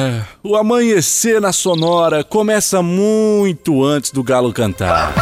Ah, 0.00 0.22
o 0.44 0.54
amanhecer 0.54 1.40
na 1.40 1.52
Sonora 1.52 2.22
começa 2.22 2.80
muito 2.80 3.82
antes 3.82 4.12
do 4.12 4.22
galo 4.22 4.52
cantar. 4.52 5.12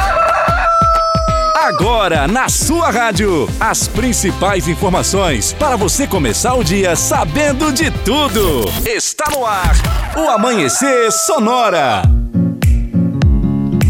Agora, 1.57 2.29
na 2.29 2.51
sua 2.51 2.91
rádio, 2.91 3.49
as 3.59 3.89
principais 3.89 4.69
informações 4.69 5.55
para 5.55 5.77
você 5.77 6.07
começar 6.07 6.55
o 6.57 6.63
dia 6.63 6.95
sabendo 6.95 7.73
de 7.73 7.91
tudo. 8.05 8.67
Está 8.87 9.31
no 9.31 9.47
ar, 9.47 9.73
o 10.15 10.29
Amanhecer 10.29 11.11
Sonora. 11.11 12.03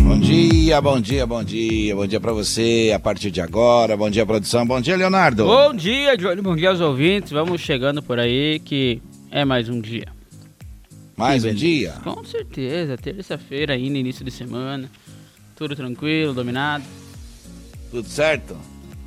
Bom 0.05 0.21
dia, 0.21 0.81
bom 0.81 1.01
dia, 1.01 1.27
bom 1.27 1.43
dia, 1.43 1.97
bom 1.97 2.07
dia 2.07 2.21
para 2.21 2.33
você 2.33 2.93
a 2.95 3.01
partir 3.01 3.33
de 3.33 3.41
agora. 3.41 3.97
Bom 3.97 4.09
dia, 4.09 4.25
produção. 4.25 4.65
Bom 4.65 4.81
dia, 4.81 4.97
Leonardo. 4.97 5.47
Bom 5.47 5.75
dia, 5.75 6.17
Johnny. 6.17 6.41
Bom 6.41 6.55
dia 6.55 6.69
aos 6.69 6.81
ouvintes. 6.81 7.33
Vamos 7.33 7.61
chegando 7.61 8.01
por 8.01 8.21
aí 8.21 8.61
que 8.61 9.03
é 9.33 9.45
mais 9.45 9.69
um 9.69 9.81
dia. 9.81 10.16
Mais 11.17 11.45
um 11.45 11.55
dia? 11.55 11.95
Com 12.05 12.23
certeza. 12.25 12.97
Terça-feira 12.99 13.75
ainda, 13.75 13.99
início 13.99 14.25
de 14.25 14.31
semana. 14.31 14.91
Tudo 15.57 15.75
tranquilo, 15.75 16.35
dominado. 16.35 16.85
Tudo 17.91 18.07
certo? 18.07 18.57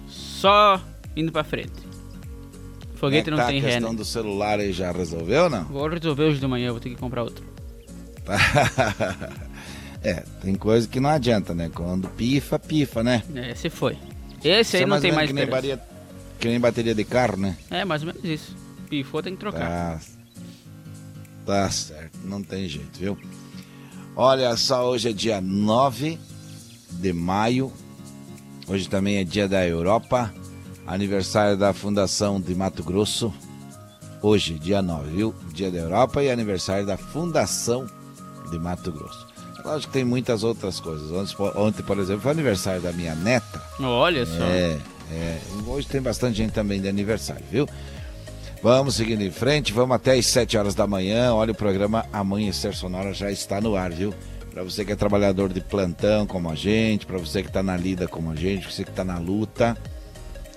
Só 0.07 0.81
indo 1.15 1.31
pra 1.31 1.43
frente. 1.43 1.87
Foguete 2.95 3.29
é 3.29 3.31
não 3.31 3.37
que 3.37 3.45
tem 3.45 3.61
tá 3.61 3.67
a 3.67 3.69
ré, 3.69 3.73
questão 3.75 3.91
né? 3.91 3.97
do 3.97 4.05
celular 4.05 4.59
aí 4.59 4.73
já 4.73 4.91
resolveu, 4.91 5.49
não? 5.49 5.63
Vou 5.65 5.87
resolver 5.87 6.23
hoje 6.23 6.39
de 6.39 6.47
manhã, 6.47 6.71
vou 6.71 6.81
ter 6.81 6.89
que 6.89 6.95
comprar 6.95 7.23
outro. 7.23 7.45
é, 10.03 10.23
tem 10.41 10.55
coisa 10.55 10.87
que 10.87 10.99
não 10.99 11.09
adianta, 11.09 11.53
né? 11.53 11.69
Quando 11.73 12.09
pifa, 12.09 12.59
pifa, 12.59 13.03
né? 13.03 13.23
É, 13.33 13.51
Esse 13.51 13.69
foi. 13.69 13.97
Esse 14.43 14.77
aí 14.77 14.83
é 14.83 14.85
não 14.85 14.99
tem 14.99 15.11
mais 15.11 15.27
que 15.27 15.33
nem, 15.33 15.45
bateria, 15.45 15.79
que 16.39 16.47
nem 16.47 16.59
bateria 16.59 16.95
de 16.95 17.03
carro, 17.05 17.37
né? 17.37 17.55
É, 17.69 17.85
mais 17.85 18.01
ou 18.01 18.07
menos 18.07 18.23
isso. 18.23 18.55
Pifou, 18.89 19.21
tem 19.21 19.33
que 19.33 19.39
trocar. 19.39 19.99
Tá, 19.99 20.01
tá 21.49 21.69
certo, 21.71 22.19
não 22.25 22.43
tem 22.43 22.69
jeito, 22.69 22.99
viu? 22.99 23.17
Olha 24.15 24.55
só, 24.55 24.87
hoje 24.87 25.09
é 25.09 25.13
dia 25.13 25.41
9 25.41 26.19
de 26.91 27.11
maio. 27.11 27.73
Hoje 28.67 28.87
também 28.87 29.17
é 29.17 29.23
dia 29.23 29.47
da 29.47 29.65
Europa. 29.65 30.31
Aniversário 30.85 31.57
da 31.57 31.73
Fundação 31.73 32.39
de 32.39 32.53
Mato 32.53 32.83
Grosso. 32.83 33.33
Hoje, 34.21 34.59
dia 34.59 34.81
9, 34.81 35.09
viu? 35.09 35.35
Dia 35.51 35.71
da 35.71 35.79
Europa 35.79 36.21
e 36.21 36.29
aniversário 36.29 36.85
da 36.85 36.97
Fundação 36.97 37.87
de 38.51 38.59
Mato 38.59 38.91
Grosso. 38.91 39.27
Lógico 39.65 39.91
que 39.91 39.99
tem 39.99 40.05
muitas 40.05 40.43
outras 40.43 40.79
coisas. 40.79 41.09
Ontem, 41.11 41.35
ontem, 41.55 41.83
por 41.83 41.97
exemplo, 41.97 42.21
foi 42.21 42.31
aniversário 42.31 42.81
da 42.81 42.91
minha 42.91 43.15
neta. 43.15 43.61
Olha 43.79 44.25
só. 44.25 44.43
É, 44.43 44.77
é. 45.11 45.39
Hoje 45.65 45.87
tem 45.87 46.01
bastante 46.01 46.37
gente 46.37 46.51
também 46.51 46.79
de 46.79 46.87
aniversário, 46.87 47.45
viu? 47.49 47.67
Vamos 48.61 48.95
seguindo 48.95 49.21
em 49.21 49.31
frente, 49.31 49.71
vamos 49.71 49.95
até 49.95 50.17
às 50.17 50.25
7 50.25 50.57
horas 50.57 50.75
da 50.75 50.85
manhã. 50.85 51.33
Olha, 51.33 51.53
o 51.53 51.55
programa 51.55 52.05
Amanhecer 52.11 52.75
Sonora 52.75 53.13
já 53.13 53.31
está 53.31 53.61
no 53.61 53.73
ar, 53.73 53.89
viu? 53.89 54.13
Para 54.51 54.63
você 54.63 54.83
que 54.83 54.91
é 54.91 54.97
trabalhador 54.97 55.53
de 55.53 55.61
plantão 55.61 56.27
como 56.27 56.49
a 56.51 56.55
gente, 56.55 57.05
para 57.05 57.17
você 57.17 57.41
que 57.41 57.47
está 57.47 57.63
na 57.63 57.77
lida 57.77 58.05
como 58.05 58.31
a 58.31 58.35
gente, 58.35 58.69
você 58.69 58.83
que 58.83 58.89
está 58.89 59.05
na 59.05 59.17
luta, 59.17 59.77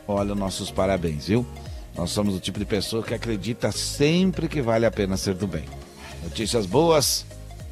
olha, 0.09 0.35
nossos 0.35 0.69
parabéns, 0.69 1.29
viu? 1.29 1.47
Nós 1.95 2.11
somos 2.11 2.35
o 2.35 2.41
tipo 2.41 2.59
de 2.59 2.65
pessoa 2.65 3.05
que 3.05 3.15
acredita 3.15 3.71
sempre 3.71 4.49
que 4.49 4.61
vale 4.61 4.85
a 4.85 4.91
pena 4.91 5.17
ser 5.17 5.35
do 5.35 5.47
bem. 5.47 5.65
Notícias 6.25 6.67
boas 6.67 7.25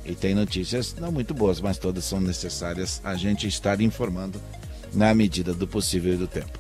e 0.05 0.15
tem 0.15 0.33
notícias 0.33 0.95
não 0.95 1.11
muito 1.11 1.35
boas, 1.35 1.61
mas 1.61 1.77
todas 1.77 2.05
são 2.05 2.21
necessárias 2.21 3.01
a 3.03 3.17
gente 3.17 3.49
estar 3.49 3.81
informando 3.81 4.41
na 4.95 5.13
medida 5.13 5.53
do 5.53 5.67
possível 5.67 6.15
e 6.15 6.17
do 6.17 6.29
tempo. 6.29 6.60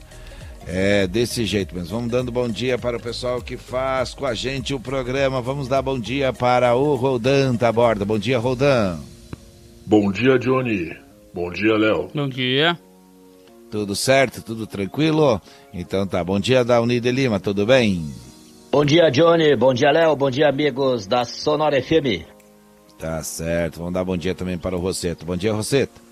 É 0.67 1.07
desse 1.07 1.45
jeito 1.45 1.75
mesmo. 1.75 1.91
Vamos 1.97 2.11
dando 2.11 2.31
bom 2.31 2.49
dia 2.49 2.79
para 2.79 2.97
o 2.97 3.01
pessoal 3.01 3.41
que 3.41 3.57
faz 3.57 4.15
com 4.15 4.27
a 4.27 4.35
gente 4.35 4.75
o 4.75 4.81
programa. 4.81 5.41
Vamos 5.41 5.69
dar 5.69 5.83
bom 5.83 5.99
dia 5.99 6.33
para 6.33 6.75
o 6.75 6.95
Roldan 6.95 7.55
da 7.55 7.73
borda. 7.73 8.05
Bom 8.05 8.19
dia, 8.19 8.39
Roldan. 8.39 8.99
Bom 9.87 10.13
dia, 10.13 10.39
Johnny. 10.39 10.97
Bom 11.35 11.51
dia, 11.51 11.75
Léo. 11.77 12.09
Bom 12.15 12.29
dia. 12.29 12.79
Tudo 13.71 13.95
certo? 13.97 14.43
Tudo 14.43 14.67
tranquilo? 14.67 15.41
Então 15.73 16.07
tá. 16.07 16.23
Bom 16.23 16.39
dia 16.39 16.65
da 16.65 16.81
Unida 16.81 17.11
Lima, 17.11 17.41
tudo 17.41 17.67
bem? 17.67 18.05
Bom 18.71 18.85
dia, 18.85 19.11
Johnny. 19.11 19.57
Bom 19.57 19.75
dia, 19.75 19.91
Léo. 19.91 20.15
Bom 20.15 20.31
dia, 20.31 20.49
amigos 20.49 21.07
da 21.07 21.25
Sonora 21.25 21.81
FM. 21.83 22.25
Tá 22.99 23.23
certo. 23.23 23.79
Vamos 23.79 23.95
dar 23.95 24.05
bom 24.05 24.17
dia 24.17 24.35
também 24.35 24.59
para 24.59 24.77
o 24.77 24.81
Rosseto. 24.81 25.25
Bom 25.25 25.37
dia, 25.37 25.53
Rosseto. 25.53 26.10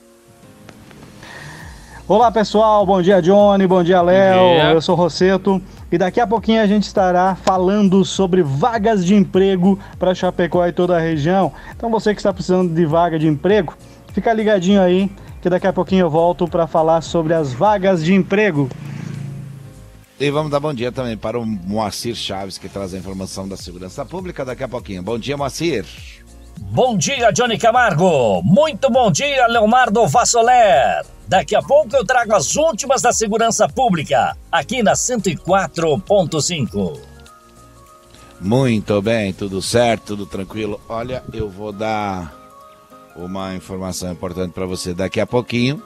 Olá 2.09 2.33
pessoal, 2.33 2.87
bom 2.87 3.03
dia 3.03 3.21
Johnny, 3.21 3.67
bom 3.67 3.85
dia 3.85 4.01
Léo, 4.01 4.73
eu 4.73 4.81
sou 4.81 4.95
Rosseto 4.95 5.61
e 5.93 5.99
daqui 5.99 6.19
a 6.19 6.27
pouquinho 6.27 6.63
a 6.63 6.67
gente 6.67 6.85
estará 6.85 7.37
falando 7.37 8.03
sobre 8.03 8.43
vagas 8.43 9.05
de 9.05 9.15
emprego 9.15 9.79
para 9.99 10.15
Chapecó 10.15 10.67
e 10.67 10.73
toda 10.73 10.97
a 10.97 10.99
região. 10.99 11.53
Então 11.77 11.91
você 11.91 12.15
que 12.15 12.21
está 12.21 12.33
precisando 12.33 12.75
de 12.75 12.87
vaga 12.87 13.19
de 13.19 13.29
emprego, 13.29 13.77
fica 14.15 14.33
ligadinho 14.33 14.81
aí 14.81 15.13
que 15.43 15.51
daqui 15.51 15.67
a 15.67 15.73
pouquinho 15.73 16.07
eu 16.07 16.11
volto 16.11 16.49
para 16.49 16.67
falar 16.67 17.03
sobre 17.03 17.35
as 17.35 17.53
vagas 17.53 18.03
de 18.03 18.15
emprego. 18.15 18.71
E 20.19 20.31
vamos 20.31 20.51
dar 20.51 20.61
bom 20.61 20.73
dia 20.73 20.91
também 20.91 21.15
para 21.15 21.39
o 21.39 21.45
Moacir 21.45 22.15
Chaves, 22.15 22.57
que 22.57 22.71
traz 22.71 22.95
a 22.95 22.97
informação 22.97 23.47
da 23.47 23.57
segurança 23.59 24.03
pública 24.07 24.47
daqui 24.47 24.65
a 24.65 24.69
pouquinho. 24.69 25.03
Bom 25.03 25.19
dia, 25.19 25.37
Moacir. 25.37 25.85
Bom 26.61 26.97
dia, 26.97 27.31
Johnny 27.31 27.57
Camargo. 27.57 28.43
Muito 28.43 28.91
bom 28.91 29.13
dia, 29.13 29.47
Leonardo 29.47 30.05
Vassoler. 30.09 31.07
Daqui 31.29 31.55
a 31.55 31.63
pouco 31.63 31.95
eu 31.95 32.05
trago 32.05 32.35
as 32.35 32.57
últimas 32.57 33.01
da 33.01 33.13
segurança 33.13 33.69
pública, 33.69 34.37
aqui 34.51 34.83
na 34.83 34.95
104.5. 34.95 36.99
Muito 38.41 39.01
bem, 39.01 39.33
tudo 39.33 39.63
certo, 39.63 40.17
tudo 40.17 40.27
tranquilo. 40.27 40.81
Olha, 40.89 41.23
eu 41.33 41.49
vou 41.49 41.71
dar 41.71 42.35
uma 43.15 43.55
informação 43.55 44.11
importante 44.11 44.53
para 44.53 44.67
você 44.67 44.93
daqui 44.93 45.21
a 45.21 45.27
pouquinho, 45.27 45.81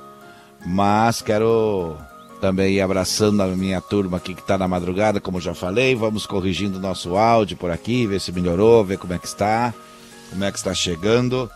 mas 0.65 1.21
quero 1.21 1.99
também 2.41 2.81
abraçando 2.81 3.43
a 3.43 3.49
minha 3.49 3.81
turma 3.81 4.17
aqui 4.17 4.35
que 4.35 4.41
está 4.41 4.57
na 4.57 4.67
madrugada, 4.67 5.21
como 5.21 5.41
já 5.41 5.55
falei. 5.55 5.95
Vamos 5.95 6.25
corrigindo 6.25 6.81
nosso 6.81 7.17
áudio 7.17 7.59
por 7.59 7.71
aqui, 7.71 8.07
ver 8.07 8.21
se 8.21 8.33
melhorou, 8.33 8.83
ver 8.83 8.97
como 8.97 9.13
é 9.13 9.19
que 9.19 9.27
está, 9.27 9.75
como 10.33 10.45
é 10.45 10.51
que 10.51 10.57
está 10.57 10.75
chegando, 10.75 11.49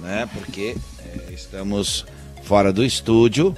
né? 0.00 0.28
Porque 0.32 0.76
é, 1.00 1.32
estamos 1.32 2.06
fora 2.44 2.72
do 2.72 2.84
estúdio 2.84 3.54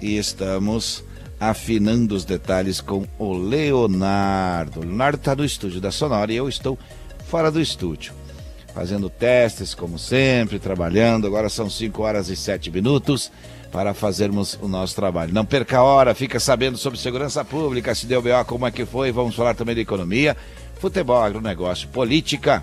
e 0.00 0.18
estamos 0.18 1.02
afinando 1.40 2.14
os 2.14 2.24
detalhes 2.24 2.82
com 2.82 3.06
o 3.18 3.32
Leonardo. 3.32 4.80
O 4.80 4.84
Leonardo 4.84 5.16
está 5.16 5.34
no 5.34 5.44
estúdio 5.44 5.80
da 5.80 5.90
Sonora 5.90 6.30
e 6.30 6.36
eu 6.36 6.48
estou 6.48 6.78
fora 7.26 7.50
do 7.50 7.60
estúdio. 7.60 8.12
Fazendo 8.74 9.08
testes, 9.08 9.72
como 9.72 9.98
sempre, 9.98 10.58
trabalhando. 10.58 11.26
Agora 11.26 11.48
são 11.48 11.70
5 11.70 12.02
horas 12.02 12.28
e 12.28 12.36
7 12.36 12.70
minutos 12.70 13.32
para 13.72 13.94
fazermos 13.94 14.58
o 14.60 14.68
nosso 14.68 14.94
trabalho. 14.94 15.32
Não 15.32 15.46
perca 15.46 15.78
a 15.78 15.82
hora, 15.82 16.14
fica 16.14 16.38
sabendo 16.38 16.76
sobre 16.76 16.98
segurança 16.98 17.42
pública, 17.42 17.94
se 17.94 18.04
deu 18.04 18.20
BO, 18.20 18.44
como 18.46 18.66
é 18.66 18.70
que 18.70 18.84
foi. 18.84 19.10
Vamos 19.10 19.34
falar 19.34 19.54
também 19.54 19.74
de 19.74 19.80
economia, 19.80 20.36
futebol, 20.78 21.22
agronegócio, 21.22 21.88
política, 21.88 22.62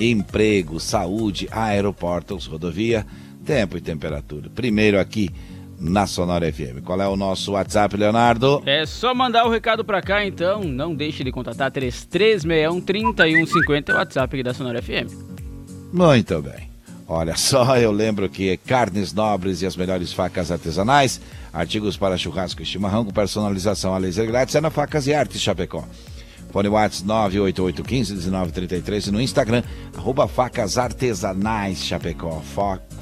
emprego, 0.00 0.80
saúde, 0.80 1.48
aeroportos, 1.50 2.46
rodovia, 2.46 3.06
tempo 3.44 3.76
e 3.76 3.80
temperatura. 3.80 4.50
Primeiro 4.50 4.98
aqui 4.98 5.30
na 5.78 6.06
Sonora 6.06 6.52
FM. 6.52 6.82
Qual 6.84 7.00
é 7.00 7.08
o 7.08 7.16
nosso 7.16 7.52
WhatsApp, 7.52 7.96
Leonardo? 7.96 8.62
É 8.66 8.84
só 8.84 9.14
mandar 9.14 9.46
o 9.46 9.50
recado 9.50 9.84
pra 9.84 10.02
cá, 10.02 10.24
então. 10.24 10.62
Não 10.62 10.94
deixe 10.94 11.24
de 11.24 11.32
contatar 11.32 11.70
3361 11.70 12.80
3150 12.80 13.92
é 13.92 13.94
o 13.94 13.98
WhatsApp 13.98 14.42
da 14.42 14.54
Sonora 14.54 14.82
FM. 14.82 15.10
Muito 15.92 16.42
bem. 16.42 16.70
Olha 17.08 17.34
só, 17.34 17.76
eu 17.76 17.90
lembro 17.90 18.28
que 18.28 18.56
carnes 18.58 19.12
nobres 19.12 19.62
e 19.62 19.66
as 19.66 19.76
melhores 19.76 20.12
facas 20.12 20.52
artesanais, 20.52 21.20
artigos 21.52 21.96
para 21.96 22.16
churrasco 22.16 22.62
e 22.62 22.64
chimarrão 22.64 23.04
com 23.04 23.10
personalização 23.10 23.92
a 23.94 23.98
laser 23.98 24.28
grátis 24.28 24.54
é 24.54 24.60
na 24.60 24.70
Facas 24.70 25.08
e 25.08 25.14
Artes 25.14 25.40
Chapecó. 25.40 25.84
Fone 26.52 26.68
WhatsApp 26.68 27.08
988151933 27.08 29.08
e 29.08 29.10
no 29.10 29.20
Instagram, 29.20 29.64
arroba 29.96 30.28
Facas 30.28 30.78
Artesanais 30.78 31.84
Chapecó. 31.84 32.40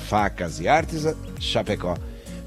Facas 0.08 0.60
e 0.60 0.68
Artes 0.68 1.06
Chapecó. 1.40 1.96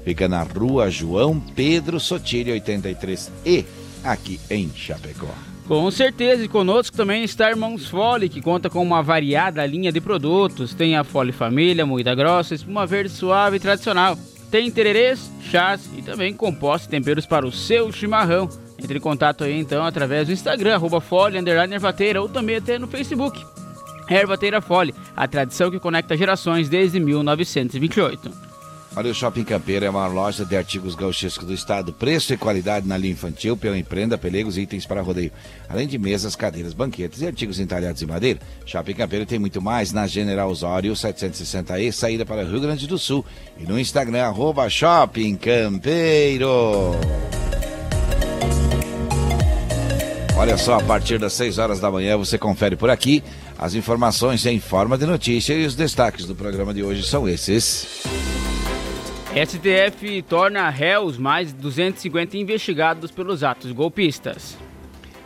Fica 0.04 0.28
na 0.28 0.42
rua 0.42 0.90
João 0.90 1.38
Pedro 1.38 2.00
Sotilho 2.00 2.52
83 2.52 3.30
e 3.44 3.64
aqui 4.02 4.40
em 4.50 4.70
Chapecó. 4.74 5.32
Com 5.66 5.88
certeza, 5.92 6.44
e 6.44 6.48
conosco 6.48 6.96
também 6.96 7.22
está 7.22 7.48
Irmãos 7.48 7.86
Fole, 7.86 8.28
que 8.28 8.42
conta 8.42 8.68
com 8.68 8.82
uma 8.82 9.00
variada 9.00 9.64
linha 9.64 9.92
de 9.92 10.00
produtos. 10.00 10.74
Tem 10.74 10.96
a 10.96 11.04
Fole 11.04 11.30
Família, 11.30 11.86
moída 11.86 12.14
grossa, 12.14 12.54
espuma 12.54 12.84
verde 12.84 13.10
suave 13.10 13.56
e 13.56 13.60
tradicional. 13.60 14.18
Tem 14.50 14.70
tererês, 14.70 15.30
chás 15.40 15.88
e 15.96 16.02
também 16.02 16.34
compostos 16.34 16.88
e 16.88 16.90
temperos 16.90 17.26
para 17.26 17.46
o 17.46 17.52
seu 17.52 17.92
chimarrão. 17.92 18.48
Entre 18.82 18.98
em 18.98 19.00
contato 19.00 19.44
aí 19.44 19.58
então 19.58 19.84
através 19.84 20.26
do 20.26 20.32
Instagram, 20.32 20.74
arroba 20.74 21.02
ervateira, 21.70 22.20
ou 22.20 22.28
também 22.28 22.56
até 22.56 22.78
no 22.78 22.88
Facebook. 22.88 23.44
Ervateira 24.10 24.60
Fole, 24.60 24.94
a 25.16 25.26
tradição 25.28 25.70
que 25.70 25.78
conecta 25.78 26.16
gerações 26.16 26.68
desde 26.68 26.98
1928. 26.98 28.52
Olha, 28.94 29.10
o 29.10 29.14
Shopping 29.14 29.44
Campeiro 29.44 29.86
é 29.86 29.90
uma 29.90 30.06
loja 30.06 30.44
de 30.44 30.54
artigos 30.54 30.94
gauchescos 30.94 31.46
do 31.46 31.54
estado. 31.54 31.94
Preço 31.94 32.34
e 32.34 32.36
qualidade 32.36 32.86
na 32.86 32.98
linha 32.98 33.14
infantil, 33.14 33.56
peão 33.56 33.74
em 33.74 33.82
prenda, 33.82 34.18
pelegos 34.18 34.58
e 34.58 34.62
itens 34.62 34.84
para 34.84 35.00
rodeio. 35.00 35.32
Além 35.66 35.88
de 35.88 35.96
mesas, 35.96 36.36
cadeiras, 36.36 36.74
banquetes 36.74 37.22
e 37.22 37.26
artigos 37.26 37.58
entalhados 37.58 38.02
em 38.02 38.06
madeira. 38.06 38.38
Shopping 38.66 38.92
Campeiro 38.92 39.24
tem 39.24 39.38
muito 39.38 39.62
mais 39.62 39.92
na 39.92 40.06
General 40.06 40.50
Osório 40.50 40.92
760E, 40.92 41.90
saída 41.90 42.26
para 42.26 42.44
Rio 42.44 42.60
Grande 42.60 42.86
do 42.86 42.98
Sul. 42.98 43.24
E 43.58 43.64
no 43.64 43.80
Instagram, 43.80 44.24
arroba 44.24 44.68
Shopping 44.68 45.36
Campeiro. 45.36 46.92
Olha 50.42 50.58
só, 50.58 50.74
a 50.74 50.82
partir 50.82 51.20
das 51.20 51.34
6 51.34 51.58
horas 51.58 51.78
da 51.78 51.88
manhã 51.88 52.16
você 52.16 52.36
confere 52.36 52.74
por 52.74 52.90
aqui 52.90 53.22
as 53.56 53.76
informações 53.76 54.44
em 54.44 54.58
forma 54.58 54.98
de 54.98 55.06
notícia 55.06 55.54
e 55.54 55.64
os 55.64 55.76
destaques 55.76 56.26
do 56.26 56.34
programa 56.34 56.74
de 56.74 56.82
hoje 56.82 57.04
são 57.04 57.28
esses. 57.28 58.02
STF 59.32 60.20
torna 60.22 60.68
réus 60.68 61.16
mais 61.16 61.52
250 61.52 62.36
investigados 62.36 63.12
pelos 63.12 63.44
atos 63.44 63.70
golpistas. 63.70 64.58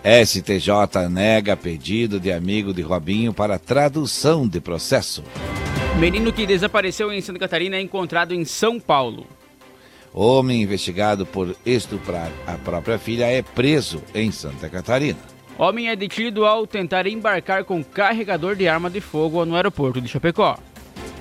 STJ 0.04 1.08
nega 1.10 1.56
pedido 1.56 2.20
de 2.20 2.30
amigo 2.30 2.74
de 2.74 2.82
Robinho 2.82 3.32
para 3.32 3.58
tradução 3.58 4.46
de 4.46 4.60
processo. 4.60 5.24
Menino 5.98 6.30
que 6.30 6.44
desapareceu 6.44 7.10
em 7.10 7.22
Santa 7.22 7.38
Catarina 7.38 7.76
é 7.76 7.80
encontrado 7.80 8.34
em 8.34 8.44
São 8.44 8.78
Paulo. 8.78 9.26
Homem 10.18 10.62
investigado 10.62 11.26
por 11.26 11.54
estuprar 11.66 12.32
a 12.46 12.54
própria 12.54 12.98
filha 12.98 13.26
é 13.26 13.42
preso 13.42 14.02
em 14.14 14.32
Santa 14.32 14.66
Catarina. 14.66 15.18
Homem 15.58 15.90
é 15.90 15.94
detido 15.94 16.46
ao 16.46 16.66
tentar 16.66 17.06
embarcar 17.06 17.64
com 17.64 17.84
carregador 17.84 18.56
de 18.56 18.66
arma 18.66 18.88
de 18.88 18.98
fogo 18.98 19.44
no 19.44 19.54
aeroporto 19.54 20.00
de 20.00 20.08
Chapecó. 20.08 20.58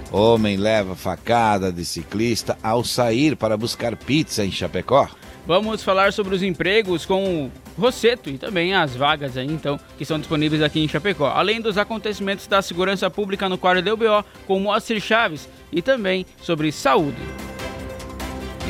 Homem 0.09 0.55
leva 0.55 0.95
facada 0.95 1.73
de 1.73 1.83
ciclista 1.83 2.57
ao 2.63 2.85
sair 2.85 3.35
para 3.35 3.57
buscar 3.57 3.97
pizza 3.97 4.45
em 4.45 4.51
Chapecó. 4.51 5.09
Vamos 5.45 5.83
falar 5.83 6.13
sobre 6.13 6.33
os 6.33 6.41
empregos 6.41 7.05
com 7.05 7.47
o 7.47 7.51
Rosseto 7.77 8.29
e 8.29 8.37
também 8.37 8.73
as 8.73 8.95
vagas 8.95 9.35
aí, 9.35 9.45
então, 9.45 9.77
que 9.97 10.05
são 10.05 10.17
disponíveis 10.17 10.61
aqui 10.61 10.79
em 10.79 10.87
Chapecó. 10.87 11.27
Além 11.27 11.59
dos 11.59 11.77
acontecimentos 11.77 12.47
da 12.47 12.61
segurança 12.61 13.09
pública 13.09 13.49
no 13.49 13.57
quadro 13.57 13.83
do 13.83 13.97
BO, 13.97 14.23
com 14.47 14.57
Moacir 14.57 15.01
Chaves 15.01 15.49
e 15.69 15.81
também 15.81 16.25
sobre 16.41 16.71
saúde. 16.71 17.19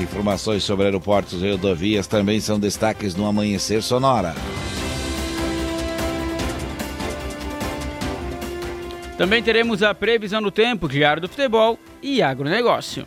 Informações 0.01 0.63
sobre 0.63 0.85
aeroportos 0.85 1.41
e 1.41 1.51
rodovias 1.51 2.07
também 2.07 2.39
são 2.39 2.59
destaques 2.59 3.15
no 3.15 3.25
Amanhecer 3.25 3.81
Sonora. 3.81 4.35
Também 9.17 9.41
teremos 9.41 9.81
a 9.81 9.95
previsão 9.95 10.41
do 10.41 10.51
tempo, 10.51 10.89
diário 10.89 11.21
do 11.21 11.29
futebol 11.29 11.79
e 12.01 12.21
agronegócio. 12.21 13.05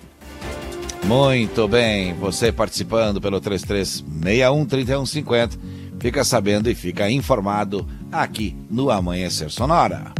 Muito 1.05 1.69
bem, 1.69 2.15
você 2.15 2.51
participando 2.51 3.21
pelo 3.21 3.39
33613150, 3.41 5.59
fica 6.01 6.25
sabendo 6.25 6.71
e 6.71 6.75
fica 6.75 7.11
informado 7.11 7.87
aqui 8.11 8.57
no 8.71 8.91
Amanhecer 8.91 9.51
Sonora. 9.51 10.13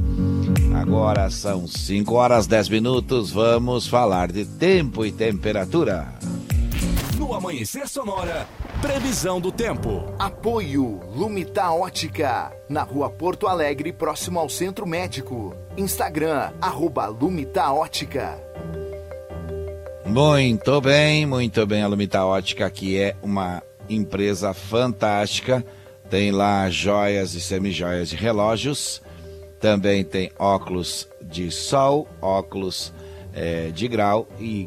Agora 0.75 1.31
são 1.31 1.67
5 1.67 2.15
horas 2.15 2.47
10 2.47 2.69
minutos, 2.69 3.31
vamos 3.31 3.87
falar 3.87 4.31
de 4.31 4.45
tempo 4.45 5.05
e 5.05 5.11
temperatura. 5.11 6.07
No 7.29 7.35
Amanhecer 7.35 7.87
Sonora, 7.87 8.49
previsão 8.81 9.39
do 9.39 9.53
tempo. 9.53 10.03
Apoio 10.19 10.99
Lumita 11.15 11.71
Ótica, 11.71 12.51
na 12.71 12.83
rua 12.83 13.11
Porto 13.11 13.47
Alegre, 13.47 13.93
próximo 13.93 14.41
ao 14.41 14.49
Centro 14.49 14.87
Médico. 14.87 15.55
Instagram, 15.77 16.55
arroba 16.59 17.07
Lumita 17.09 17.71
Ótica. 17.71 18.43
Muito 20.07 20.81
bem, 20.81 21.27
muito 21.27 21.67
bem. 21.67 21.83
A 21.83 21.87
Lumita 21.87 22.25
Ótica, 22.25 22.71
que 22.71 22.97
é 22.97 23.15
uma 23.23 23.63
empresa 23.91 24.55
fantástica. 24.55 25.63
Tem 26.09 26.31
lá 26.31 26.71
joias 26.71 27.35
e 27.35 27.43
semijoias 27.43 28.09
de 28.09 28.17
relógios. 28.17 29.03
Também 29.61 30.03
tem 30.03 30.33
óculos 30.39 31.07
de 31.21 31.51
sol, 31.51 32.09
óculos 32.23 32.91
é, 33.35 33.69
de 33.69 33.87
grau 33.87 34.27
e 34.41 34.67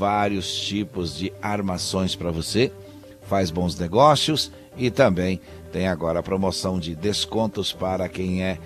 vários 0.00 0.58
tipos 0.58 1.14
de 1.14 1.30
armações 1.42 2.16
para 2.16 2.30
você. 2.30 2.72
Faz 3.20 3.50
bons 3.50 3.78
negócios 3.78 4.50
e 4.74 4.90
também 4.90 5.38
tem 5.70 5.86
agora 5.86 6.20
a 6.20 6.22
promoção 6.22 6.80
de 6.80 6.94
descontos 6.94 7.70
para 7.70 8.08
quem 8.08 8.42
é 8.42 8.58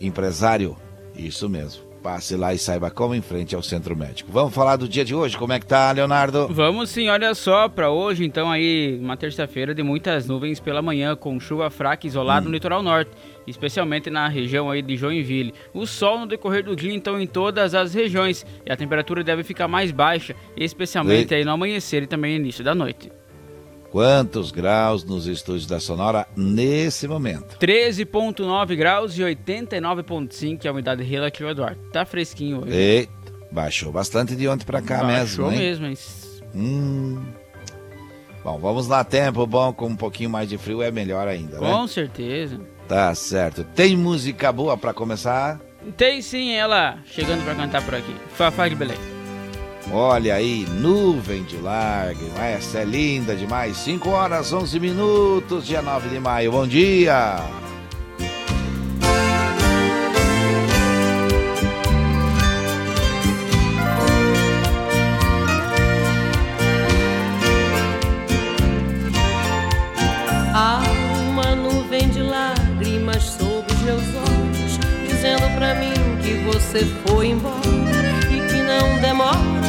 empresário. 0.00 0.76
Isso 1.14 1.48
mesmo. 1.48 1.91
Passe 2.02 2.34
lá 2.34 2.52
e 2.52 2.58
saiba 2.58 2.90
como 2.90 3.14
em 3.14 3.22
frente 3.22 3.54
ao 3.54 3.62
centro 3.62 3.96
médico. 3.96 4.32
Vamos 4.32 4.52
falar 4.52 4.74
do 4.74 4.88
dia 4.88 5.04
de 5.04 5.14
hoje, 5.14 5.36
como 5.36 5.52
é 5.52 5.60
que 5.60 5.66
tá, 5.66 5.92
Leonardo? 5.92 6.48
Vamos 6.50 6.90
sim, 6.90 7.08
olha 7.08 7.32
só, 7.32 7.68
para 7.68 7.90
hoje, 7.90 8.24
então 8.24 8.50
aí, 8.50 8.98
uma 9.00 9.16
terça-feira 9.16 9.72
de 9.72 9.84
muitas 9.84 10.26
nuvens 10.26 10.58
pela 10.58 10.82
manhã, 10.82 11.14
com 11.14 11.38
chuva 11.38 11.70
fraca 11.70 12.04
isolada 12.04 12.40
hum. 12.40 12.48
no 12.48 12.54
litoral 12.54 12.82
norte, 12.82 13.12
especialmente 13.46 14.10
na 14.10 14.26
região 14.26 14.68
aí 14.68 14.82
de 14.82 14.96
Joinville. 14.96 15.54
O 15.72 15.86
sol 15.86 16.18
no 16.18 16.26
decorrer 16.26 16.64
do 16.64 16.74
dia, 16.74 16.92
então, 16.92 17.20
em 17.20 17.26
todas 17.26 17.72
as 17.72 17.94
regiões, 17.94 18.44
e 18.66 18.72
a 18.72 18.76
temperatura 18.76 19.22
deve 19.22 19.44
ficar 19.44 19.68
mais 19.68 19.92
baixa, 19.92 20.34
especialmente 20.56 21.30
e... 21.30 21.36
aí 21.36 21.44
no 21.44 21.52
amanhecer 21.52 22.02
e 22.02 22.06
também 22.08 22.32
no 22.32 22.44
início 22.44 22.64
da 22.64 22.74
noite. 22.74 23.12
Quantos 23.92 24.50
graus 24.50 25.04
nos 25.04 25.26
estúdios 25.26 25.66
da 25.66 25.78
Sonora 25.78 26.26
nesse 26.34 27.06
momento? 27.06 27.58
13,9 27.58 28.74
graus 28.74 29.18
e 29.18 29.20
89,5 29.20 30.64
é 30.64 30.68
a 30.68 30.72
umidade 30.72 31.02
relativa 31.02 31.54
do 31.54 31.62
ar. 31.62 31.76
Tá 31.92 32.06
fresquinho 32.06 32.62
hoje. 32.62 32.74
Eita, 32.74 33.12
baixou 33.50 33.92
bastante 33.92 34.34
de 34.34 34.48
ontem 34.48 34.64
para 34.64 34.80
cá 34.80 35.04
baixou 35.04 35.50
mesmo, 35.50 35.52
hein? 35.52 35.58
mesmo, 35.58 35.86
hein? 35.86 35.94
Hum. 36.54 37.22
Bom, 38.42 38.58
vamos 38.58 38.88
lá, 38.88 39.04
tempo 39.04 39.46
bom 39.46 39.74
com 39.74 39.88
um 39.88 39.96
pouquinho 39.96 40.30
mais 40.30 40.48
de 40.48 40.56
frio 40.56 40.80
é 40.80 40.90
melhor 40.90 41.28
ainda, 41.28 41.60
né? 41.60 41.70
Com 41.70 41.86
certeza. 41.86 42.58
Tá 42.88 43.14
certo. 43.14 43.62
Tem 43.62 43.94
música 43.94 44.50
boa 44.50 44.74
para 44.74 44.94
começar? 44.94 45.60
Tem 45.98 46.22
sim, 46.22 46.52
ela 46.52 46.98
chegando 47.04 47.44
para 47.44 47.54
cantar 47.54 47.84
por 47.84 47.94
aqui. 47.94 48.16
Fafá 48.30 48.68
de 48.68 48.74
Belém. 48.74 49.21
Olha 49.90 50.36
aí, 50.36 50.66
nuvem 50.70 51.42
de 51.42 51.56
lágrimas. 51.56 52.38
Essa 52.38 52.78
é 52.78 52.84
linda 52.84 53.34
demais. 53.34 53.76
5 53.78 54.08
horas 54.10 54.52
11 54.52 54.78
minutos, 54.78 55.66
dia 55.66 55.82
9 55.82 56.08
de 56.08 56.20
maio. 56.20 56.52
Bom 56.52 56.66
dia! 56.66 57.36
Há 70.54 70.82
uma 71.28 71.56
nuvem 71.56 72.08
de 72.08 72.22
lágrimas 72.22 73.24
sobre 73.24 73.72
os 73.72 73.80
meus 73.80 74.02
olhos, 74.02 74.78
dizendo 75.08 75.54
pra 75.56 75.74
mim 75.74 75.92
que 76.22 76.34
você 76.44 76.84
foi 77.06 77.28
embora 77.28 78.02
não 78.80 78.98
demora 79.00 79.61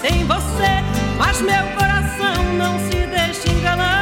sem 0.00 0.24
você, 0.24 0.82
mas 1.18 1.40
meu 1.40 1.64
coração 1.76 2.52
não 2.58 2.78
se 2.78 3.06
deixa 3.06 3.50
enganar. 3.50 4.00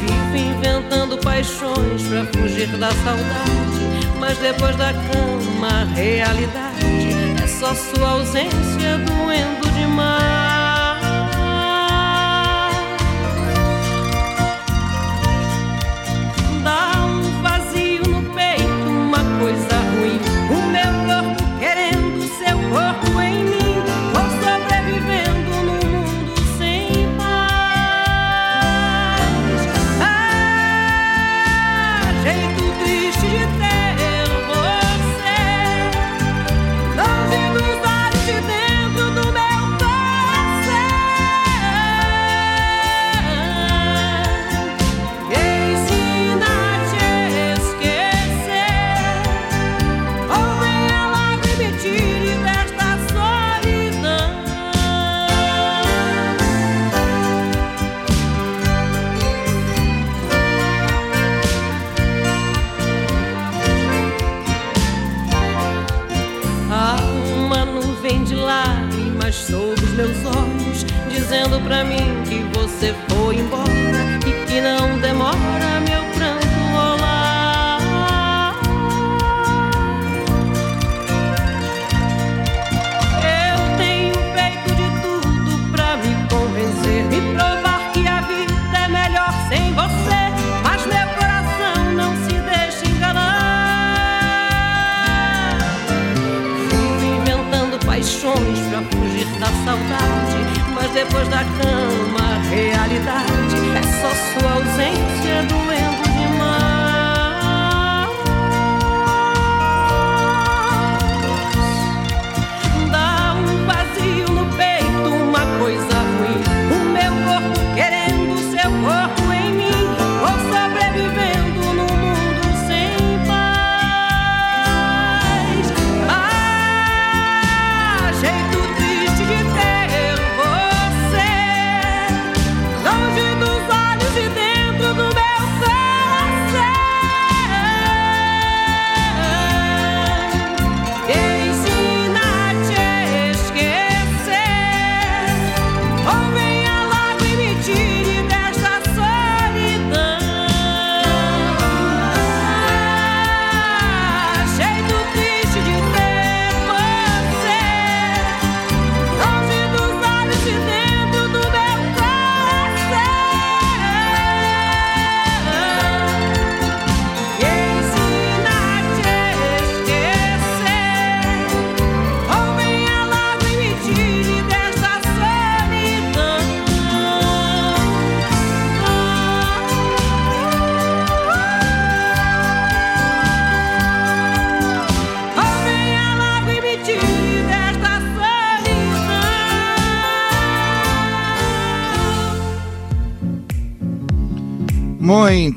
Vivo 0.00 0.36
inventando 0.36 1.18
paixões 1.18 2.02
pra 2.08 2.26
fugir 2.40 2.68
da 2.78 2.90
saudade, 2.90 4.08
mas 4.18 4.38
depois 4.38 4.76
da 4.76 4.92
cama, 4.92 5.68
a 5.68 5.84
realidade 5.94 6.64
só 7.64 7.74
sua 7.74 8.10
ausência 8.10 8.98
doendo 9.06 9.70
demais. 9.70 10.53
Dizendo 71.54 71.60
pra 71.60 71.84
mim 71.84 72.22
que 72.24 72.58
você 72.58 72.94
foi 73.08 73.36
embora 73.36 74.18
e 74.26 74.46
que 74.46 74.60
não 74.60 74.98
demora 74.98 75.73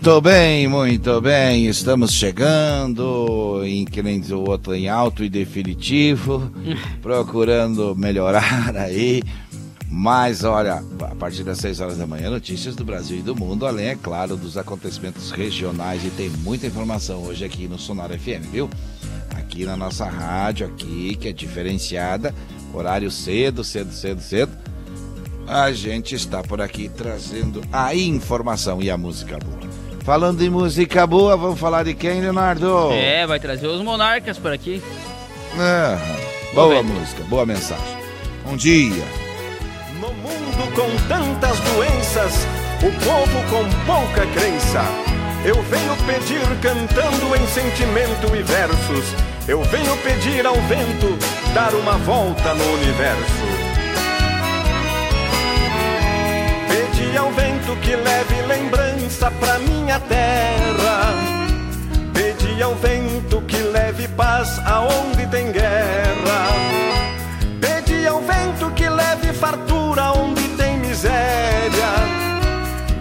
Muito 0.08 0.22
bem, 0.22 0.70
muito 0.70 1.20
bem. 1.20 1.68
Estamos 1.68 2.14
chegando 2.14 3.62
em 3.66 3.84
que 3.84 4.02
nem 4.02 4.22
diz 4.22 4.32
o 4.32 4.40
outro 4.40 4.74
em 4.74 4.88
alto 4.88 5.22
e 5.22 5.28
definitivo, 5.28 6.50
procurando 7.04 7.94
melhorar 7.94 8.74
aí. 8.78 9.22
Mas 9.92 10.46
olha, 10.46 10.82
a 11.02 11.16
partir 11.16 11.44
das 11.44 11.58
6 11.58 11.82
horas 11.82 11.98
da 11.98 12.08
manhã, 12.08 12.30
notícias 12.30 12.74
do 12.74 12.86
Brasil 12.86 13.18
e 13.20 13.22
do 13.22 13.36
mundo, 13.36 13.66
além, 13.66 13.88
é 13.88 13.96
claro, 13.96 14.38
dos 14.38 14.58
acontecimentos 14.58 15.30
regionais 15.30 16.06
e 16.06 16.10
tem 16.10 16.30
muita 16.30 16.68
informação 16.68 17.24
hoje 17.24 17.44
aqui 17.44 17.68
no 17.68 17.78
Sonar 17.78 18.10
FM, 18.18 18.50
viu? 18.50 18.70
Aqui 19.32 19.66
na 19.66 19.76
nossa 19.76 20.06
rádio 20.06 20.68
aqui, 20.68 21.18
que 21.20 21.28
é 21.28 21.34
diferenciada, 21.34 22.34
horário 22.74 23.12
cedo, 23.12 23.62
cedo, 23.62 23.92
cedo, 23.92 24.22
cedo. 24.22 24.58
A 25.46 25.70
gente 25.74 26.16
está 26.16 26.42
por 26.42 26.62
aqui 26.62 26.88
trazendo 26.88 27.62
a 27.74 27.94
informação 27.94 28.82
e 28.82 28.90
a 28.90 28.98
música 28.98 29.38
boa. 29.38 29.57
Falando 30.08 30.42
em 30.42 30.50
música 30.50 31.06
boa, 31.06 31.36
vamos 31.36 31.60
falar 31.60 31.84
de 31.84 31.94
quem, 31.94 32.22
Leonardo? 32.22 32.94
É, 32.94 33.28
vai 33.28 33.42
trazer 33.42 33.68
os 33.68 33.82
monarcas 33.82 34.40
por 34.40 34.54
aqui. 34.54 34.82
Ah, 35.60 36.00
boa 36.54 36.82
música, 36.82 37.26
boa 37.26 37.46
mensagem. 37.46 37.98
Bom 38.46 38.56
dia. 38.56 39.04
No 40.00 40.08
mundo 40.14 40.74
com 40.74 41.08
tantas 41.10 41.60
doenças, 41.60 42.48
o 42.78 43.06
povo 43.06 43.44
com 43.50 43.86
pouca 43.86 44.26
crença. 44.28 44.82
Eu 45.44 45.62
venho 45.64 45.94
pedir 46.06 46.48
cantando 46.62 47.36
em 47.36 47.46
sentimento 47.48 48.34
e 48.34 48.44
versos. 48.44 49.14
Eu 49.46 49.62
venho 49.64 49.98
pedir 49.98 50.48
ao 50.48 50.56
vento 50.56 51.18
dar 51.54 51.74
uma 51.76 51.98
volta 51.98 52.54
no 52.54 52.64
universo. 52.76 53.44
Pedi 56.70 57.18
ao 57.18 57.30
vento 57.34 57.76
que 57.82 57.94
leve 57.94 58.42
lembrança 58.48 58.97
pra 59.16 59.58
minha 59.60 60.00
terra. 60.02 61.14
Pedi 62.14 62.62
ao 62.62 62.76
vento 62.76 63.42
que 63.42 63.58
leve 63.58 64.08
paz 64.10 64.60
aonde 64.66 65.26
tem 65.28 65.52
guerra. 65.52 66.48
Pedi 67.62 68.06
ao 68.06 68.20
vento 68.22 68.70
que 68.76 68.90
leve 68.90 69.32
fartura 69.32 70.12
onde 70.12 70.42
tem 70.58 70.78
miséria. 70.80 71.90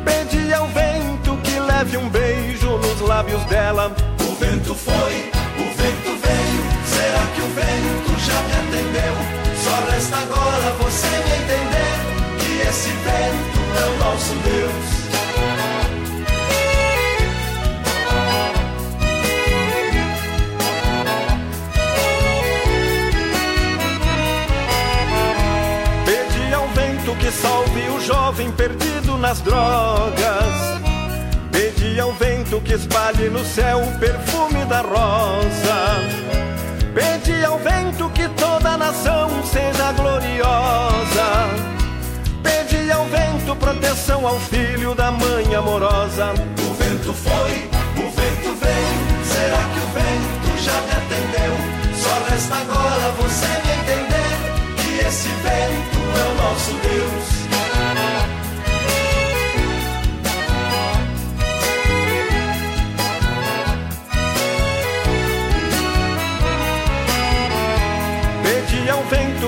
Pedi 0.05 0.55
ao 0.55 0.69
vento 0.69 1.37
que 1.43 1.59
leve 1.59 1.97
um 1.97 2.09
beijo 2.09 2.79
nos 2.79 3.01
lábios 3.01 3.45
dela. 3.47 3.93
O 4.21 4.35
vento 4.37 4.75
foi, 4.77 5.31
o 5.59 5.75
vento 5.75 6.11
veio. 6.23 6.63
Será 6.87 7.27
que 7.35 7.41
o 7.41 7.49
vento 7.49 8.21
já 8.21 8.41
me 8.43 8.53
atendeu? 8.53 9.15
Só 9.57 9.91
resta 9.91 10.17
agora 10.19 10.73
você 10.79 11.09
me 11.09 11.33
entender 11.43 11.95
que 12.39 12.69
esse 12.69 12.91
vento 12.91 13.61
é 13.83 13.87
o 13.91 13.99
nosso 13.99 14.35
Deus. 14.45 14.96
Perdido 28.57 29.19
nas 29.19 29.41
drogas. 29.41 30.81
Pedi 31.53 32.01
ao 32.01 32.13
vento 32.13 32.61
que 32.61 32.75
espalhe 32.75 33.29
no 33.29 33.45
céu 33.45 33.81
o 33.83 33.99
perfume 33.99 34.65
da 34.65 34.81
rosa. 34.81 36.27
Pedi 36.95 37.45
ao 37.45 37.59
vento 37.59 38.09
que 38.11 38.29
toda 38.31 38.77
nação 38.77 39.31
seja 39.45 39.93
gloriosa. 39.93 41.29
Pedi 42.43 42.91
ao 42.91 43.05
vento 43.07 43.55
proteção 43.57 44.27
ao 44.27 44.39
filho 44.41 44.95
da 44.95 45.11
mãe 45.11 45.55
amorosa. 45.55 46.33
O 46.33 46.75
vento 46.75 47.13
foi, 47.13 47.71
o 48.03 48.11
vento 48.11 48.55
veio. 48.61 49.25
Será 49.25 49.63
que 49.73 49.79
o 49.79 49.89
vento 49.99 50.63
já 50.63 50.81
me 50.83 50.93
atendeu? 50.93 51.55
Só 51.95 52.15
resta 52.31 52.55
agora 52.57 53.13
você 53.21 53.47
me 53.47 53.73
entender 53.81 54.33
que 54.77 55.07
esse 55.07 55.29
vento 55.29 55.99
é 56.19 56.33
o 56.33 56.35
nosso 56.43 56.73
Deus. 56.83 56.96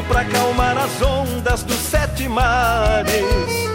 Pra 0.08 0.22
acalmar 0.22 0.76
as 0.78 1.00
ondas 1.02 1.62
dos 1.62 1.76
sete 1.76 2.28
mares. 2.28 3.68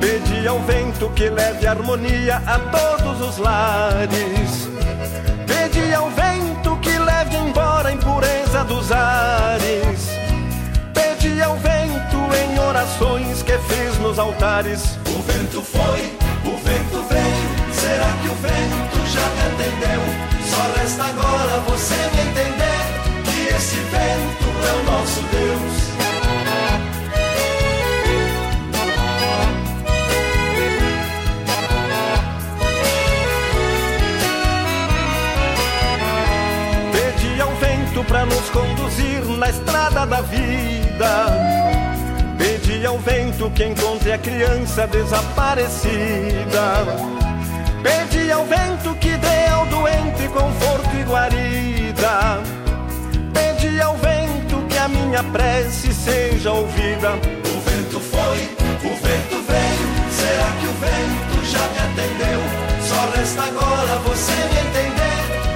Pedi 0.00 0.46
ao 0.46 0.60
vento 0.60 1.10
que 1.10 1.28
leve 1.28 1.66
harmonia 1.66 2.40
a 2.46 2.58
todos 2.58 3.20
os 3.20 3.38
lares. 3.38 4.68
Pedi 5.46 5.92
ao 5.92 6.08
vento 6.10 6.76
que 6.80 6.96
leve 6.96 7.36
embora 7.36 7.88
a 7.88 7.92
impureza 7.92 8.64
dos 8.64 8.92
ares. 8.92 10.08
Pedi 10.94 11.42
ao 11.42 11.56
vento 11.56 12.16
em 12.44 12.58
orações 12.58 13.42
que 13.42 13.58
fiz 13.58 13.98
nos 13.98 14.18
altares. 14.18 14.98
O 15.08 15.22
vento 15.22 15.62
foi, 15.62 16.16
o 16.44 16.56
vento 16.58 17.02
veio. 17.08 17.74
Será 17.74 18.08
que 18.22 18.28
o 18.28 18.34
vento 18.36 19.06
já 19.12 19.26
me 19.34 19.42
atendeu? 19.50 20.02
Só 20.48 20.80
resta 20.80 21.04
agora 21.04 21.60
você 21.68 21.94
me 21.94 22.30
entender 22.30 22.66
que 23.24 23.54
esse 23.54 23.76
vento 23.76 24.46
é 24.68 24.80
o 24.80 24.84
nosso 24.84 25.20
Deus. 25.22 25.35
Nos 38.46 38.50
conduzir 38.50 39.24
na 39.38 39.48
estrada 39.48 40.06
da 40.06 40.20
vida. 40.20 41.26
Pedi 42.38 42.84
ao 42.86 42.98
vento 42.98 43.50
que 43.50 43.64
encontre 43.64 44.12
a 44.12 44.18
criança 44.18 44.86
desaparecida. 44.86 46.84
Pedi 47.82 48.30
ao 48.30 48.44
vento 48.44 48.94
que 48.96 49.16
dê 49.16 49.46
ao 49.50 49.66
doente 49.66 50.28
conforto 50.28 50.96
e 50.96 51.04
guarida. 51.04 52.40
Pedi 53.32 53.80
ao 53.80 53.96
vento 53.96 54.56
que 54.68 54.78
a 54.78 54.88
minha 54.88 55.22
prece 55.24 55.92
seja 55.92 56.52
ouvida. 56.52 57.12
O 57.14 57.60
vento 57.70 58.00
foi, 58.00 58.38
o 58.84 58.94
vento 58.96 59.42
veio. 59.48 59.86
Será 60.10 60.50
que 60.60 60.66
o 60.66 60.72
vento 60.72 61.44
já 61.46 61.68
me 61.68 61.78
atendeu? 61.78 62.40
Só 62.82 63.18
resta 63.18 63.42
agora 63.42 63.98
você 64.00 64.32
me 64.32 64.60
entender 64.68 65.06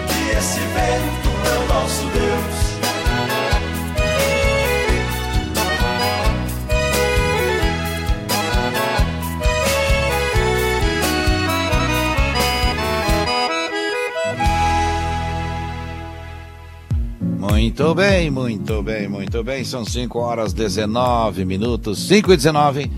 que 0.09 0.31
esse 0.37 0.61
vento 0.61 1.31
é 1.47 1.59
o 1.59 1.75
nosso 1.75 2.05
Deus. 2.07 2.60
Muito 17.61 17.95
bem, 17.95 18.31
muito 18.31 18.83
bem, 18.83 19.07
muito 19.07 19.45
bem. 19.45 19.63
São 19.65 19.85
5 19.85 20.19
horas 20.19 20.55
19 20.55 21.45
minutos, 21.45 21.99
5 22.09 22.33
e 22.33 22.37
19. 22.37 22.91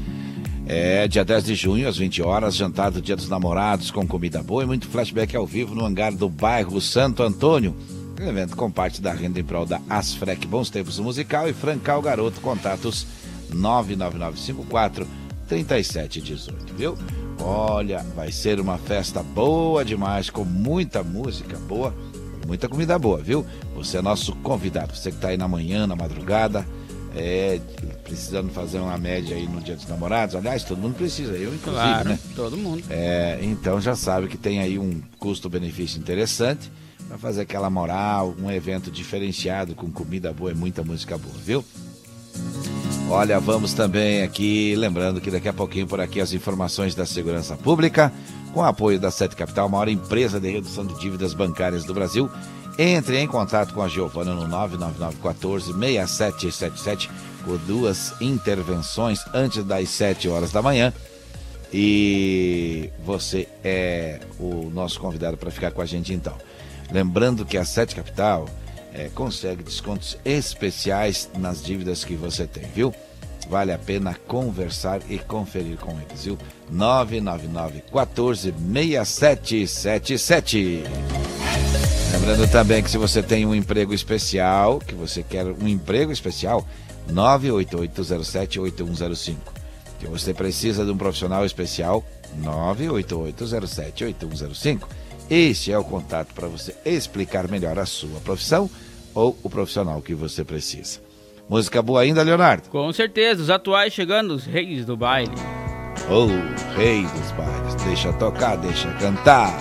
É 0.69 1.09
dia 1.09 1.25
10 1.25 1.45
de 1.45 1.57
junho, 1.57 1.89
às 1.89 1.97
20 1.97 2.23
horas, 2.23 2.55
jantar 2.55 2.93
do 2.93 3.03
Dia 3.03 3.17
dos 3.17 3.29
Namorados 3.29 3.91
com 3.91 4.07
comida 4.07 4.41
boa 4.41 4.63
e 4.63 4.67
muito 4.67 4.87
flashback 4.87 5.37
ao 5.37 5.45
vivo 5.45 5.75
no 5.75 5.85
hangar 5.85 6.15
do 6.15 6.29
bairro 6.29 6.81
Santo 6.81 7.25
Antônio. 7.25 7.75
Um 8.21 8.29
evento 8.29 8.57
com 8.57 8.71
parte 8.71 9.03
da 9.03 9.13
renda 9.13 9.41
em 9.41 9.45
prol 9.45 9.67
da 9.67 9.81
Asfrec 9.91 10.47
Bons 10.47 10.71
Tempos 10.71 11.01
Musical 11.01 11.49
e 11.49 11.53
Francal 11.53 12.01
Garoto. 12.01 12.41
Contatos 12.41 13.05
99954 13.53 15.09
3718, 15.49 16.73
viu? 16.75 16.97
Olha, 17.41 18.07
vai 18.15 18.31
ser 18.31 18.61
uma 18.61 18.79
festa 18.79 19.25
boa 19.25 19.85
demais, 19.85 20.31
com 20.31 20.45
muita 20.45 21.03
música 21.03 21.59
boa 21.59 21.93
muita 22.47 22.69
comida 22.69 22.99
boa, 22.99 23.19
viu? 23.19 23.45
Você 23.75 23.99
é 23.99 24.03
nosso 24.03 24.35
convidado. 24.37 24.95
Você 24.95 25.11
que 25.11 25.17
está 25.17 25.29
aí 25.29 25.37
na 25.37 25.49
manhã, 25.49 25.87
na 25.87 25.97
madrugada, 25.97 26.67
é, 27.15 27.61
precisando 28.05 28.51
fazer 28.51 28.79
uma 28.79 28.97
média 28.99 29.37
aí 29.37 29.47
no 29.47 29.61
Dia 29.61 29.77
dos 29.77 29.87
Namorados. 29.87 30.35
Aliás, 30.35 30.65
todo 30.65 30.79
mundo 30.79 30.95
precisa, 30.95 31.33
eu 31.33 31.55
inclusive, 31.55 31.63
Claro, 31.85 32.09
né? 32.11 32.19
todo 32.35 32.57
mundo. 32.57 32.83
É, 32.91 33.39
então 33.43 33.81
já 33.81 33.95
sabe 33.95 34.29
que 34.29 34.37
tem 34.37 34.61
aí 34.61 34.79
um 34.79 35.01
custo-benefício 35.19 35.99
interessante 35.99 36.71
para 37.09 37.19
fazer 37.19 37.43
aquela 37.43 37.69
moral, 37.69 38.35
um 38.43 38.51
evento 38.51 38.91
diferenciado 38.91 39.75
com 39.75 39.91
comida 39.91 40.33
boa 40.33 40.51
e 40.53 40.55
muita 40.55 40.83
música 40.83 41.19
boa, 41.19 41.35
viu? 41.45 41.65
Olha, 43.11 43.39
vamos 43.39 43.75
também 43.75 44.23
aqui, 44.23 44.75
lembrando 44.75 45.21
que 45.21 45.31
daqui 45.31 45.49
a 45.49 45.53
pouquinho 45.53 45.87
por 45.87 46.01
aqui 46.01 46.21
as 46.21 46.33
informações 46.33 46.95
da 46.95 47.05
segurança 47.05 47.57
pública, 47.57 48.11
com 48.53 48.61
o 48.61 48.65
apoio 48.65 49.01
da 49.01 49.11
Sete 49.11 49.35
Capital, 49.35 49.69
maior 49.69 49.89
empresa 49.89 50.41
de 50.41 50.49
redução 50.51 50.87
de 50.87 50.97
dívidas 50.99 51.35
bancárias 51.35 51.85
do 51.85 51.95
Brasil. 51.95 52.31
Entre 52.79 53.19
em 53.19 53.27
contato 53.27 53.75
com 53.75 53.83
a 53.83 53.89
Giovana 53.89 54.35
no 54.35 54.49
99914-6777 54.49 57.11
por 57.45 57.59
duas 57.59 58.15
intervenções 58.21 59.21
antes 59.35 59.65
das 59.65 59.89
7 59.91 60.29
horas 60.29 60.53
da 60.53 60.63
manhã. 60.63 60.93
E 61.73 62.91
você 63.05 63.49
é 63.65 64.21
o 64.39 64.71
nosso 64.71 65.01
convidado 65.01 65.37
para 65.37 65.51
ficar 65.51 65.71
com 65.71 65.81
a 65.81 65.87
gente 65.87 66.13
então. 66.13 66.37
Lembrando 66.91 67.47
que 67.47 67.57
a 67.57 67.65
Sete 67.65 67.95
Capital 67.95 68.47
é, 68.93 69.09
consegue 69.15 69.63
descontos 69.63 70.19
especiais 70.25 71.31
nas 71.39 71.65
dívidas 71.65 72.05
que 72.05 72.15
você 72.15 72.47
tem, 72.47 72.65
viu? 72.75 72.95
Vale 73.49 73.73
a 73.73 73.79
pena 73.79 74.15
conversar 74.27 75.01
e 75.09 75.19
conferir 75.19 75.79
com 75.79 75.99
eles, 76.01 76.25
viu? 76.25 76.37
999 76.71 77.83
14 77.93 78.53
6777. 78.53 80.85
Lembrando 82.13 82.51
também 82.51 82.83
que 82.83 82.91
se 82.91 82.99
você 82.99 83.23
tem 83.23 83.47
um 83.47 83.55
emprego 83.55 83.93
especial, 83.93 84.79
que 84.79 84.95
você 84.95 85.23
quer 85.23 85.47
um 85.47 85.67
emprego 85.67 86.13
especial, 86.13 86.67
98807-8105. 87.11 89.37
Que 89.99 90.07
você 90.07 90.33
precisa 90.33 90.85
de 90.85 90.91
um 90.91 90.97
profissional 90.97 91.45
especial, 91.45 92.05
98807-8105. 92.43 94.83
Este 95.31 95.71
é 95.73 95.79
o 95.79 95.85
contato 95.85 96.35
para 96.35 96.49
você 96.49 96.75
explicar 96.85 97.49
melhor 97.49 97.79
a 97.79 97.87
sua 97.87 98.21
profissão 98.21 98.69
ou 99.15 99.37
o 99.43 99.51
profissional 99.51 100.01
que 100.01 100.15
você 100.15 100.43
precisa. 100.45 101.01
Música 101.49 101.83
boa 101.83 102.01
ainda, 102.01 102.23
Leonardo? 102.23 102.69
Com 102.71 102.93
certeza, 102.93 103.43
os 103.43 103.51
atuais 103.51 103.93
chegando, 103.93 104.33
os 104.35 104.45
reis 104.47 104.85
do 104.87 104.97
baile. 104.97 105.33
Oh, 106.09 106.27
rei 106.77 107.03
dos 107.03 107.31
bailes, 107.33 107.75
deixa 107.85 108.13
tocar, 108.15 108.57
deixa 108.57 108.91
cantar. 108.95 109.53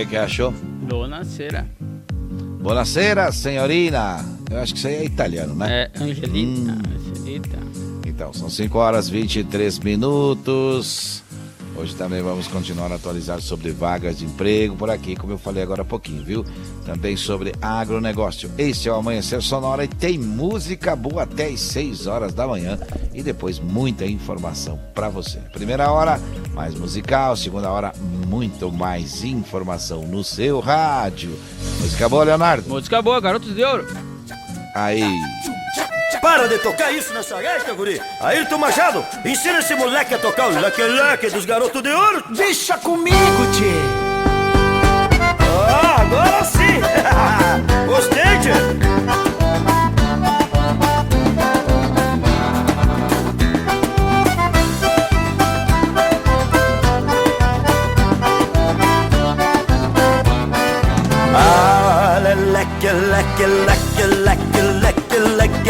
Que 0.00 0.06
que 0.06 0.16
achou? 0.16 0.54
Dona 0.88 1.24
Cera. 1.24 1.66
Buonasera, 2.62 3.30
senhorina. 3.32 4.24
Eu 4.50 4.58
acho 4.60 4.72
que 4.72 4.78
isso 4.78 4.88
aí 4.88 4.94
é 4.94 5.04
italiano, 5.04 5.54
né? 5.54 5.90
É, 5.94 6.02
Angelita. 6.02 6.72
Angelita. 6.72 7.58
Então, 8.06 8.32
são 8.32 8.48
5 8.48 8.78
horas 8.78 9.08
e 9.08 9.12
23 9.12 9.78
minutos. 9.80 11.19
Hoje 11.80 11.96
também 11.96 12.20
vamos 12.20 12.46
continuar 12.46 12.92
a 12.92 12.96
atualizar 12.96 13.40
sobre 13.40 13.72
vagas 13.72 14.18
de 14.18 14.26
emprego 14.26 14.76
por 14.76 14.90
aqui, 14.90 15.16
como 15.16 15.32
eu 15.32 15.38
falei 15.38 15.62
agora 15.62 15.80
há 15.80 15.84
pouquinho, 15.84 16.22
viu? 16.22 16.44
Também 16.84 17.16
sobre 17.16 17.54
agronegócio. 17.62 18.50
Este 18.58 18.90
é 18.90 18.92
o 18.92 18.96
Amanhecer 18.96 19.40
Sonora 19.40 19.82
e 19.82 19.88
tem 19.88 20.18
música 20.18 20.94
boa 20.94 21.22
até 21.22 21.46
as 21.46 21.58
6 21.60 22.06
horas 22.06 22.34
da 22.34 22.46
manhã 22.46 22.78
e 23.14 23.22
depois 23.22 23.58
muita 23.58 24.04
informação 24.04 24.78
para 24.94 25.08
você. 25.08 25.38
Primeira 25.54 25.90
hora, 25.90 26.20
mais 26.52 26.74
musical. 26.74 27.34
Segunda 27.34 27.70
hora, 27.70 27.94
muito 28.28 28.70
mais 28.70 29.24
informação 29.24 30.02
no 30.02 30.22
seu 30.22 30.60
rádio. 30.60 31.34
Música 31.80 32.10
boa, 32.10 32.24
Leonardo? 32.24 32.68
Música 32.68 33.00
boa, 33.00 33.18
Garotos 33.22 33.54
de 33.54 33.64
Ouro. 33.64 33.86
Aí. 34.74 35.02
Para 36.20 36.46
de 36.48 36.58
tocar 36.58 36.92
isso 36.92 37.14
nessa 37.14 37.40
gaita, 37.40 37.72
guri. 37.72 38.00
Ayrton 38.20 38.58
Machado, 38.58 39.04
ensina 39.24 39.60
esse 39.60 39.74
moleque 39.74 40.14
a 40.14 40.18
tocar 40.18 40.48
o 40.48 40.60
leque-leque 40.60 41.30
dos 41.30 41.46
garotos 41.46 41.82
de 41.82 41.90
ouro. 41.90 42.24
Deixa 42.30 42.76
comigo, 42.76 43.16
tchê. 43.52 44.10
Ah, 45.68 46.02
agora 46.02 46.44
sim. 46.44 46.80
Gostei, 47.88 48.38
tchê. 48.40 48.50
Ah, 61.34 62.20
leque, 62.22 62.86
leque, 62.86 63.46
leque, 63.46 64.02
leque, 64.04 64.60
leque 64.60 65.69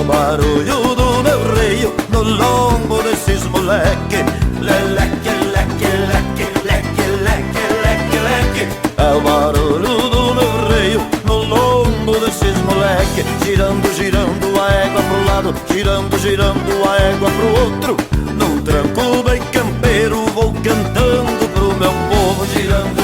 o 0.00 0.04
barulho 0.04 0.94
do 0.94 1.22
meu 1.22 1.54
reio 1.54 1.94
no 2.10 2.22
lombo 2.22 3.02
desses 3.02 3.44
moleque. 3.44 4.24
Leleque, 4.60 5.30
leque, 5.54 5.90
leque, 6.10 6.46
leque, 6.64 7.04
leque, 7.24 7.64
leque, 7.84 8.18
leque. 8.28 8.68
É 8.96 9.12
o 9.14 9.20
barulho 9.20 10.10
do 10.10 10.34
meu 10.34 10.68
reio 10.68 11.02
no 11.24 11.36
lombo 11.44 12.18
desses 12.20 12.56
moleque. 12.64 13.24
Girando, 13.44 13.94
girando 13.94 14.60
a 14.60 14.72
égua 14.72 15.02
pro 15.02 15.24
lado 15.24 15.54
Girando, 15.70 16.18
girando 16.18 16.88
a 16.88 16.96
égua 16.96 17.30
pro 17.30 17.60
outro. 17.64 17.96
Num 18.38 18.62
tranco 18.62 19.22
bem 19.22 19.42
campeiro 19.52 20.24
vou 20.34 20.52
cantando 20.54 21.48
pro 21.52 21.74
meu 21.76 21.92
povo 22.08 22.46
girando 22.54 22.99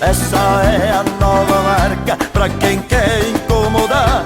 Essa 0.00 0.62
é 0.64 0.90
a 0.90 1.04
nova 1.20 1.62
marca 1.62 2.16
pra 2.32 2.48
quem 2.48 2.80
quer 2.82 3.20
incomodar. 3.28 4.24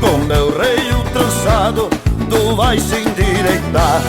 Com 0.00 0.18
meu 0.24 0.56
reio 0.58 1.02
trançado 1.12 1.88
tu 2.28 2.56
vais 2.56 2.82
se 2.82 2.96
endireitar. 2.96 4.02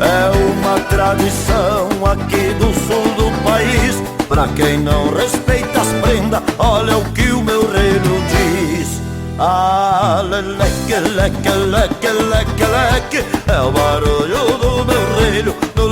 É 0.00 0.30
uma 0.36 0.80
tradição 0.80 1.88
aqui 2.04 2.54
do 2.54 2.72
sul 2.86 3.04
do 3.16 3.42
país. 3.42 4.02
Pra 4.28 4.46
quem 4.48 4.78
não 4.78 5.12
respeita 5.14 5.80
as 5.80 5.88
prendas, 6.02 6.42
olha 6.58 6.96
o 6.96 7.04
que 7.12 7.30
o 7.30 7.42
meu 7.42 7.70
reino 7.70 8.20
diz. 8.28 9.00
Ah, 9.38 10.20
leque, 10.22 10.94
leque, 11.08 11.48
leque, 11.48 12.08
leque, 12.08 12.64
leque. 12.64 13.24
É 13.46 13.60
o 13.60 13.70
barulho 13.70 14.58
do 14.58 14.84
meu 14.84 15.20
relho 15.20 15.56
no 15.76 15.88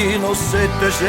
Aqui 0.00 0.16
no 0.16 0.34
CTG 0.34 1.04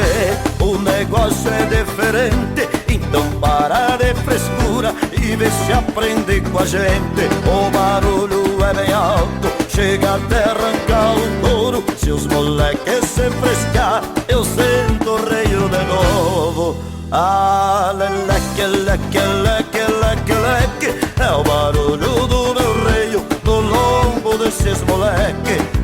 o 0.59 0.77
negócio 0.77 1.49
é 1.49 1.65
diferente. 1.65 2.67
Então 2.89 3.23
para 3.39 3.95
de 3.95 4.13
frescura 4.15 4.93
e 5.13 5.33
vê 5.37 5.49
se 5.49 5.71
aprende 5.71 6.41
com 6.41 6.59
a 6.59 6.65
gente. 6.65 7.23
O 7.47 7.71
barulho 7.71 8.61
é 8.61 8.73
bem 8.73 8.93
alto, 8.93 9.47
chega 9.69 10.15
até 10.15 10.43
arrancar 10.43 11.15
o 11.15 11.39
couro. 11.39 11.83
Se 11.95 12.11
os 12.11 12.27
moleques 12.27 13.05
se 13.05 13.29
frescar, 13.39 14.03
eu 14.27 14.43
sento 14.43 15.15
reio 15.23 15.69
de 15.69 15.83
novo. 15.85 16.75
Ah, 17.13 17.93
leque, 17.95 18.65
leque, 18.65 19.19
leque, 19.19 19.79
leque, 20.01 20.33
leque. 20.33 21.07
É 21.17 21.31
o 21.31 21.41
barulho 21.45 22.27
do 22.27 22.53
meu 22.53 22.91
reio 22.91 23.25
no 23.45 23.61
lombo 23.61 24.37
desses 24.37 24.81
moleque 24.81 25.80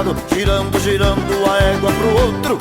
lado 0.00 0.16
Girando, 0.32 0.78
girando 0.80 1.50
a 1.50 1.58
égua 1.58 1.92
pro 1.92 2.24
outro 2.24 2.59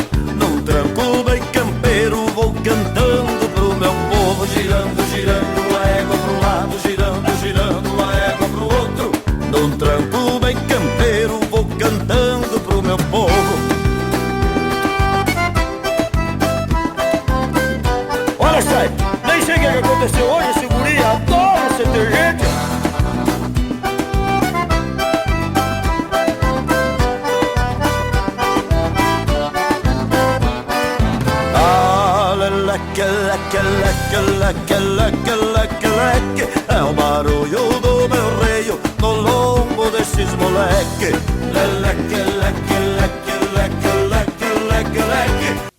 leque, 32.84 33.58
leque, 33.58 34.18
leque, 34.39 34.76
leque, 34.76 34.76
leque, 34.76 35.34
leque, 35.54 35.88
leque 35.88 36.44
É 36.68 36.84
o 36.84 36.94
barulho 36.94 37.80
do 37.82 38.10
meu 38.10 38.39
reio 38.39 38.80
no 39.00 39.12
lombo 39.22 39.89
desses 39.92 40.34
moleque 40.36 41.12
Leque, 41.54 42.15
leque, 42.39 42.78
leque, 43.00 43.34
leque, 43.56 43.89
leque, 44.10 44.48
leque, 44.70 45.00
leque 45.00 45.70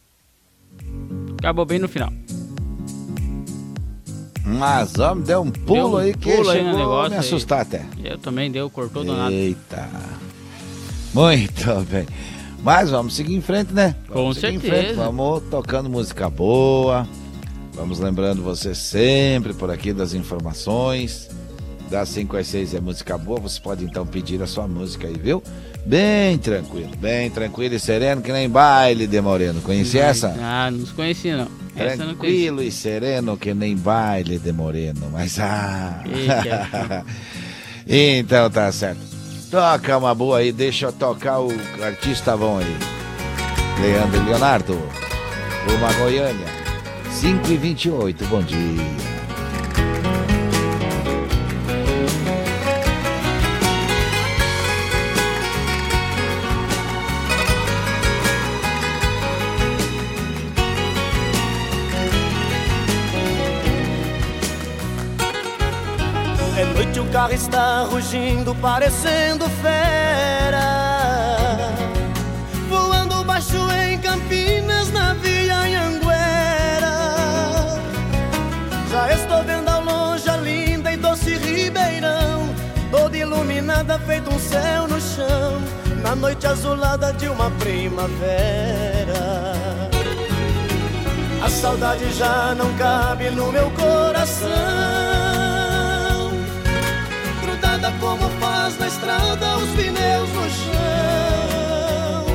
Acabou 1.39 1.65
bem 1.65 1.79
no 1.79 1.89
final. 1.89 2.13
Mas, 4.45 4.99
homem, 4.99 5.25
deu 5.25 5.41
um 5.43 5.51
pulo 5.51 5.75
Deu 5.75 5.91
um 5.93 5.97
aí 5.97 6.15
que 6.15 6.31
pulo 6.37 6.51
aí 6.51 6.59
chegou 6.59 6.73
no 6.73 6.77
a 6.77 6.81
negócio 6.81 7.11
me 7.11 7.15
aí. 7.15 7.21
assustar 7.21 7.61
até. 7.61 7.83
Eu 8.05 8.19
também 8.19 8.51
deu, 8.51 8.69
cortou 8.69 9.05
do 9.05 9.17
nada. 9.17 9.33
Eita. 9.33 9.89
Muito 11.15 11.65
bem. 11.91 12.07
Mas 12.63 12.91
vamos 12.91 13.15
seguir 13.15 13.35
em 13.35 13.41
frente, 13.41 13.73
né? 13.73 13.95
Com 14.09 14.15
Vamos 14.15 14.39
seguir 14.39 14.57
em 14.57 14.61
certeza. 14.61 14.83
frente, 14.83 14.97
Vamos 14.97 15.43
tocando 15.51 15.89
música 15.89 16.29
boa. 16.29 17.07
Vamos 17.75 17.99
lembrando 17.99 18.43
você 18.43 18.75
sempre 18.75 19.55
por 19.55 19.71
aqui 19.71 19.93
das 19.93 20.13
informações. 20.13 21.29
Das 21.91 22.09
5 22.11 22.37
às 22.37 22.47
6 22.47 22.75
é 22.75 22.81
música 22.81 23.17
boa. 23.17 23.41
Você 23.41 23.59
pode 23.61 23.85
então 23.85 24.07
pedir 24.07 24.43
a 24.43 24.47
sua 24.47 24.69
música 24.69 25.09
aí, 25.09 25.17
viu? 25.17 25.43
Bem 25.87 26.37
tranquilo, 26.37 26.91
bem 26.99 27.31
tranquilo 27.31 27.75
e 27.75 27.81
sereno, 27.81 28.21
que 28.21 28.31
nem 28.31 28.49
baile 28.49 29.07
de 29.07 29.21
moreno. 29.21 29.63
Conhece 29.63 29.99
essa? 29.99 30.37
Ah, 30.39 30.71
não 30.71 30.85
conheci 30.87 31.33
não. 31.33 31.49
Essa 31.75 32.03
eu 32.03 32.09
não 32.09 32.15
conheci. 32.15 32.45
Tranquilo 32.45 32.63
e 32.63 32.71
sereno 32.71 33.37
que 33.37 33.55
nem 33.55 33.75
baile 33.77 34.39
de 34.39 34.53
moreno, 34.53 35.09
mas 35.11 35.39
ah. 35.41 36.05
Eita. 36.05 37.05
então 37.89 38.51
tá 38.51 38.71
certo. 38.71 39.10
Toca 39.51 39.99
uma 39.99 40.15
boa 40.15 40.39
aí, 40.39 40.53
deixa 40.53 40.93
tocar 40.93 41.41
o 41.41 41.51
artista 41.83 42.37
bom 42.37 42.59
aí. 42.59 42.77
Leandro 43.83 44.25
Leonardo, 44.25 44.79
uma 45.77 45.93
Goiânia, 45.95 46.47
5 47.11 47.51
e 47.51 47.57
28 47.57 48.25
bom 48.27 48.43
dia. 48.43 49.10
Está 67.33 67.85
rugindo, 67.85 68.55
parecendo 68.57 69.49
fera. 69.63 70.61
Voando 72.69 73.25
baixo 73.25 73.57
em 73.85 73.99
Campinas, 73.99 74.91
na 74.91 75.15
Via 75.15 75.57
Anhanguera. 75.57 76.95
Já 78.91 79.13
estou 79.13 79.43
vendo 79.45 79.69
ao 79.69 79.83
longe 79.83 80.29
a 80.29 80.37
linda 80.37 80.93
e 80.93 80.97
doce 80.97 81.37
Ribeirão, 81.37 82.49
toda 82.91 83.17
iluminada, 83.17 83.99
feito 84.01 84.35
um 84.35 84.39
céu 84.39 84.89
no 84.89 85.01
chão, 85.01 85.61
na 86.03 86.17
noite 86.17 86.47
azulada 86.47 87.13
de 87.13 87.29
uma 87.29 87.51
primavera. 87.53 88.41
A 91.43 91.49
saudade 91.49 92.13
já 92.13 92.55
não 92.55 92.75
cabe 92.75 93.31
no 93.31 93.51
meu 93.53 93.71
coração. 93.71 95.10
Como 98.01 98.29
faz 98.41 98.79
na 98.79 98.87
estrada 98.89 99.59
os 99.59 99.69
pneus 99.71 100.31
no 100.31 100.51
chão. 100.51 102.27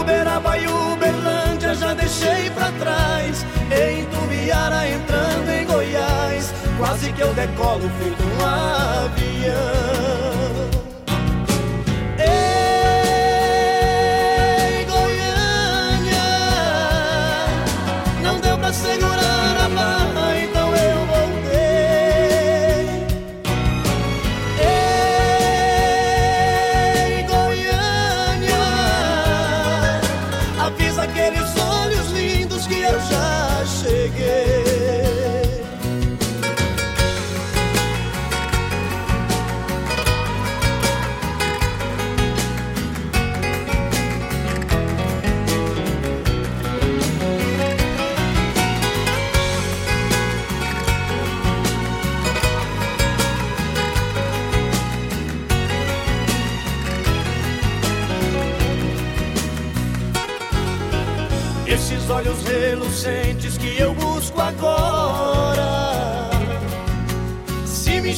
Uberaba 0.00 0.56
e 0.58 0.66
Uberlândia 0.66 1.74
já 1.74 1.92
deixei 1.92 2.50
pra 2.50 2.72
trás. 2.72 3.44
Em 3.70 4.04
Tubiara 4.06 4.88
entrando 4.88 5.50
em 5.50 5.66
Goiás. 5.66 6.54
Quase 6.78 7.12
que 7.12 7.20
eu 7.20 7.34
decolo 7.34 7.90
feito 7.98 8.22
um 8.24 8.44
avião. 8.46 10.37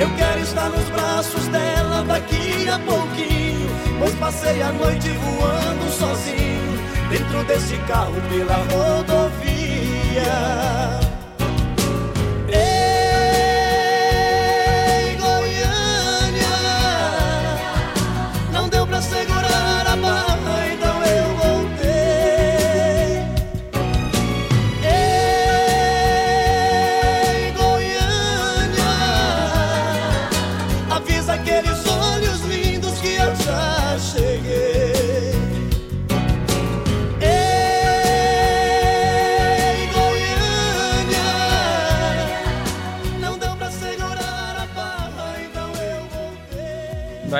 Eu 0.00 0.10
quero 0.16 0.40
estar 0.40 0.68
nos 0.70 0.88
braços 0.90 1.46
dela 1.48 2.02
daqui 2.04 2.68
a 2.68 2.78
pouquinho. 2.80 3.68
Pois 3.98 4.14
passei 4.16 4.60
a 4.62 4.72
noite 4.72 5.08
voando 5.10 5.90
sozinho. 5.90 6.78
Dentro 7.10 7.44
desse 7.44 7.76
carro 7.86 8.20
pela 8.28 8.56
rodovia. 8.56 9.24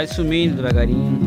Vai 0.05 0.15
sumindo 0.15 0.57
devagarinho. 0.57 1.27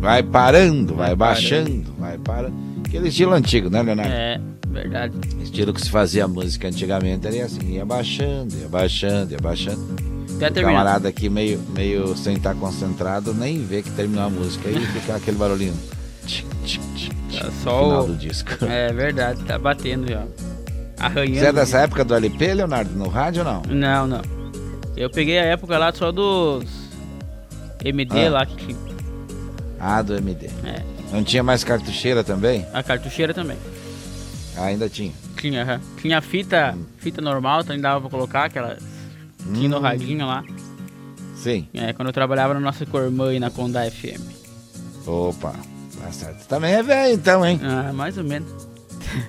Vai 0.00 0.22
parando, 0.22 0.94
vai 0.94 1.16
baixando, 1.16 1.94
vai 1.98 2.18
parando. 2.18 2.54
Aquele 2.86 3.08
estilo 3.08 3.32
antigo, 3.32 3.70
né, 3.70 3.80
Leonardo? 3.82 4.12
É, 4.12 4.38
verdade. 4.68 5.14
Estilo 5.42 5.72
que 5.72 5.80
se 5.80 5.88
fazia 5.90 6.28
música 6.28 6.68
antigamente 6.68 7.26
era 7.26 7.46
assim, 7.46 7.72
ia 7.76 7.86
baixando, 7.86 8.54
ia 8.54 8.68
baixando, 8.68 9.32
ia 9.32 9.38
baixando. 9.40 9.80
Até 10.36 10.48
o 10.50 10.52
terminar. 10.52 10.62
camarada 10.78 11.08
aqui 11.08 11.30
meio, 11.30 11.58
meio 11.74 12.14
sem 12.18 12.36
estar 12.36 12.54
concentrado, 12.54 13.32
nem 13.32 13.64
vê 13.64 13.80
que 13.80 13.90
terminou 13.92 14.24
a 14.24 14.28
música 14.28 14.68
e 14.68 14.78
fica 14.78 15.16
aquele 15.16 15.38
barulhinho. 15.38 15.72
Tchic, 16.26 16.46
tchic, 16.66 16.84
tchic, 16.94 17.16
Tá 17.40 17.50
só 17.62 17.82
final 17.82 18.04
o- 18.04 18.06
do 18.08 18.16
disco. 18.16 18.50
É 18.68 18.92
verdade, 18.92 19.42
tá 19.44 19.58
batendo 19.58 20.06
já. 20.06 20.22
Arranhando. 21.00 21.38
Você 21.38 21.46
é 21.46 21.52
dessa 21.52 21.78
época 21.78 22.04
do 22.04 22.14
LP, 22.14 22.52
Leonardo? 22.52 22.94
No 22.94 23.08
rádio 23.08 23.42
ou 23.42 23.50
não? 23.50 23.62
Não, 23.74 24.06
não. 24.06 24.43
Eu 24.96 25.10
peguei 25.10 25.38
a 25.38 25.44
época 25.44 25.76
lá 25.78 25.92
só 25.92 26.12
dos 26.12 26.64
MD 27.84 28.26
Ah. 28.26 28.30
lá 28.30 28.46
que 28.46 28.56
tinha. 28.56 28.76
Ah, 29.80 30.02
do 30.02 30.14
MD. 30.16 30.46
É. 30.64 30.82
Não 31.12 31.22
tinha 31.22 31.42
mais 31.42 31.62
cartucheira 31.64 32.24
também? 32.24 32.66
A 32.72 32.82
cartucheira 32.82 33.34
também. 33.34 33.56
Ah, 34.56 34.64
ainda 34.66 34.88
tinha. 34.88 35.12
Tinha. 35.36 35.80
Tinha 36.00 36.20
fita, 36.20 36.76
fita 36.98 37.20
normal, 37.20 37.62
também 37.64 37.80
dava 37.80 38.00
pra 38.00 38.10
colocar, 38.10 38.44
aquela. 38.44 38.78
Tinha 39.52 39.68
no 39.68 39.78
Hum. 39.78 39.80
radinho 39.80 40.26
lá. 40.26 40.42
Sim. 41.36 41.68
É, 41.74 41.92
quando 41.92 42.08
eu 42.08 42.12
trabalhava 42.12 42.54
na 42.54 42.60
nossa 42.60 42.86
Cormã 42.86 43.34
e 43.34 43.40
na 43.40 43.50
Conda 43.50 43.84
FM. 43.90 44.20
Opa, 45.06 45.52
tá 46.00 46.10
certo. 46.12 46.46
Também 46.46 46.72
é 46.74 46.82
velho 46.82 47.14
então, 47.14 47.44
hein? 47.44 47.60
Ah, 47.62 47.92
mais 47.92 48.16
ou 48.16 48.24
menos. 48.24 48.48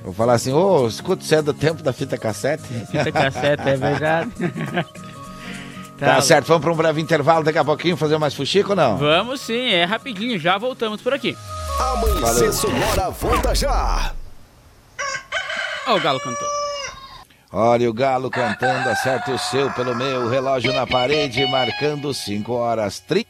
Vou 0.04 0.14
falar 0.14 0.34
assim, 0.34 0.54
ô, 0.54 0.88
escuta, 0.88 1.24
você 1.24 1.36
é 1.36 1.42
do 1.42 1.54
tempo 1.54 1.84
da 1.84 1.92
fita 1.92 2.18
cassete? 2.18 2.64
Fita 2.90 3.12
cassete, 3.12 3.68
é 3.68 3.76
verdade. 3.76 4.32
Tá, 5.98 6.22
certo, 6.22 6.48
vamos 6.48 6.64
para 6.64 6.74
um 6.74 6.76
breve 6.76 7.02
intervalo, 7.02 7.44
daqui 7.44 7.58
a 7.58 7.64
pouquinho 7.64 7.96
fazer 7.96 8.18
mais 8.18 8.34
fuxico 8.34 8.72
ou 8.72 8.76
não? 8.76 8.98
Vamos 8.98 9.42
sim, 9.42 9.70
é 9.70 9.86
rapidinho, 9.86 10.38
já 10.38 10.58
voltamos 10.58 11.02
por 11.02 11.14
aqui. 11.14 11.38
Amanhecer. 11.80 12.52
Sonora 12.54 13.10
volta 13.12 13.56
já. 13.56 14.14
Ó, 15.88 15.96
o 15.96 16.00
Galo 16.02 16.20
cantou. 16.20 16.48
Olha 17.58 17.90
o 17.90 17.94
galo 17.94 18.30
cantando, 18.30 18.90
acerta 18.90 19.32
o 19.32 19.40
seu 19.40 19.72
pelo 19.72 19.96
meu, 19.96 20.28
relógio 20.28 20.74
na 20.74 20.86
parede, 20.86 21.46
marcando 21.50 22.14
5 22.14 22.52
horas 22.52 23.00
30. 23.00 23.30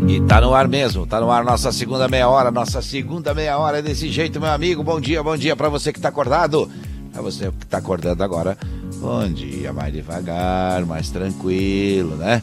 E 0.09 0.23
tá 0.23 0.41
no 0.41 0.55
ar 0.55 0.67
mesmo, 0.67 1.07
tá 1.07 1.21
no 1.21 1.31
ar 1.31 1.45
nossa 1.45 1.71
segunda 1.71 2.09
meia 2.09 2.27
hora, 2.27 2.51
nossa 2.51 2.81
segunda 2.81 3.35
meia 3.35 3.59
hora 3.59 3.81
é 3.81 3.83
desse 3.83 4.09
jeito, 4.09 4.41
meu 4.41 4.51
amigo. 4.51 4.83
Bom 4.83 4.99
dia, 4.99 5.23
bom 5.23 5.37
dia 5.37 5.55
pra 5.55 5.69
você 5.69 5.93
que 5.93 6.01
tá 6.01 6.09
acordado. 6.09 6.71
Pra 7.13 7.21
você 7.21 7.51
que 7.51 7.67
tá 7.67 7.77
acordando 7.77 8.25
agora, 8.25 8.57
bom 8.97 9.31
dia, 9.31 9.75
mais 9.75 9.93
devagar, 9.93 10.87
mais 10.87 11.11
tranquilo, 11.11 12.17
né? 12.17 12.43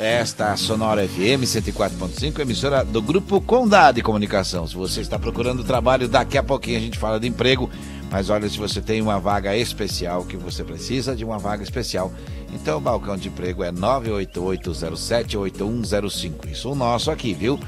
Esta 0.00 0.56
Sonora 0.56 1.06
FM 1.06 1.44
104.5, 1.44 2.40
emissora 2.40 2.82
do 2.82 3.00
Grupo 3.02 3.38
Condado 3.38 3.96
de 3.96 4.02
Comunicação. 4.02 4.66
Se 4.66 4.74
você 4.74 5.02
está 5.02 5.18
procurando 5.18 5.62
trabalho, 5.62 6.08
daqui 6.08 6.38
a 6.38 6.42
pouquinho 6.42 6.78
a 6.78 6.80
gente 6.80 6.98
fala 6.98 7.20
de 7.20 7.28
emprego. 7.28 7.68
Mas 8.10 8.30
olha, 8.30 8.48
se 8.48 8.56
você 8.56 8.80
tem 8.80 9.02
uma 9.02 9.20
vaga 9.20 9.54
especial, 9.54 10.24
que 10.24 10.38
você 10.38 10.64
precisa 10.64 11.14
de 11.14 11.22
uma 11.22 11.38
vaga 11.38 11.62
especial, 11.62 12.10
então 12.50 12.78
o 12.78 12.80
balcão 12.80 13.14
de 13.14 13.28
emprego 13.28 13.62
é 13.62 13.70
988078105. 13.70 16.50
Isso 16.50 16.68
é 16.68 16.70
o 16.70 16.74
nosso 16.74 17.10
aqui, 17.10 17.34
viu? 17.34 17.60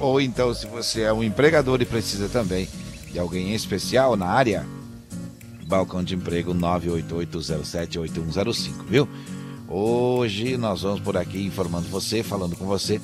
Ou 0.00 0.22
então, 0.22 0.54
se 0.54 0.66
você 0.66 1.02
é 1.02 1.12
um 1.12 1.22
empregador 1.22 1.82
e 1.82 1.84
precisa 1.84 2.30
também 2.30 2.66
de 3.12 3.18
alguém 3.18 3.54
especial 3.54 4.16
na 4.16 4.28
área, 4.28 4.64
balcão 5.66 6.02
de 6.02 6.14
emprego 6.14 6.54
988078105, 6.54 8.86
viu? 8.88 9.06
Hoje 9.68 10.56
nós 10.56 10.82
vamos 10.82 11.00
por 11.00 11.16
aqui 11.16 11.44
informando 11.44 11.88
você, 11.88 12.22
falando 12.22 12.56
com 12.56 12.66
você. 12.66 13.00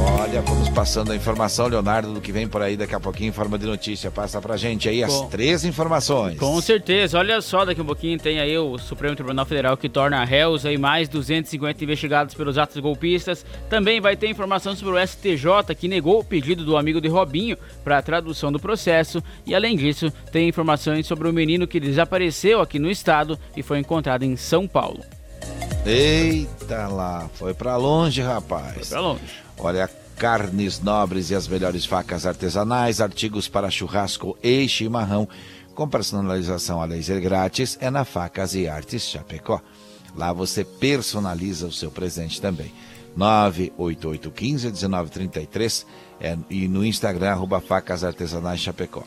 Olha, 0.06 0.42
vamos 0.42 0.68
passando 0.70 1.12
a 1.12 1.16
informação, 1.16 1.68
Leonardo, 1.68 2.14
do 2.14 2.20
que 2.22 2.32
vem 2.32 2.48
por 2.48 2.62
aí 2.62 2.76
daqui 2.76 2.94
a 2.94 3.00
pouquinho, 3.00 3.30
em 3.30 3.32
forma 3.32 3.58
de 3.58 3.66
notícia. 3.66 4.12
Passa 4.12 4.42
pra 4.42 4.58
gente 4.58 4.90
aí 4.90 5.04
as 5.04 5.14
Com- 5.14 5.28
três 5.28 5.64
informações. 5.64 6.38
Com 6.38 6.60
certeza, 6.62 7.18
olha 7.18 7.40
só, 7.42 7.64
daqui 7.64 7.80
a 7.82 7.84
pouquinho 7.84 8.18
tem 8.20 8.40
aí 8.40 8.58
o 8.58 8.78
Supremo 8.78 9.16
Tribunal 9.16 9.46
Federal 9.46 9.78
que 9.78 9.88
torna 9.88 10.24
réus 10.26 10.66
aí 10.66 10.78
mais 10.78 11.08
250 11.08 11.84
investigados 11.84 12.36
pelos 12.36 12.58
atos 12.58 12.78
golpistas. 12.80 13.46
Também 13.70 14.02
vai 14.02 14.16
ter 14.16 14.28
informação 14.30 14.76
sobre 14.76 15.00
o 15.00 15.08
STJ 15.08 15.74
que 15.78 15.88
negou 15.88 16.20
o 16.20 16.24
pedido 16.24 16.66
do 16.66 16.76
amigo 16.78 17.00
de 17.00 17.08
Robinho 17.08 17.58
para 17.84 17.98
a 17.98 18.02
tradução 18.02 18.52
do 18.52 18.60
processo. 18.60 19.24
E 19.46 19.56
além 19.56 19.78
disso, 19.78 20.12
tem 20.32 20.50
informações 20.50 21.08
sobre 21.08 21.28
o 21.30 21.34
menino 21.34 21.68
que 21.68 21.80
desapareceu 21.80 22.60
aqui 22.62 22.78
no 22.80 22.90
estado 22.92 23.40
e 23.56 23.64
foi 23.64 23.80
encontrado 23.80 24.24
em 24.24 24.36
São 24.36 24.68
Paulo. 24.68 25.00
Eita 25.86 26.88
lá, 26.88 27.30
foi 27.34 27.54
pra 27.54 27.76
longe, 27.76 28.22
rapaz. 28.22 28.74
Foi 28.76 28.86
pra 28.88 29.02
longe. 29.02 29.43
Olha, 29.64 29.90
carnes 30.18 30.80
nobres 30.82 31.30
e 31.30 31.36
as 31.36 31.48
melhores 31.48 31.86
facas 31.86 32.26
artesanais, 32.26 33.00
artigos 33.00 33.48
para 33.48 33.72
churrasco 33.72 34.38
e 34.44 34.68
chimarrão, 34.68 35.26
com 35.74 35.88
personalização 35.88 36.82
a 36.82 36.86
laser 36.86 37.22
grátis, 37.22 37.78
é 37.80 37.90
na 37.90 38.04
Facas 38.04 38.56
e 38.56 38.68
Artes 38.68 39.04
Chapecó. 39.04 39.62
Lá 40.18 40.34
você 40.34 40.66
personaliza 40.66 41.66
o 41.66 41.72
seu 41.72 41.90
presente 41.90 42.42
também. 42.42 42.74
98815-1933 43.18 45.86
é, 46.20 46.38
e 46.50 46.68
no 46.68 46.86
Instagram, 46.86 47.32
arroba 47.32 47.62
Facas 47.62 48.04
Artesanais 48.04 48.60
Chapecó. 48.60 49.04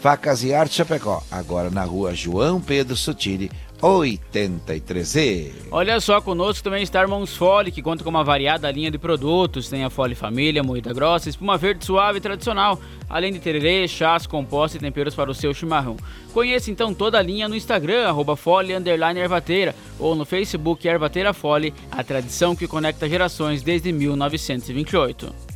Facas 0.00 0.42
e 0.42 0.52
Arte 0.54 0.74
Chapecó, 0.74 1.22
agora 1.30 1.70
na 1.70 1.84
rua 1.84 2.14
João 2.14 2.58
Pedro 2.58 2.96
Sutiri, 2.96 3.50
83E. 3.80 5.52
Olha 5.70 5.98
só, 6.00 6.20
conosco 6.20 6.62
também 6.62 6.82
está 6.82 7.00
Irmãos 7.00 7.36
Fole, 7.36 7.70
que 7.70 7.80
conta 7.80 8.04
com 8.04 8.10
uma 8.10 8.22
variada 8.22 8.70
linha 8.70 8.90
de 8.90 8.98
produtos. 8.98 9.68
Tem 9.68 9.84
a 9.84 9.90
Fole 9.90 10.14
Família, 10.14 10.62
moída 10.62 10.92
grossa, 10.92 11.30
espuma 11.30 11.56
verde 11.56 11.84
suave 11.84 12.18
e 12.18 12.20
tradicional, 12.20 12.78
além 13.08 13.32
de 13.32 13.38
tererê, 13.38 13.88
chás, 13.88 14.26
compostos 14.26 14.76
e 14.76 14.78
temperos 14.78 15.14
para 15.14 15.30
o 15.30 15.34
seu 15.34 15.54
chimarrão. 15.54 15.96
Conheça 16.32 16.70
então 16.70 16.92
toda 16.92 17.18
a 17.18 17.22
linha 17.22 17.48
no 17.48 17.56
Instagram, 17.56 18.06
arroba 18.06 18.36
Fole 18.36 18.72
Ervateira, 18.72 19.74
ou 19.98 20.14
no 20.14 20.24
Facebook 20.24 20.86
Ervateira 20.86 21.32
Fole, 21.32 21.72
a 21.90 22.04
tradição 22.04 22.54
que 22.54 22.68
conecta 22.68 23.08
gerações 23.08 23.62
desde 23.62 23.92
1928. 23.92 25.50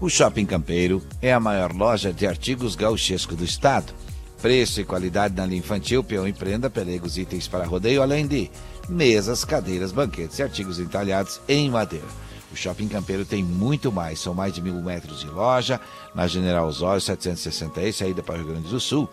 O 0.00 0.10
Shopping 0.10 0.44
Campeiro 0.44 1.02
é 1.22 1.32
a 1.32 1.40
maior 1.40 1.72
loja 1.72 2.12
de 2.12 2.26
artigos 2.26 2.76
gauchesco 2.76 3.34
do 3.34 3.44
estado. 3.44 4.03
Preço 4.44 4.78
e 4.78 4.84
qualidade 4.84 5.34
na 5.34 5.46
linha 5.46 5.60
infantil, 5.60 6.04
peão 6.04 6.28
e 6.28 6.32
prenda, 6.34 6.68
pelegos, 6.68 7.16
itens 7.16 7.48
para 7.48 7.64
rodeio, 7.64 8.02
além 8.02 8.26
de 8.26 8.50
mesas, 8.86 9.42
cadeiras, 9.42 9.90
banquetes 9.90 10.38
e 10.38 10.42
artigos 10.42 10.78
entalhados 10.78 11.40
em 11.48 11.70
madeira. 11.70 12.04
O 12.52 12.54
Shopping 12.54 12.88
Campeiro 12.88 13.24
tem 13.24 13.42
muito 13.42 13.90
mais, 13.90 14.20
são 14.20 14.34
mais 14.34 14.52
de 14.52 14.60
mil 14.60 14.74
metros 14.74 15.20
de 15.20 15.28
loja, 15.28 15.80
na 16.14 16.26
General 16.26 16.68
Osório 16.68 17.00
760 17.00 17.90
saída 17.90 18.22
para 18.22 18.34
o 18.34 18.36
Rio 18.36 18.48
Grande 18.48 18.68
do 18.68 18.78
Sul. 18.78 19.08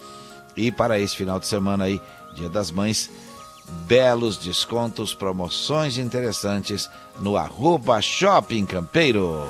E 0.54 0.70
para 0.70 1.00
esse 1.00 1.16
final 1.16 1.40
de 1.40 1.48
semana 1.48 1.86
aí, 1.86 2.02
Dia 2.36 2.50
das 2.50 2.70
Mães, 2.70 3.10
belos 3.88 4.36
descontos, 4.38 5.14
promoções 5.14 5.98
interessantes 5.98 6.90
no 7.22 7.38
arroba 7.38 8.02
Shopping 8.02 8.66
Campeiro. 8.66 9.48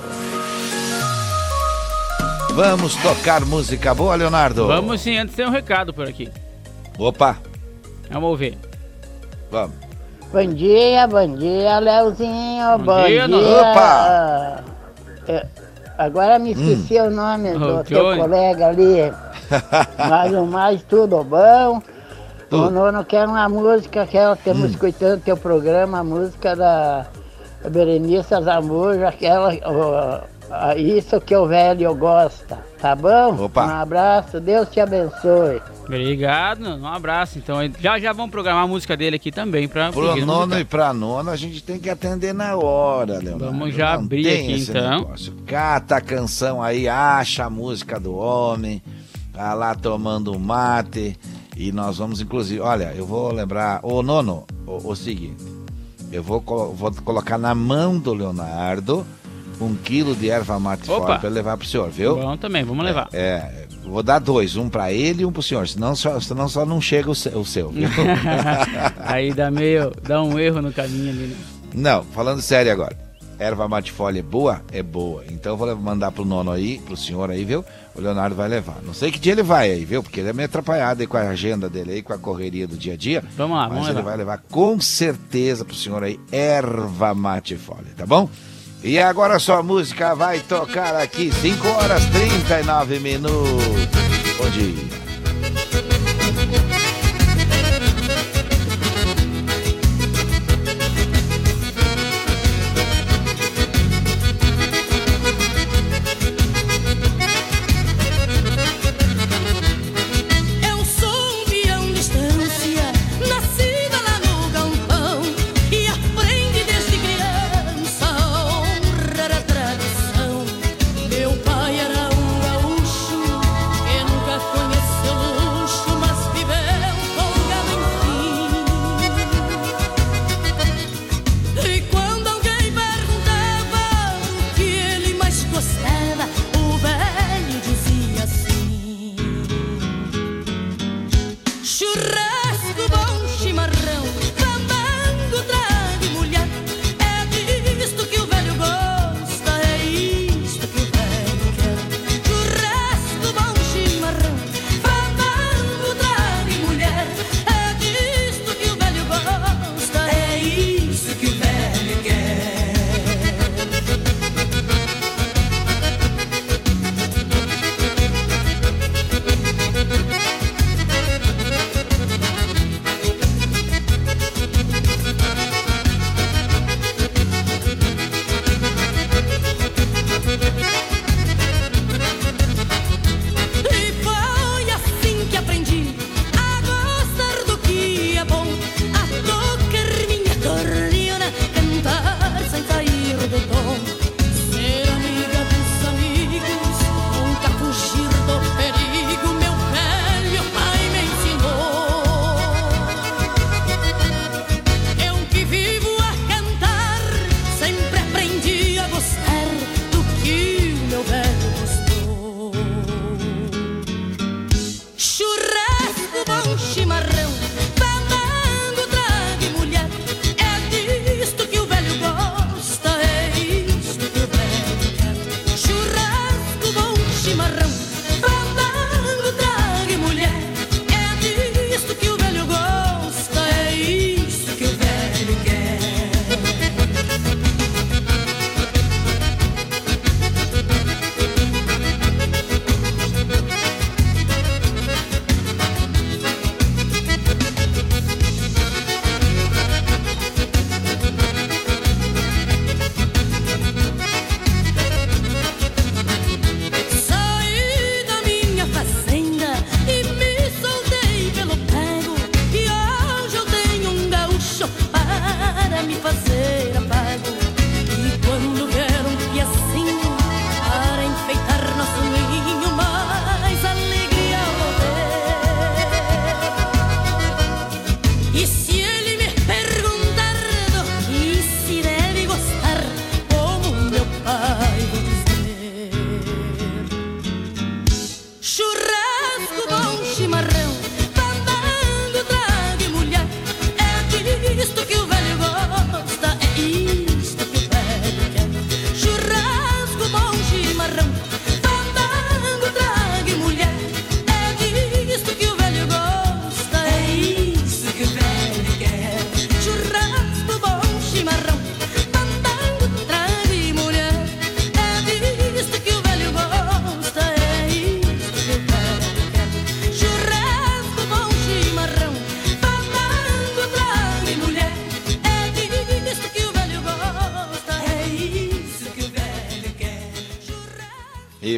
Vamos 2.54 2.94
tocar 2.96 3.44
música 3.46 3.94
boa, 3.94 4.14
Leonardo? 4.14 4.66
Vamos 4.66 5.00
sim, 5.00 5.16
antes 5.16 5.34
tem 5.34 5.46
um 5.46 5.50
recado 5.50 5.92
por 5.94 6.06
aqui. 6.06 6.30
Opa, 6.98 7.36
Vamos 8.10 8.28
ouvir. 8.30 8.58
vamos. 9.50 9.74
Bom 10.32 10.46
dia, 10.54 11.06
bom 11.06 11.36
dia, 11.36 11.78
Leozinho. 11.78 12.78
Bom 12.78 12.84
Bom, 12.84 13.06
dia, 13.06 13.26
dia. 13.26 13.62
Ah, 13.76 14.60
é, 15.28 15.46
agora 15.98 16.38
me 16.38 16.52
esqueci 16.52 16.98
o 17.00 17.10
nome 17.10 17.50
Ô, 17.54 17.58
do 17.58 17.66
Johnny. 17.66 17.84
teu 17.84 18.16
colega 18.16 18.68
ali. 18.68 19.12
Mas 20.08 20.32
o 20.32 20.44
mais 20.46 20.82
tudo 20.82 21.22
bom. 21.24 21.82
Tudo. 22.50 22.66
O 22.66 22.70
nono 22.70 23.04
quer 23.04 23.26
uma 23.26 23.48
música 23.48 24.06
que 24.06 24.16
ela 24.16 24.34
estamos 24.34 24.70
escutando 24.70 25.22
teu 25.22 25.36
programa, 25.38 26.00
a 26.00 26.04
música 26.04 26.54
da 26.54 27.06
Berenice 27.70 28.28
Zambuja, 28.42 29.08
aquela. 29.08 29.52
ó, 29.64 30.20
isso 30.76 31.20
que 31.20 31.34
o 31.34 31.46
velho 31.46 31.94
gosta, 31.94 32.58
tá 32.80 32.94
bom? 32.94 33.44
Opa. 33.44 33.66
Um 33.66 33.70
abraço, 33.80 34.40
Deus 34.40 34.68
te 34.68 34.80
abençoe. 34.80 35.60
Obrigado, 35.86 36.66
um 36.68 36.86
abraço. 36.86 37.38
Então, 37.38 37.56
já 37.80 37.98
já 37.98 38.12
vamos 38.12 38.30
programar 38.30 38.64
a 38.64 38.66
música 38.66 38.96
dele 38.96 39.16
aqui 39.16 39.30
também 39.32 39.66
pra 39.68 39.90
Pro 39.90 40.14
nono 40.24 40.40
musical. 40.46 40.60
e 40.60 40.64
pra 40.64 40.92
nona 40.92 41.30
a 41.32 41.36
gente 41.36 41.62
tem 41.62 41.78
que 41.78 41.88
atender 41.88 42.32
na 42.34 42.56
hora, 42.56 43.18
Leonardo. 43.18 43.44
Vamos 43.46 43.74
já 43.74 43.94
Não 43.96 44.04
abrir 44.04 44.22
tem 44.24 44.42
aqui, 44.42 44.52
esse 44.62 44.70
então. 44.70 44.98
negócio. 45.00 45.32
Cata 45.46 45.96
a 45.96 46.00
canção 46.00 46.62
aí, 46.62 46.88
acha 46.88 47.44
a 47.44 47.50
música 47.50 47.98
do 47.98 48.14
homem, 48.14 48.82
tá 49.32 49.54
lá 49.54 49.74
tomando 49.74 50.38
mate. 50.38 51.18
E 51.56 51.70
nós 51.72 51.98
vamos, 51.98 52.20
inclusive, 52.20 52.60
olha, 52.60 52.92
eu 52.96 53.06
vou 53.06 53.32
lembrar, 53.32 53.80
ô 53.82 54.02
nono, 54.02 54.44
o, 54.66 54.90
o 54.90 54.96
seguinte, 54.96 55.44
eu 56.10 56.22
vou, 56.22 56.40
vou 56.74 56.92
colocar 57.04 57.36
na 57.38 57.54
mão 57.54 57.98
do 57.98 58.12
Leonardo 58.14 59.06
um 59.62 59.74
quilo 59.74 60.14
de 60.14 60.28
erva 60.30 60.58
mate 60.58 60.90
Opa. 60.90 61.06
fora 61.06 61.20
ele 61.24 61.34
levar 61.34 61.56
pro 61.56 61.66
senhor, 61.66 61.90
viu? 61.90 62.16
Bom 62.16 62.36
também, 62.36 62.64
vamos 62.64 62.84
levar. 62.84 63.08
É, 63.12 63.66
vou 63.84 64.02
dar 64.02 64.18
dois, 64.18 64.56
um 64.56 64.68
pra 64.68 64.92
ele 64.92 65.22
e 65.22 65.26
um 65.26 65.32
pro 65.32 65.42
senhor, 65.42 65.66
senão 65.68 65.94
só, 65.96 66.18
senão 66.20 66.48
só 66.48 66.64
não 66.66 66.80
chega 66.80 67.10
o 67.10 67.14
seu, 67.14 67.38
o 67.38 67.44
seu? 67.44 67.72
Aí 69.00 69.32
dá 69.32 69.50
meio, 69.50 69.92
dá 70.02 70.22
um 70.22 70.38
erro 70.38 70.60
no 70.62 70.72
caminho 70.72 71.10
ali, 71.10 71.26
né? 71.28 71.36
Não, 71.74 72.04
falando 72.04 72.42
sério 72.42 72.70
agora. 72.72 72.96
Erva 73.38 73.66
mate 73.66 73.90
folha 73.90 74.20
é 74.20 74.22
boa? 74.22 74.62
É 74.70 74.82
boa. 74.84 75.24
Então 75.28 75.52
eu 75.52 75.56
vou 75.56 75.74
mandar 75.76 76.12
pro 76.12 76.24
nono 76.24 76.52
aí, 76.52 76.78
pro 76.78 76.96
senhor 76.96 77.28
aí, 77.28 77.44
viu? 77.44 77.64
O 77.94 78.00
Leonardo 78.00 78.36
vai 78.36 78.48
levar. 78.48 78.76
Não 78.84 78.94
sei 78.94 79.10
que 79.10 79.18
dia 79.18 79.32
ele 79.32 79.42
vai 79.42 79.72
aí, 79.72 79.84
viu? 79.84 80.00
Porque 80.00 80.20
ele 80.20 80.28
é 80.28 80.32
meio 80.32 80.46
atrapalhado 80.46 81.00
aí 81.00 81.06
com 81.08 81.16
a 81.16 81.22
agenda 81.22 81.68
dele 81.68 81.92
aí, 81.92 82.02
com 82.02 82.12
a 82.12 82.18
correria 82.18 82.68
do 82.68 82.76
dia 82.76 82.92
a 82.92 82.96
dia. 82.96 83.24
Vamos 83.36 83.56
lá, 83.56 83.64
Mas 83.64 83.72
vamos 83.72 83.88
ele 83.88 83.96
levar. 83.96 84.08
vai 84.10 84.16
levar 84.18 84.42
com 84.48 84.80
certeza 84.80 85.64
pro 85.64 85.74
senhor 85.74 86.04
aí 86.04 86.20
erva 86.30 87.14
mate 87.14 87.56
folha, 87.56 87.86
tá 87.96 88.06
bom? 88.06 88.28
E 88.84 88.98
agora 88.98 89.38
sua 89.38 89.62
música 89.62 90.12
vai 90.12 90.40
tocar 90.40 90.96
aqui, 90.96 91.30
5 91.30 91.68
horas 91.68 92.04
39 92.06 92.98
minutos. 92.98 93.62
Bom 94.36 94.50
dia. 94.50 95.11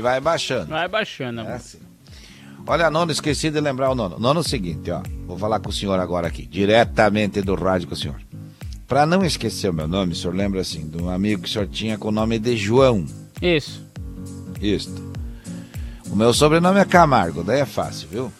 Vai 0.05 0.20
baixando. 0.20 0.66
Vai 0.66 0.86
baixando, 0.86 1.40
amor. 1.40 1.52
É 1.52 1.57
assim. 1.57 1.78
Olha, 2.66 2.90
nono, 2.90 3.11
esqueci 3.11 3.50
de 3.50 3.59
lembrar 3.59 3.90
o 3.90 3.94
nono. 3.94 4.18
Nono 4.18 4.40
é 4.40 4.42
o 4.42 4.44
seguinte, 4.46 4.90
ó. 4.90 5.02
Vou 5.26 5.38
falar 5.38 5.61
com 5.61 5.70
o 5.70 5.72
senhor 5.72 5.98
agora 5.98 6.28
aqui, 6.28 6.46
diretamente 6.46 7.40
do 7.40 7.55
rádio 7.55 7.88
com 7.88 7.94
o 7.94 7.96
senhor. 7.96 8.20
Pra 8.86 9.07
não 9.07 9.24
esquecer 9.24 9.70
o 9.70 9.72
meu 9.72 9.88
nome, 9.88 10.12
o 10.12 10.16
senhor 10.16 10.34
lembra 10.34 10.61
assim, 10.61 10.86
de 10.86 11.02
um 11.02 11.09
amigo 11.09 11.42
que 11.42 11.48
o 11.48 11.50
senhor 11.52 11.66
tinha 11.66 11.96
com 11.96 12.09
o 12.09 12.12
nome 12.12 12.38
de 12.38 12.55
João. 12.55 13.07
Isso. 13.40 13.82
Isso. 14.61 14.94
O 16.11 16.14
meu 16.14 16.32
sobrenome 16.34 16.78
é 16.78 16.84
Camargo, 16.84 17.42
daí 17.42 17.61
é 17.61 17.66
fácil, 17.66 18.09
viu? 18.09 18.32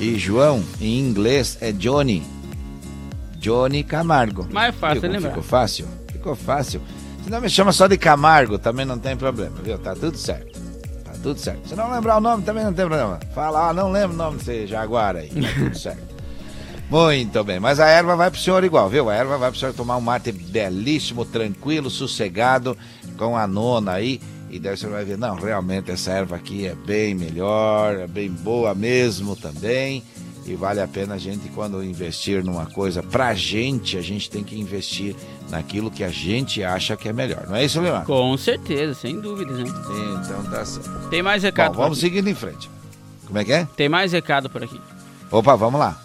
E 0.00 0.18
João, 0.18 0.64
em 0.80 0.98
inglês, 0.98 1.58
é 1.60 1.70
Johnny. 1.70 2.22
Johnny 3.36 3.84
Camargo. 3.84 4.48
Mais 4.50 4.74
fácil 4.74 5.02
Viu 5.02 5.10
lembrar. 5.10 5.28
Ficou 5.30 5.42
fácil? 5.42 5.86
Ficou 6.10 6.34
fácil. 6.34 6.80
Se 7.24 7.30
não 7.30 7.40
me 7.40 7.50
chama 7.50 7.72
só 7.72 7.86
de 7.86 7.98
Camargo, 7.98 8.58
também 8.58 8.86
não 8.86 8.98
tem 8.98 9.16
problema, 9.16 9.56
viu? 9.62 9.78
Tá 9.78 9.94
tudo 9.94 10.16
certo. 10.16 10.47
Tudo 11.22 11.38
certo. 11.38 11.68
Se 11.68 11.74
não 11.74 11.90
lembrar 11.90 12.18
o 12.18 12.20
nome, 12.20 12.42
também 12.42 12.64
não 12.64 12.72
tem 12.72 12.86
problema. 12.86 13.18
Fala, 13.34 13.68
ah, 13.68 13.72
não 13.72 13.90
lembro 13.90 14.14
o 14.14 14.18
nome 14.18 14.38
desse 14.38 14.66
jaguar 14.66 15.16
aí. 15.16 15.28
Tá 15.28 15.48
tudo 15.58 15.78
certo. 15.78 16.18
Muito 16.90 17.44
bem, 17.44 17.60
mas 17.60 17.80
a 17.80 17.86
erva 17.86 18.16
vai 18.16 18.30
pro 18.30 18.40
senhor 18.40 18.64
igual, 18.64 18.88
viu? 18.88 19.10
A 19.10 19.14
erva 19.14 19.36
vai 19.36 19.50
pro 19.50 19.60
senhor 19.60 19.74
tomar 19.74 19.98
um 19.98 20.00
mate 20.00 20.32
belíssimo, 20.32 21.22
tranquilo, 21.22 21.90
sossegado, 21.90 22.76
com 23.18 23.36
a 23.36 23.46
nona 23.46 23.92
aí. 23.92 24.18
E 24.50 24.58
daí 24.58 24.74
senhor 24.76 24.92
vai 24.92 25.04
ver, 25.04 25.18
não, 25.18 25.34
realmente 25.34 25.90
essa 25.90 26.12
erva 26.12 26.36
aqui 26.36 26.66
é 26.66 26.74
bem 26.74 27.14
melhor, 27.14 27.94
é 27.96 28.06
bem 28.06 28.30
boa 28.30 28.74
mesmo 28.74 29.36
também. 29.36 30.02
E 30.48 30.54
vale 30.54 30.80
a 30.80 30.88
pena 30.88 31.16
a 31.16 31.18
gente, 31.18 31.50
quando 31.50 31.84
investir 31.84 32.42
numa 32.42 32.64
coisa 32.64 33.02
pra 33.02 33.34
gente, 33.34 33.98
a 33.98 34.00
gente 34.00 34.30
tem 34.30 34.42
que 34.42 34.58
investir 34.58 35.14
naquilo 35.50 35.90
que 35.90 36.02
a 36.02 36.08
gente 36.08 36.64
acha 36.64 36.96
que 36.96 37.06
é 37.06 37.12
melhor. 37.12 37.46
Não 37.46 37.54
é 37.54 37.66
isso, 37.66 37.78
Leonardo? 37.78 38.06
Com 38.06 38.34
certeza, 38.38 38.94
sem 38.94 39.20
dúvidas, 39.20 39.58
né? 39.58 39.64
Então 39.68 40.42
tá 40.50 40.64
certo. 40.64 41.10
Tem 41.10 41.22
mais 41.22 41.42
recado 41.42 41.72
Bom, 41.72 41.74
por 41.74 41.82
vamos 41.82 41.98
aqui. 41.98 42.06
seguindo 42.08 42.30
em 42.30 42.34
frente. 42.34 42.70
Como 43.26 43.38
é 43.38 43.44
que 43.44 43.52
é? 43.52 43.68
Tem 43.76 43.90
mais 43.90 44.12
recado 44.12 44.48
por 44.48 44.64
aqui. 44.64 44.80
Opa, 45.30 45.54
vamos 45.54 45.78
lá. 45.78 46.00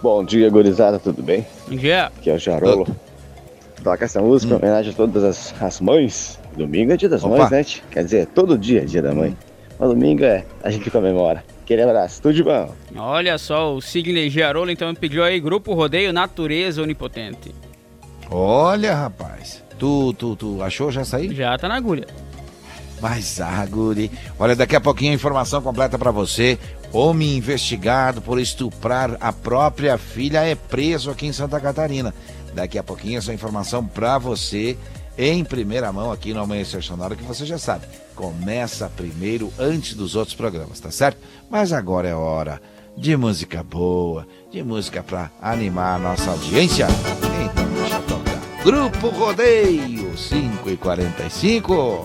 Bom 0.00 0.24
dia, 0.24 0.48
gurizada, 0.48 1.00
tudo 1.00 1.20
bem? 1.20 1.44
Bom 1.66 1.76
dia. 1.76 2.06
Aqui 2.06 2.30
é 2.30 2.34
o 2.34 2.38
Jarolo. 2.38 2.86
Toca 3.82 4.04
essa 4.04 4.20
música 4.22 4.54
em 4.54 4.56
homenagem 4.56 4.92
a 4.92 4.94
todas 4.94 5.24
as, 5.24 5.52
as 5.60 5.80
mães. 5.80 6.38
Domingo 6.56 6.92
é 6.92 6.96
dia 6.96 7.08
das 7.08 7.24
Opa. 7.24 7.38
mães, 7.38 7.50
né? 7.50 7.64
Quer 7.90 8.04
dizer, 8.04 8.26
todo 8.26 8.56
dia 8.56 8.82
é 8.82 8.84
dia 8.84 9.02
da 9.02 9.12
mãe. 9.12 9.36
Mas 9.80 9.88
domingo 9.88 10.22
é 10.22 10.44
a 10.62 10.70
gente 10.70 10.88
comemora. 10.92 11.42
Aquele 11.70 11.82
abraço, 11.82 12.20
tudo 12.20 12.34
de 12.34 12.42
bom. 12.42 12.74
Olha 12.96 13.38
só, 13.38 13.72
o 13.72 13.80
Sidney 13.80 14.28
Giarolo 14.28 14.72
então 14.72 14.92
pediu 14.92 15.22
aí 15.22 15.38
Grupo 15.38 15.72
Rodeio 15.72 16.12
Natureza 16.12 16.82
Onipotente. 16.82 17.54
Olha, 18.28 18.92
rapaz. 18.92 19.62
Tu, 19.78 20.12
tu, 20.14 20.34
tu 20.34 20.60
achou 20.64 20.90
já 20.90 21.04
sair? 21.04 21.32
Já 21.32 21.56
tá 21.56 21.68
na 21.68 21.76
agulha. 21.76 22.08
Mas, 23.00 23.38
guri. 23.70 24.10
Olha, 24.36 24.56
daqui 24.56 24.74
a 24.74 24.80
pouquinho 24.80 25.12
a 25.12 25.14
informação 25.14 25.62
completa 25.62 25.96
pra 25.96 26.10
você. 26.10 26.58
Homem 26.92 27.36
investigado 27.36 28.20
por 28.20 28.40
estuprar 28.40 29.16
a 29.20 29.32
própria 29.32 29.96
filha 29.96 30.44
é 30.44 30.56
preso 30.56 31.08
aqui 31.08 31.28
em 31.28 31.32
Santa 31.32 31.60
Catarina. 31.60 32.12
Daqui 32.52 32.78
a 32.78 32.82
pouquinho 32.82 33.18
essa 33.18 33.32
informação 33.32 33.86
pra 33.86 34.18
você 34.18 34.76
em 35.16 35.44
primeira 35.44 35.92
mão 35.92 36.10
aqui 36.10 36.34
no 36.34 36.40
Amanhecer 36.40 36.82
Sonora, 36.82 37.14
que 37.14 37.22
você 37.22 37.46
já 37.46 37.58
sabe. 37.58 37.86
Começa 38.20 38.86
primeiro 38.94 39.50
antes 39.58 39.94
dos 39.94 40.14
outros 40.14 40.36
programas, 40.36 40.78
tá 40.78 40.90
certo? 40.90 41.16
Mas 41.48 41.72
agora 41.72 42.06
é 42.06 42.14
hora 42.14 42.60
de 42.94 43.16
música 43.16 43.62
boa, 43.62 44.26
de 44.52 44.62
música 44.62 45.02
pra 45.02 45.30
animar 45.40 45.96
a 45.96 45.98
nossa 45.98 46.32
audiência. 46.32 46.86
Então 47.42 47.64
deixa 47.72 47.96
eu 47.96 48.02
tocar. 48.02 48.38
Grupo 48.62 49.08
Rodeio 49.08 50.18
5 50.18 50.68
e 50.68 50.76
45. 50.76 52.04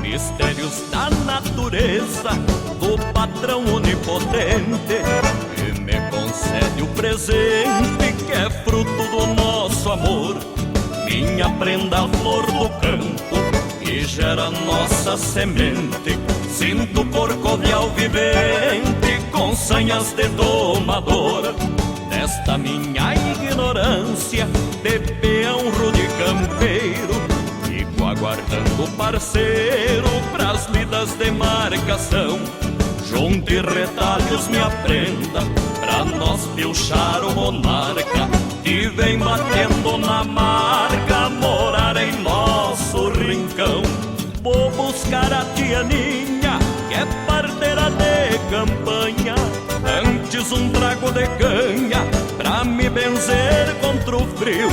Mistérios 0.00 0.90
da 0.90 1.10
natureza 1.10 2.30
do 2.80 3.12
patrão 3.12 3.66
onipotente 3.66 4.96
que 5.54 5.78
me 5.78 6.10
concede 6.10 6.82
o 6.82 6.86
presente 6.94 8.14
que 8.24 8.32
é 8.32 8.48
fruto 8.64 8.90
do 8.90 9.26
nosso 9.34 9.92
amor. 9.92 10.38
Minha 11.04 11.50
prenda 11.58 12.08
flor 12.08 12.46
do 12.46 12.70
campo 12.80 13.55
gera 14.04 14.50
nossa 14.50 15.16
semente. 15.16 16.18
Sinto 16.48 17.04
corcovial 17.06 17.90
vivente 17.90 19.20
com 19.30 19.54
sanhas 19.54 20.12
de 20.12 20.28
domador. 20.28 21.54
Desta 22.10 22.58
minha 22.58 23.14
ignorância 23.14 24.46
de 24.82 24.98
peão 25.20 25.70
rude 25.70 26.08
campeiro 26.18 27.36
Fico 27.96 28.04
aguardando 28.04 28.88
parceiro 28.96 30.08
pras 30.32 30.66
lidas 30.66 31.12
de 31.14 31.30
marcação. 31.30 32.38
Junte 33.08 33.60
retalhos 33.60 34.48
me 34.48 34.58
aprenda 34.58 35.40
pra 35.80 36.04
nós 36.04 36.46
pilchar 36.54 37.24
o 37.24 37.32
monarca 37.34 38.28
que 38.62 38.88
vem 38.88 39.18
batendo 39.18 39.98
na 39.98 40.24
marca 40.24 41.05
que 45.66 46.94
é 46.94 47.04
parteira 47.26 47.90
de 47.90 48.38
campanha. 48.50 49.34
Antes 49.84 50.52
um 50.52 50.70
trago 50.70 51.10
de 51.10 51.26
canha 51.38 52.06
pra 52.36 52.64
me 52.64 52.88
benzer 52.88 53.74
contra 53.80 54.16
o 54.16 54.26
frio. 54.36 54.68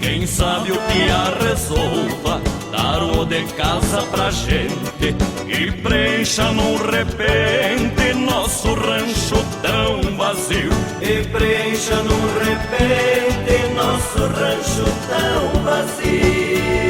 Quem 0.00 0.26
sabe 0.26 0.72
o 0.72 0.78
que 0.78 1.10
a 1.10 1.48
resolva 1.48 2.40
dar 2.72 3.02
o 3.02 3.26
de 3.26 3.42
casa 3.54 4.02
pra 4.10 4.30
gente 4.30 5.14
e 5.46 5.70
preencha 5.82 6.50
num 6.52 6.76
repente 6.76 8.14
nosso 8.14 8.72
rancho 8.74 9.44
tão 9.60 10.16
vazio. 10.16 10.70
E 11.02 11.26
preencha 11.28 11.96
num 11.96 12.38
repente 12.38 13.74
nosso 13.74 14.18
rancho 14.18 14.84
tão 15.08 15.62
vazio. 15.62 16.87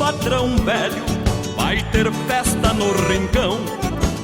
Patrão 0.00 0.56
velho, 0.56 1.04
vai 1.54 1.82
ter 1.92 2.10
festa 2.26 2.72
no 2.72 2.90
rincão. 3.06 3.58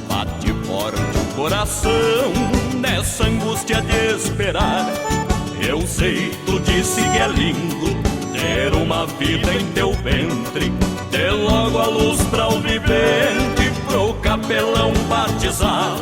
Bate 0.09 0.51
forte 0.66 0.99
o 0.99 1.35
coração 1.35 2.33
nessa 2.81 3.24
angústia 3.24 3.83
de 3.83 4.16
esperar. 4.16 4.87
Eu 5.61 5.87
sei, 5.87 6.31
tu 6.47 6.59
disse 6.61 7.03
que 7.03 7.18
é 7.18 7.29
lindo 7.29 7.95
ter 8.33 8.72
uma 8.72 9.07
vida 9.07 9.53
em 9.53 9.66
teu 9.72 9.93
ventre. 9.93 10.72
Dê 11.11 11.31
logo 11.31 11.79
a 11.79 11.87
luz 11.89 12.22
pra 12.31 12.49
o 12.49 12.59
vivente, 12.59 13.70
pro 13.87 14.14
capelão 14.14 14.95
batizar. 15.11 15.95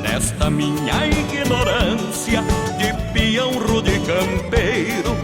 Nesta 0.00 0.48
minha 0.48 1.06
ignorância 1.08 2.40
de 2.78 3.12
peão 3.12 3.50
rude 3.66 3.98
campeiro, 4.00 5.16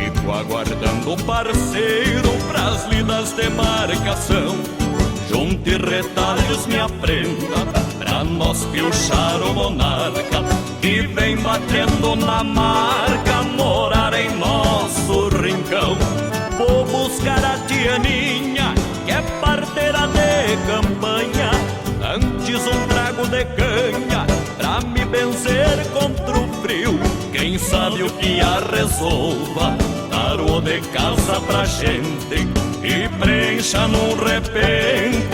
Fico 0.00 0.32
aguardando 0.32 1.14
parceiro 1.24 2.30
pras 2.48 2.86
lidas 2.86 3.32
de 3.32 3.50
marcação. 3.50 4.56
Junte 5.28 5.76
retalhos, 5.76 6.66
me 6.66 6.78
aprenda, 6.78 7.66
pra 7.98 8.24
nós 8.24 8.64
pilchar 8.72 9.42
o 9.42 9.52
monarca 9.52 10.42
que 10.80 11.02
vem 11.02 11.36
batendo 11.36 12.16
na 12.16 12.42
marca, 12.42 13.42
morar 13.54 14.14
em 14.14 14.30
nosso 14.38 15.28
rincão. 15.28 15.98
Vou 16.56 16.86
buscar 16.86 17.44
a 17.44 17.58
tia 17.66 17.98
Ninha, 17.98 18.74
sabe 28.10 28.16
o 28.16 28.18
que 28.18 28.40
a 28.40 28.60
resolva, 28.76 29.76
dar 30.10 30.40
o 30.40 30.60
de 30.60 30.80
casa 30.92 31.40
pra 31.40 31.64
gente 31.64 32.48
e 32.82 33.08
preencha 33.18 33.86
num 33.88 34.16
repente 34.16 35.29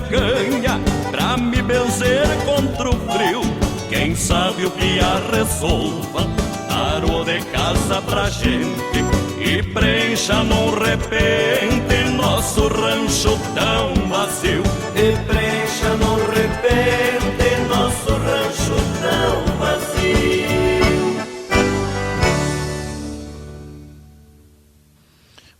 canha, 0.00 0.80
pra 1.10 1.36
me 1.36 1.62
benzer 1.62 2.26
contra 2.44 2.90
o 2.90 2.92
frio. 3.12 3.40
Quem 3.88 4.14
sabe 4.14 4.66
o 4.66 4.72
a 5.00 5.36
resolva, 5.36 6.26
Claro 6.68 7.24
de 7.24 7.40
casa 7.46 8.00
pra 8.02 8.30
gente 8.30 9.04
e 9.40 9.62
preencha 9.62 10.42
num 10.44 10.70
repente 10.70 12.10
nosso 12.16 12.68
rancho 12.68 13.38
tão 13.54 14.08
vazio. 14.08 14.62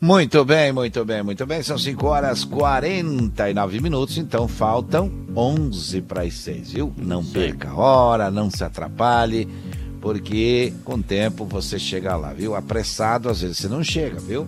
Muito 0.08 0.42
bem, 0.42 0.72
muito 0.72 1.04
bem, 1.04 1.22
muito 1.22 1.44
bem. 1.44 1.62
São 1.62 1.76
5 1.76 2.06
horas 2.06 2.42
49 2.42 3.78
minutos, 3.78 4.16
então 4.16 4.48
faltam 4.48 5.12
11 5.36 6.00
para 6.00 6.22
as 6.22 6.32
6, 6.32 6.72
viu? 6.72 6.94
Não 6.96 7.22
perca 7.22 7.68
a 7.68 7.74
hora, 7.74 8.30
não 8.30 8.50
se 8.50 8.64
atrapalhe, 8.64 9.46
porque 10.00 10.72
com 10.82 10.94
o 10.94 11.02
tempo 11.02 11.44
você 11.44 11.78
chega 11.78 12.16
lá, 12.16 12.32
viu? 12.32 12.54
Apressado, 12.54 13.28
às 13.28 13.42
vezes 13.42 13.58
você 13.58 13.68
não 13.68 13.84
chega, 13.84 14.18
viu? 14.18 14.46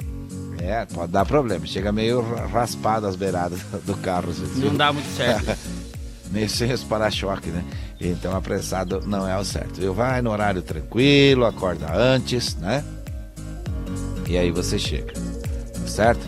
É, 0.59 0.87
pode 0.87 1.13
dar 1.13 1.27
problema. 1.27 1.67
Chega 1.67 1.93
meio 1.93 2.23
ra- 2.23 2.47
raspado 2.47 3.07
as 3.07 3.15
beiradas 3.15 3.61
do 3.85 3.95
carro, 3.99 4.31
às 4.31 4.39
vezes. 4.39 4.57
Não 4.57 4.71
viu? 4.71 4.79
dá 4.79 4.91
muito 4.95 5.15
certo. 5.15 5.59
meio 6.31 6.49
sem 6.49 6.73
os 6.73 6.83
para-choque, 6.85 7.51
né? 7.51 7.63
Então 8.01 8.35
apressado 8.35 9.03
não 9.07 9.29
é 9.29 9.37
o 9.39 9.45
certo, 9.45 9.79
viu? 9.79 9.93
Vai 9.93 10.23
no 10.23 10.31
horário 10.31 10.63
tranquilo, 10.63 11.45
acorda 11.45 11.93
antes, 11.95 12.57
né? 12.57 12.83
E 14.27 14.39
aí 14.39 14.51
você 14.51 14.79
chega, 14.79 15.13
certo? 15.91 16.27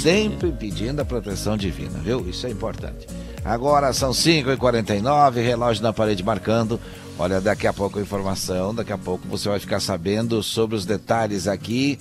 Sempre 0.00 0.52
pedindo 0.52 1.00
a 1.00 1.04
proteção 1.04 1.56
divina, 1.56 1.98
viu? 1.98 2.28
Isso 2.28 2.46
é 2.46 2.50
importante. 2.50 3.06
Agora 3.44 3.92
são 3.92 4.10
5h49, 4.10 5.42
relógio 5.42 5.82
na 5.82 5.92
parede 5.92 6.22
marcando. 6.22 6.80
Olha, 7.18 7.40
daqui 7.40 7.66
a 7.66 7.72
pouco 7.72 7.98
a 7.98 8.02
informação, 8.02 8.74
daqui 8.74 8.92
a 8.92 8.98
pouco 8.98 9.26
você 9.26 9.48
vai 9.48 9.58
ficar 9.58 9.80
sabendo 9.80 10.42
sobre 10.42 10.76
os 10.76 10.84
detalhes 10.84 11.48
aqui. 11.48 11.98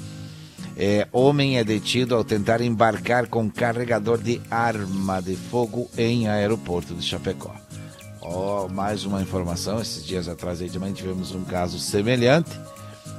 É, 0.76 1.08
homem 1.12 1.58
é 1.58 1.64
detido 1.64 2.14
ao 2.14 2.24
tentar 2.24 2.62
embarcar 2.62 3.28
com 3.28 3.50
carregador 3.50 4.20
de 4.20 4.40
arma 4.52 5.20
de 5.22 5.36
fogo 5.36 5.90
em 5.98 6.28
aeroporto 6.28 6.94
de 6.94 7.02
Chapecó. 7.02 7.56
Ó, 8.22 8.68
mais 8.68 9.06
uma 9.06 9.22
informação, 9.22 9.82
esses 9.82 10.06
dias 10.06 10.28
atrás 10.28 10.62
aí 10.62 10.70
também 10.70 10.94
tivemos 10.94 11.34
um 11.34 11.44
caso 11.44 11.80
semelhante. 11.80 12.52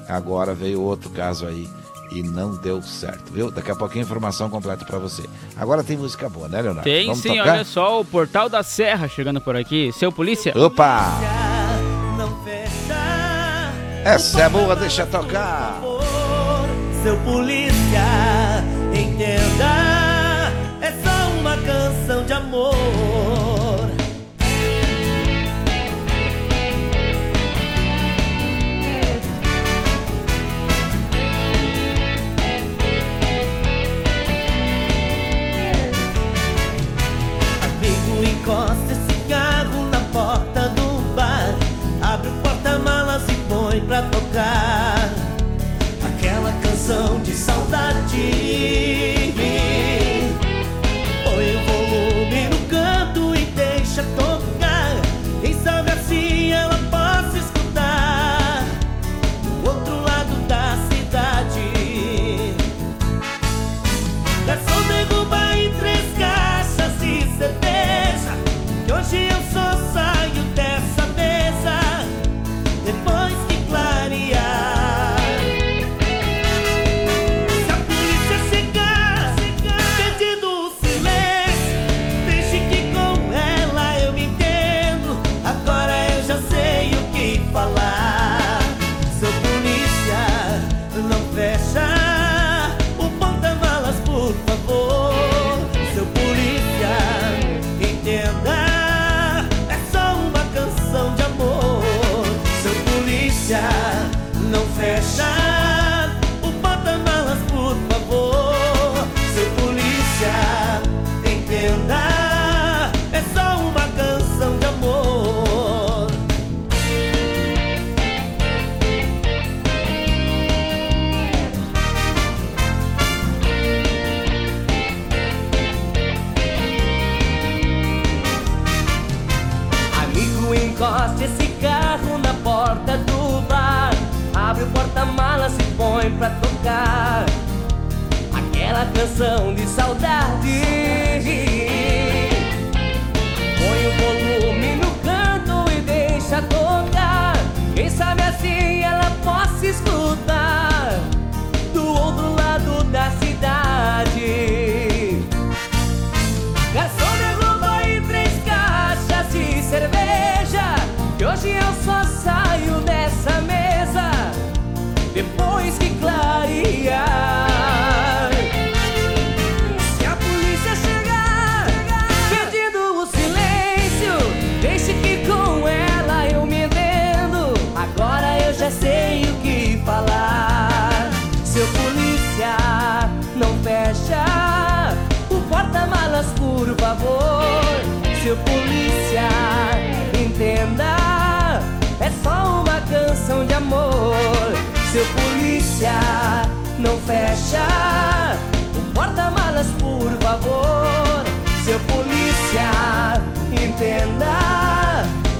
Agora 0.09 0.55
veio 0.55 0.81
outro 0.83 1.11
caso 1.11 1.47
aí 1.47 1.69
e 2.11 2.23
não 2.23 2.57
deu 2.57 2.83
certo, 2.83 3.33
viu? 3.33 3.51
Daqui 3.51 3.71
a 3.71 3.75
pouquinho 3.77 4.03
informação 4.03 4.49
completa 4.49 4.85
pra 4.85 4.99
você. 4.99 5.25
Agora 5.57 5.83
tem 5.85 5.97
música 5.97 6.29
boa, 6.29 6.49
né, 6.49 6.61
Leonardo? 6.61 6.85
Tem 6.85 7.07
Vamos 7.07 7.23
sim, 7.23 7.37
tocar? 7.37 7.53
olha 7.53 7.65
só, 7.65 8.01
o 8.01 8.05
Portal 8.05 8.49
da 8.49 8.63
Serra 8.63 9.09
chegando 9.09 9.41
por 9.41 9.57
aqui. 9.57 9.93
Seu 9.93 10.11
polícia? 10.13 10.53
Opa! 10.57 11.19
Essa 14.05 14.43
é 14.43 14.49
boa, 14.49 14.75
deixa 14.75 15.05
tocar. 15.07 15.81
Seu 17.03 17.17
polícia, 17.19 18.03
encosta 38.49 38.93
esse 38.93 39.29
carro 39.29 39.85
na 39.91 40.01
porta 40.11 40.71
do 40.71 41.15
bar. 41.15 41.55
Abre 42.01 42.31
o 42.31 42.33
porta-malas 42.43 43.23
e 43.29 43.35
põe 43.47 43.81
pra 43.83 44.01
tocar 44.03 45.11
aquela 46.09 46.51
canção 46.63 47.18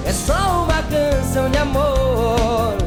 é 0.05 0.13
só 0.13 0.63
uma 0.63 0.83
canção 0.83 1.49
de 1.49 1.57
amor. 1.57 2.77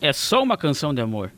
É 0.00 0.12
só 0.12 0.42
uma 0.42 0.56
canção 0.56 0.94
de 0.94 1.00
amor. 1.00 1.32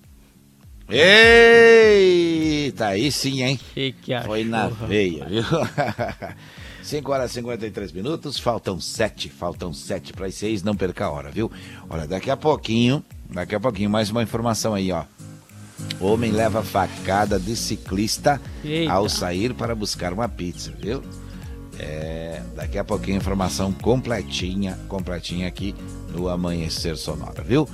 Eita, 0.91 2.89
aí 2.89 3.11
sim, 3.13 3.43
hein? 3.43 3.61
Que 3.75 3.93
que 3.93 4.21
Foi 4.23 4.45
na 4.45 4.69
veia, 4.69 5.25
viu? 5.25 5.43
5 6.89 7.13
horas 7.13 7.33
e 7.33 7.35
53 7.35 7.93
minutos, 7.93 8.39
faltam 8.39 8.81
7, 8.81 9.29
faltam 9.29 9.75
7 9.75 10.15
para 10.15 10.25
as 10.25 10.35
6, 10.37 10.63
não 10.63 10.75
perca 10.75 11.05
a 11.05 11.11
hora, 11.11 11.31
viu? 11.31 11.53
Olha, 11.91 12.07
daqui 12.07 12.31
a 12.31 12.37
pouquinho, 12.37 13.05
daqui 13.29 13.55
a 13.55 13.61
pouquinho, 13.61 13.91
mais 13.91 14.09
uma 14.09 14.23
informação 14.23 14.73
aí, 14.73 14.91
ó. 14.91 15.05
Homem 16.01 16.33
leva 16.33 16.63
facada 16.63 17.39
de 17.39 17.55
ciclista 17.55 18.41
Eita. 18.65 18.91
ao 18.91 19.07
sair 19.07 19.53
para 19.53 19.75
buscar 19.75 20.15
uma 20.15 20.31
pizza, 20.31 20.73
viu? 20.81 21.03
É, 21.79 22.43
daqui 22.57 22.79
a 22.79 22.85
pouquinho 22.85 23.19
informação 23.19 23.71
completinha, 23.71 24.79
completinha 24.89 25.47
aqui 25.47 25.75
no 26.11 26.27
Amanhecer 26.27 26.97
Sonora, 26.97 27.45
viu? 27.45 27.69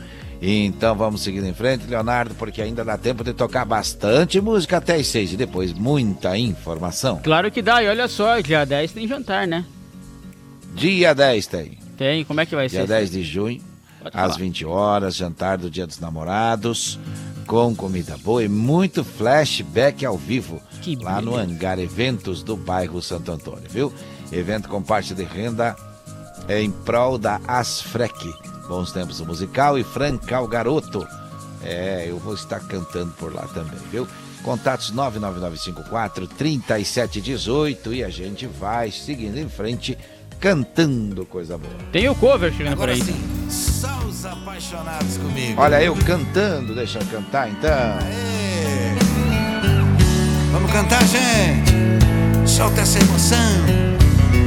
Então 0.46 0.94
vamos 0.94 1.22
seguindo 1.22 1.46
em 1.46 1.54
frente, 1.54 1.86
Leonardo, 1.86 2.34
porque 2.34 2.60
ainda 2.60 2.84
dá 2.84 2.98
tempo 2.98 3.24
de 3.24 3.32
tocar 3.32 3.64
bastante 3.64 4.38
música 4.42 4.76
até 4.76 4.96
as 4.96 5.06
seis 5.06 5.32
e 5.32 5.36
depois 5.38 5.72
muita 5.72 6.36
informação. 6.36 7.18
Claro 7.24 7.50
que 7.50 7.62
dá, 7.62 7.82
e 7.82 7.88
olha 7.88 8.06
só, 8.08 8.38
dia 8.40 8.62
10 8.66 8.92
tem 8.92 9.08
jantar, 9.08 9.46
né? 9.46 9.64
Dia 10.74 11.14
10 11.14 11.46
tem. 11.46 11.78
Tem, 11.96 12.24
como 12.24 12.42
é 12.42 12.46
que 12.46 12.54
vai 12.54 12.68
Dia 12.68 12.82
ser? 12.82 12.88
10 12.88 13.10
de 13.12 13.22
junho, 13.22 13.62
Pode 14.02 14.14
às 14.14 14.22
falar. 14.32 14.38
20 14.38 14.66
horas, 14.66 15.16
jantar 15.16 15.56
do 15.56 15.70
Dia 15.70 15.86
dos 15.86 15.98
Namorados, 15.98 16.98
com 17.46 17.74
comida 17.74 18.18
boa 18.18 18.44
e 18.44 18.48
muito 18.48 19.02
flashback 19.02 20.04
ao 20.04 20.18
vivo, 20.18 20.60
Que 20.82 20.94
lá 20.96 21.22
no 21.22 21.32
beleza. 21.32 21.52
Hangar 21.52 21.78
Eventos 21.78 22.42
do 22.42 22.54
bairro 22.54 23.00
Santo 23.00 23.32
Antônio, 23.32 23.64
viu? 23.70 23.90
Evento 24.30 24.68
com 24.68 24.82
parte 24.82 25.14
de 25.14 25.22
renda 25.22 25.74
em 26.50 26.70
prol 26.70 27.16
da 27.16 27.40
Asfrec. 27.48 28.14
Bons 28.68 28.92
tempos 28.92 29.18
do 29.18 29.26
musical 29.26 29.78
e 29.78 29.84
Francal 29.84 30.46
Garoto. 30.46 31.06
É, 31.62 32.06
eu 32.08 32.18
vou 32.18 32.34
estar 32.34 32.60
cantando 32.60 33.12
por 33.12 33.34
lá 33.34 33.42
também, 33.54 33.78
viu? 33.90 34.06
Contatos 34.42 34.90
99954 34.90 36.26
3718 36.26 37.94
e 37.94 38.04
a 38.04 38.10
gente 38.10 38.46
vai 38.46 38.90
seguindo 38.90 39.38
em 39.38 39.48
frente 39.48 39.96
cantando 40.38 41.24
coisa 41.24 41.56
boa. 41.56 41.72
Tem 41.90 42.08
o 42.08 42.14
cover 42.14 42.52
chegando 42.52 42.76
por 42.76 42.90
aí. 42.90 43.00
Só 43.48 43.98
os 44.06 44.26
apaixonados 44.26 45.16
comigo. 45.16 45.60
Olha 45.60 45.82
eu 45.82 45.96
cantando, 45.96 46.74
deixa 46.74 46.98
eu 46.98 47.06
cantar 47.06 47.48
então. 47.48 47.98
Vamos 50.52 50.70
cantar, 50.70 51.02
gente. 51.06 52.48
Solta 52.48 52.82
essa 52.82 52.98
emoção. 52.98 53.38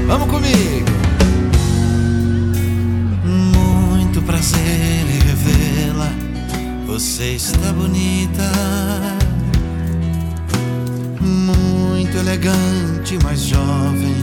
Vamos 0.05 0.29
comigo. 0.29 0.96
Prazer 4.27 5.05
em 5.09 5.19
revê-la. 5.25 6.11
Você 6.85 7.35
está 7.35 7.71
bonita. 7.71 8.43
Muito 11.21 12.17
elegante, 12.17 13.17
mas 13.23 13.39
jovem, 13.39 14.15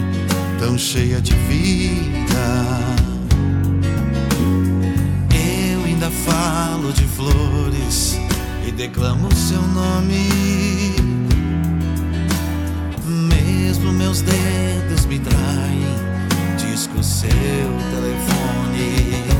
tão 0.58 0.76
cheia 0.76 1.20
de 1.22 1.32
vida. 1.32 2.46
Eu 5.72 5.84
ainda 5.86 6.10
falo 6.10 6.92
de 6.92 7.04
flores 7.04 8.18
e 8.68 8.70
declamo 8.72 9.34
seu 9.34 9.62
nome. 9.62 10.28
Mesmo 13.06 13.90
meus 13.90 14.20
dedos 14.20 15.06
me 15.06 15.18
traem, 15.18 15.86
disco 16.58 17.02
seu 17.02 17.24
telefone. 17.90 19.33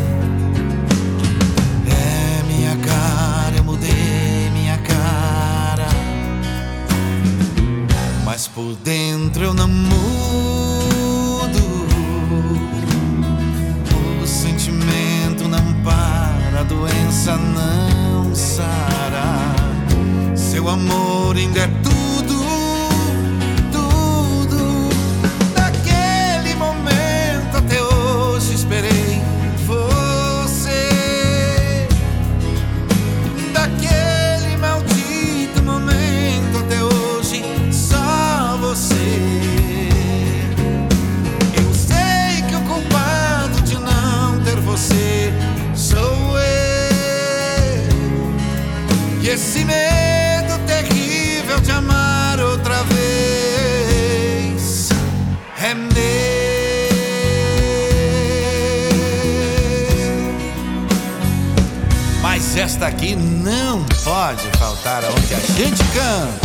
Mas 8.35 8.49
por 8.49 8.75
dentro 8.75 9.45
eu 9.45 9.55
não 9.55 9.69
mudo. 9.69 9.95
O 14.21 14.27
sentimento 14.27 15.47
não 15.49 15.73
para, 15.85 16.59
a 16.59 16.63
doença 16.65 17.37
não 17.37 18.35
sara. 18.35 19.55
Seu 20.35 20.69
amor 20.69 21.37
ainda 21.37 21.61
é 21.61 21.69
Esta 62.65 62.87
aqui 62.87 63.15
não 63.15 63.85
pode 64.05 64.49
faltar 64.59 65.05
aonde 65.05 65.35
a 65.35 65.39
gente 65.39 65.85
canta. 65.93 66.41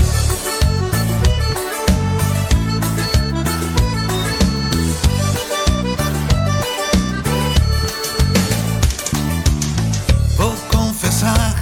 Vou 10.36 10.54
confessar, 10.70 11.56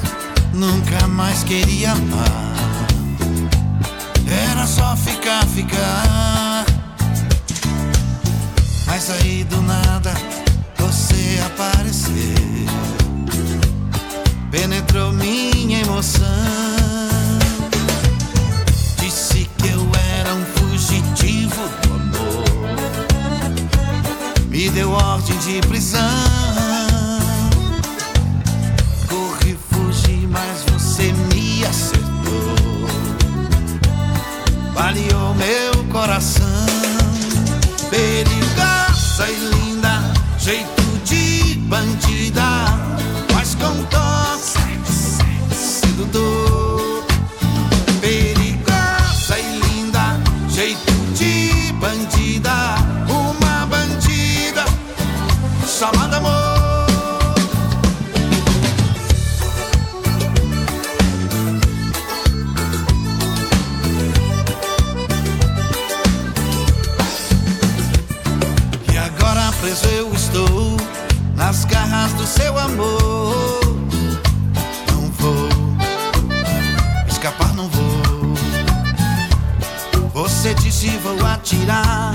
nunca 0.51 1.07
mais 1.07 1.43
queria 1.43 1.91
amar. 1.91 2.55
Era 4.49 4.65
só 4.65 4.95
ficar, 4.95 5.45
ficar. 5.45 6.65
Mas 8.87 9.11
aí 9.11 9.43
do 9.43 9.61
nada 9.61 10.13
você 10.79 11.39
apareceu. 11.45 12.46
Penetrou 14.87 15.11
minha 15.13 15.81
emoção. 15.81 16.27
Disse 18.99 19.49
que 19.57 19.67
eu 19.67 19.89
era 20.17 20.33
um 20.33 20.45
fugitivo 20.45 21.61
do 21.81 21.93
amor. 21.93 22.43
Me 24.49 24.69
deu 24.69 24.91
ordem 24.91 25.37
de 25.39 25.59
prisão. 25.67 26.01
Corri, 29.07 29.57
fugi, 29.69 30.27
mas 30.27 30.63
você 30.71 31.11
me 31.33 31.65
acertou. 31.65 32.87
Baleou 34.73 35.35
meu 35.35 35.83
coração. 35.91 36.45
Perigosa 37.89 38.36
atirar. 81.37 82.13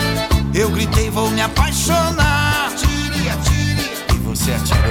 Eu 0.54 0.70
gritei 0.70 1.08
vou 1.10 1.30
me 1.30 1.40
apaixonar. 1.40 2.70
Tire, 2.76 3.28
atire. 3.30 3.90
E 4.14 4.18
você 4.18 4.52
atirou. 4.52 4.81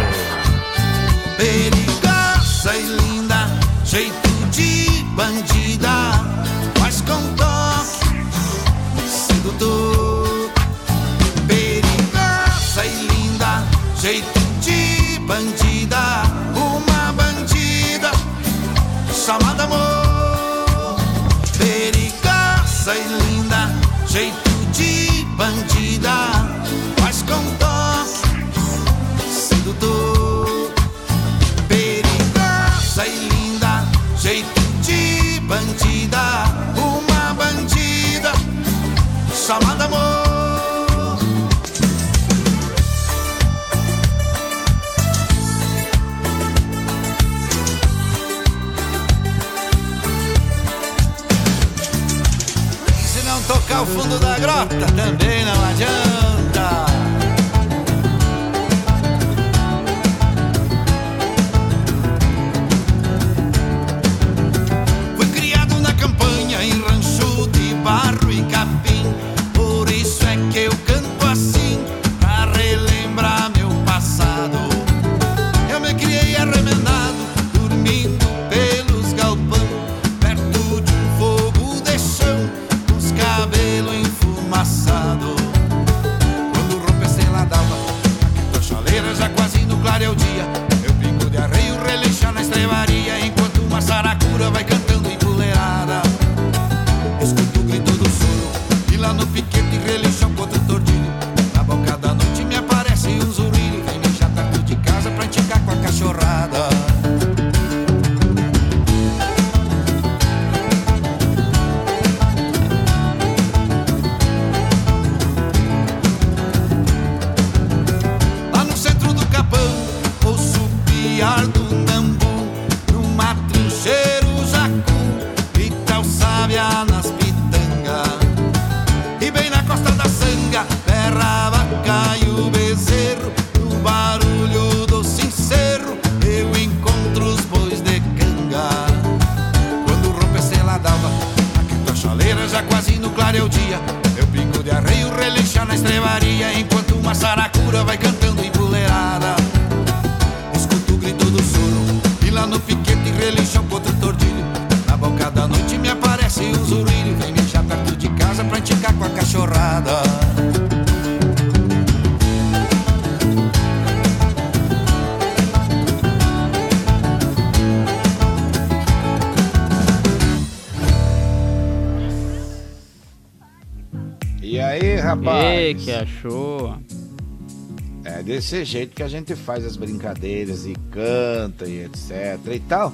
Desse 178.31 178.63
jeito 178.63 178.95
que 178.95 179.03
a 179.03 179.09
gente 179.09 179.35
faz 179.35 179.65
as 179.65 179.75
brincadeiras 179.75 180.65
e 180.65 180.73
canta 180.89 181.67
e 181.67 181.83
etc 181.83 182.39
e 182.49 182.59
tal. 182.61 182.93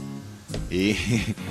E, 0.71 0.95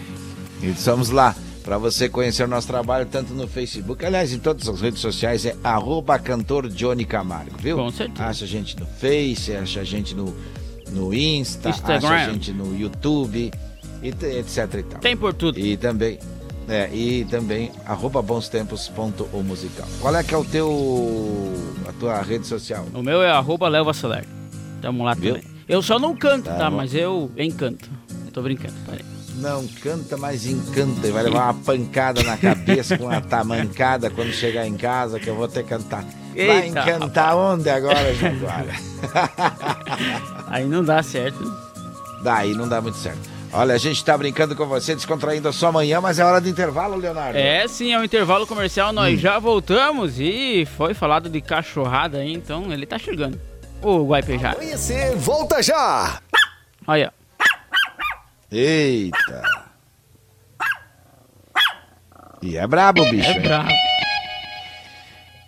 e 0.60 0.70
estamos 0.70 1.10
lá 1.10 1.36
para 1.62 1.78
você 1.78 2.08
conhecer 2.08 2.42
o 2.42 2.48
nosso 2.48 2.66
trabalho 2.66 3.06
tanto 3.06 3.32
no 3.32 3.46
Facebook, 3.46 4.04
aliás, 4.04 4.32
em 4.32 4.40
todas 4.40 4.68
as 4.68 4.80
redes 4.80 5.00
sociais 5.00 5.46
é 5.46 5.56
arroba 5.62 6.18
cantor 6.18 6.68
Johnny 6.68 7.04
Camargo, 7.04 7.56
viu? 7.58 7.76
Com 7.76 7.90
certeza. 7.92 8.24
Acha 8.24 8.44
a 8.44 8.48
gente 8.48 8.78
no 8.78 8.86
Face, 8.86 9.54
acha 9.54 9.80
a 9.80 9.84
gente 9.84 10.14
no, 10.14 10.34
no 10.90 11.14
Insta, 11.14 11.70
Instagram. 11.70 12.08
acha 12.08 12.30
a 12.30 12.32
gente 12.32 12.52
no 12.52 12.76
YouTube, 12.76 13.52
e 14.02 14.08
etc 14.08 14.74
e 14.74 14.82
tal. 14.82 15.00
Tem 15.00 15.16
por 15.16 15.32
tudo. 15.32 15.58
E 15.58 15.76
também, 15.76 16.18
é, 16.68 16.88
e 16.92 17.24
também 17.26 17.70
arroba 17.84 18.20
bonstempos.musical. 18.22 19.86
Qual 20.00 20.14
é 20.16 20.22
que 20.24 20.34
é 20.34 20.36
o 20.36 20.44
teu, 20.44 21.52
a 21.88 21.92
tua 21.92 22.20
rede 22.22 22.46
social? 22.46 22.84
O 22.94 23.02
meu 23.02 23.22
é 23.22 23.30
arroba 23.30 23.68
Léo 23.68 23.84
Vassoler. 23.84 24.24
Tamo 24.82 25.04
lá 25.04 25.14
Viu? 25.14 25.34
também. 25.36 25.48
Eu 25.68 25.82
só 25.82 25.98
não 25.98 26.14
canto, 26.16 26.44
Tá 26.44 26.54
tá? 26.56 26.70
Mas 26.70 26.94
eu 26.94 27.30
encanto. 27.36 27.88
Tô 28.32 28.42
brincando, 28.42 28.74
parei. 28.86 29.04
Não 29.36 29.66
canta, 29.82 30.16
mas 30.16 30.46
encanta. 30.46 31.06
E 31.06 31.10
vai 31.10 31.22
levar 31.24 31.52
uma 31.52 31.54
pancada 31.62 32.22
na 32.22 32.36
cabeça 32.38 32.96
com 32.96 33.04
uma 33.04 33.20
tamancada 33.20 34.08
quando 34.10 34.30
chegar 34.32 34.66
em 34.66 34.76
casa 34.76 35.18
que 35.20 35.28
eu 35.28 35.34
vou 35.36 35.46
ter 35.48 35.62
que 35.62 35.68
cantar. 35.70 36.04
Vai 36.34 36.66
Eita, 36.66 36.80
encantar 36.82 37.36
onde 37.36 37.68
agora, 37.68 38.12
Jaguara? 38.14 38.72
Aí 40.48 40.64
não 40.66 40.82
dá 40.84 41.02
certo. 41.02 41.38
Daí 42.22 42.54
não 42.54 42.68
dá 42.68 42.80
muito 42.80 42.96
certo. 42.98 43.35
Olha, 43.52 43.74
a 43.74 43.78
gente 43.78 44.04
tá 44.04 44.16
brincando 44.18 44.54
com 44.54 44.66
você, 44.66 44.94
descontraindo 44.94 45.48
a 45.48 45.52
sua 45.52 45.72
manhã, 45.72 46.00
mas 46.00 46.18
é 46.18 46.24
hora 46.24 46.40
do 46.40 46.48
intervalo, 46.48 46.96
Leonardo. 46.96 47.38
É 47.38 47.66
sim, 47.66 47.92
é 47.92 47.98
o 47.98 48.04
intervalo 48.04 48.46
comercial, 48.46 48.92
nós 48.92 49.14
Hum. 49.14 49.20
já 49.20 49.38
voltamos 49.38 50.20
e 50.20 50.66
foi 50.76 50.92
falado 50.92 51.28
de 51.30 51.40
cachorrada 51.40 52.18
aí, 52.18 52.32
então 52.32 52.70
ele 52.72 52.84
tá 52.86 52.98
chegando. 52.98 53.40
O 53.82 54.04
Guaipejá. 54.08 54.52
Amanhecer, 54.52 55.16
volta 55.16 55.62
já! 55.62 56.20
Olha. 56.86 57.12
Eita. 58.50 59.42
E 62.42 62.56
é 62.56 62.66
brabo, 62.66 63.04
bicho. 63.10 63.28
É 63.28 63.32
hein? 63.32 63.40
brabo. 63.40 63.68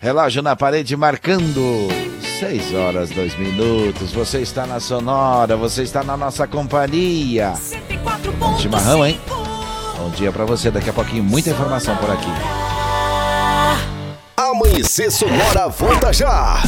Relógio 0.00 0.42
na 0.42 0.54
parede 0.56 0.96
marcando 0.96 1.88
6 2.38 2.72
horas 2.74 3.10
2 3.10 3.36
minutos. 3.36 4.12
Você 4.12 4.38
está 4.38 4.64
na 4.64 4.78
Sonora, 4.78 5.56
você 5.56 5.82
está 5.82 6.04
na 6.04 6.16
nossa 6.16 6.46
companhia. 6.46 7.54
Bom 8.38 8.56
chimarrão, 8.56 9.04
hein? 9.04 9.20
Bom 9.96 10.10
dia 10.10 10.30
pra 10.30 10.44
você. 10.44 10.70
Daqui 10.70 10.88
a 10.88 10.92
pouquinho, 10.92 11.24
muita 11.24 11.50
informação 11.50 11.96
por 11.96 12.08
aqui. 12.08 12.30
Amanhecer 14.36 15.10
Sonora, 15.10 15.68
volta 15.68 16.12
já! 16.12 16.62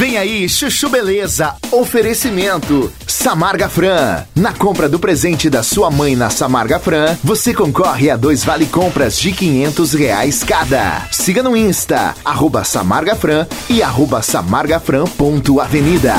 Vem 0.00 0.16
aí, 0.16 0.48
Chuchu 0.48 0.88
Beleza. 0.88 1.54
Oferecimento. 1.70 2.90
Samarga 3.06 3.68
Fran. 3.68 4.24
Na 4.34 4.50
compra 4.50 4.88
do 4.88 4.98
presente 4.98 5.50
da 5.50 5.62
sua 5.62 5.90
mãe 5.90 6.16
na 6.16 6.30
Samarga 6.30 6.80
Fran, 6.80 7.18
você 7.22 7.52
concorre 7.52 8.08
a 8.08 8.16
dois 8.16 8.42
vale 8.42 8.64
compras 8.64 9.18
de 9.18 9.30
500 9.30 9.92
reais 9.92 10.42
cada. 10.42 11.02
Siga 11.12 11.42
no 11.42 11.54
Insta, 11.54 12.14
arroba 12.24 12.64
Samarga 12.64 13.14
Fran 13.14 13.46
e 13.68 13.82
arroba 13.82 14.22
samargafran.avenida. 14.22 16.14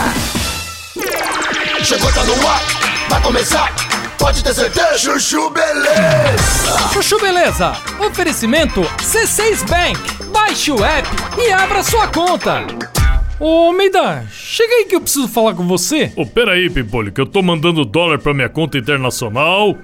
Chegou, 1.84 2.12
tá 2.14 2.24
no 2.24 2.34
ar, 2.48 2.62
vai 3.10 3.22
começar, 3.24 3.74
pode 4.20 4.44
ter 4.44 4.54
certeza. 4.54 5.00
Chuchu 5.00 5.50
Beleza. 5.50 6.90
Chuchu 6.94 7.20
Beleza, 7.20 7.76
oferecimento 8.00 8.84
C6 9.02 9.68
Bank. 9.68 10.00
Baixe 10.32 10.72
o 10.72 10.86
app 10.86 11.10
e 11.36 11.52
abra 11.52 11.82
sua 11.82 12.06
conta. 12.10 12.64
Ô, 13.42 13.70
Almeida, 13.70 14.28
chega 14.30 14.72
aí 14.72 14.86
que 14.86 14.96
eu 14.96 15.02
preciso 15.02 15.28
falar 15.28 15.56
com 15.56 15.66
você. 15.66 16.14
Ô, 16.16 16.28
peraí, 16.28 16.70
Pimpolho, 16.70 17.12
que 17.12 17.20
eu 17.20 17.26
tô 17.26 17.42
mandando 17.42 17.84
dólar 17.84 18.20
pra 18.20 18.36
minha 18.36 18.48
conta 18.48 18.78
internacional. 18.78 19.76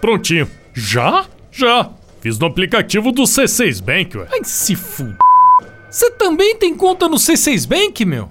Prontinho. 0.00 0.48
Já? 0.72 1.26
Já. 1.52 1.90
Fiz 2.22 2.38
no 2.38 2.46
aplicativo 2.46 3.12
do 3.12 3.24
C6 3.24 3.82
Bank, 3.84 4.16
ué. 4.16 4.26
Ai, 4.32 4.40
se 4.42 4.74
fuder. 4.74 5.18
Você 5.90 6.10
também 6.12 6.56
tem 6.56 6.74
conta 6.74 7.06
no 7.06 7.16
C6 7.16 7.68
Bank, 7.68 8.06
meu? 8.06 8.30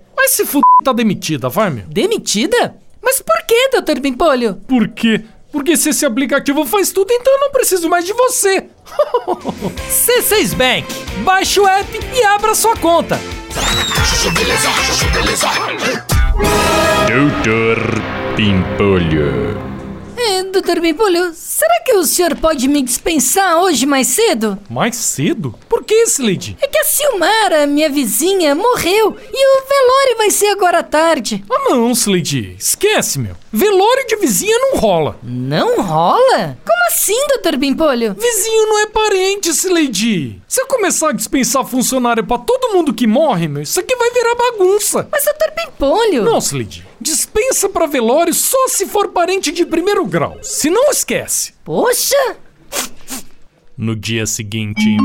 Mas 0.21 0.33
se 0.33 0.43
f... 0.43 0.61
tá 0.83 0.93
demitida, 0.93 1.49
vai, 1.49 1.71
meu. 1.71 1.83
Demitida? 1.87 2.75
Mas 3.01 3.19
por 3.19 3.43
que, 3.47 3.69
Dr. 3.69 3.99
Bimpolho? 3.99 4.53
Por 4.67 4.87
quê? 4.89 5.23
Porque 5.51 5.75
se 5.75 5.89
esse 5.89 6.05
aplicativo 6.05 6.63
faz 6.63 6.91
tudo, 6.91 7.11
então 7.11 7.33
eu 7.33 7.39
não 7.39 7.51
preciso 7.51 7.89
mais 7.89 8.05
de 8.05 8.13
você. 8.13 8.67
C6 9.89 10.53
Bank. 10.53 10.85
Baixe 11.23 11.59
o 11.59 11.67
app 11.67 11.99
e 12.13 12.23
abra 12.23 12.53
sua 12.53 12.77
conta. 12.77 13.19
Doutor 17.07 17.79
Pimpolho. 18.35 19.70
É, 20.23 20.43
Dr. 20.43 20.79
Bimpolho, 20.79 21.33
será 21.33 21.81
que 21.83 21.93
o 21.93 22.03
senhor 22.05 22.35
pode 22.35 22.67
me 22.67 22.83
dispensar 22.83 23.57
hoje 23.57 23.87
mais 23.87 24.05
cedo? 24.07 24.55
Mais 24.69 24.95
cedo? 24.95 25.55
Por 25.67 25.83
que, 25.83 26.03
Slade? 26.03 26.55
É 26.61 26.67
que 26.67 26.77
a 26.77 26.83
Silmara, 26.83 27.65
minha 27.65 27.89
vizinha, 27.89 28.53
morreu 28.53 29.17
e 29.33 29.57
o 29.57 29.67
velório 29.67 30.17
vai 30.17 30.29
ser 30.29 30.47
agora 30.47 30.79
à 30.79 30.83
tarde. 30.83 31.43
Ah 31.51 31.69
não, 31.69 31.91
Slade. 31.91 32.55
Esquece, 32.59 33.17
meu. 33.17 33.35
Velório 33.53 34.07
de 34.07 34.15
vizinha 34.15 34.57
não 34.57 34.77
rola. 34.77 35.17
Não 35.21 35.81
rola? 35.81 36.57
Como 36.65 36.87
assim, 36.87 37.17
Dr. 37.27 37.57
Bimpolho? 37.57 38.13
Vizinho 38.13 38.67
não 38.67 38.79
é 38.79 38.85
parente, 38.85 39.49
Slade. 39.49 40.41
Se 40.47 40.61
eu 40.61 40.67
começar 40.67 41.09
a 41.09 41.13
dispensar 41.13 41.65
funcionário 41.65 42.25
pra 42.25 42.37
todo 42.37 42.71
mundo 42.73 42.93
que 42.93 43.05
morre, 43.05 43.49
meu, 43.49 43.61
isso 43.61 43.77
aqui 43.77 43.93
vai 43.97 44.09
virar 44.11 44.35
bagunça. 44.35 45.05
Mas, 45.11 45.25
Dr. 45.25 45.51
Bimpolho... 45.53 46.23
Não, 46.23 46.37
Slade. 46.37 46.87
Dispensa 46.99 47.67
pra 47.67 47.87
velório 47.87 48.33
só 48.33 48.69
se 48.69 48.85
for 48.85 49.09
parente 49.09 49.51
de 49.51 49.65
primeiro 49.65 50.05
grau. 50.05 50.37
Se 50.41 50.69
não, 50.69 50.89
esquece. 50.89 51.53
Poxa! 51.65 52.37
No 53.77 53.97
dia 53.97 54.25
seguinte. 54.25 54.95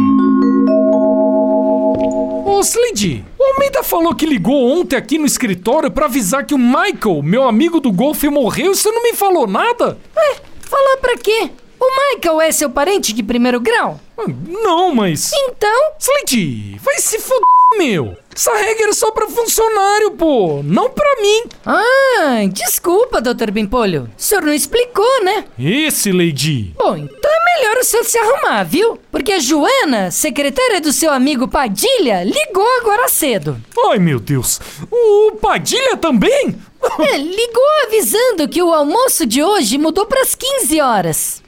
Ô, 2.44 2.60
o 2.60 3.35
Almeida 3.56 3.82
falou 3.82 4.14
que 4.14 4.26
ligou 4.26 4.68
ontem 4.78 4.96
aqui 4.96 5.16
no 5.16 5.24
escritório 5.24 5.90
pra 5.90 6.04
avisar 6.04 6.44
que 6.44 6.52
o 6.52 6.58
Michael, 6.58 7.22
meu 7.22 7.44
amigo 7.44 7.80
do 7.80 7.90
golfe, 7.90 8.28
morreu 8.28 8.72
e 8.72 8.76
você 8.76 8.90
não 8.90 9.02
me 9.02 9.14
falou 9.14 9.46
nada? 9.46 9.98
Ué, 10.14 10.36
falar 10.60 10.98
pra 10.98 11.16
quê? 11.16 11.50
O 11.80 12.14
Michael 12.14 12.42
é 12.42 12.52
seu 12.52 12.68
parente 12.68 13.14
de 13.14 13.22
primeiro 13.22 13.58
grau? 13.58 13.98
Não, 14.46 14.94
mas. 14.94 15.30
Então? 15.34 15.92
Slade, 15.98 16.78
vai 16.82 16.98
se 16.98 17.18
fuder, 17.18 17.40
meu. 17.76 18.16
Essa 18.34 18.54
regra 18.54 18.90
é 18.90 18.92
só 18.92 19.10
pra 19.10 19.28
funcionário, 19.28 20.10
pô. 20.12 20.60
Não 20.62 20.90
pra 20.90 21.16
mim. 21.22 21.44
Ah, 21.64 22.42
desculpa, 22.52 23.20
Dr. 23.20 23.50
Bimpolho. 23.50 24.10
O 24.16 24.22
senhor 24.22 24.42
não 24.42 24.52
explicou, 24.52 25.24
né? 25.24 25.44
Esse, 25.58 26.12
Lady. 26.12 26.74
Bom, 26.76 26.96
então 26.96 27.30
é 27.30 27.58
melhor 27.58 27.78
o 27.78 27.84
senhor 27.84 28.04
se 28.04 28.18
arrumar, 28.18 28.62
viu? 28.64 28.98
Porque 29.10 29.32
a 29.32 29.38
Joana, 29.38 30.10
secretária 30.10 30.80
do 30.80 30.92
seu 30.92 31.10
amigo 31.10 31.48
Padilha, 31.48 32.22
ligou 32.24 32.66
agora 32.80 33.08
cedo. 33.08 33.56
Ai, 33.90 33.98
meu 33.98 34.20
Deus. 34.20 34.60
O 34.90 35.32
Padilha 35.40 35.96
também? 35.96 36.54
É, 37.00 37.16
ligou 37.16 37.64
avisando 37.86 38.48
que 38.48 38.62
o 38.62 38.72
almoço 38.72 39.24
de 39.26 39.42
hoje 39.42 39.78
mudou 39.78 40.06
pras 40.06 40.34
15 40.34 40.80
horas. 40.80 41.42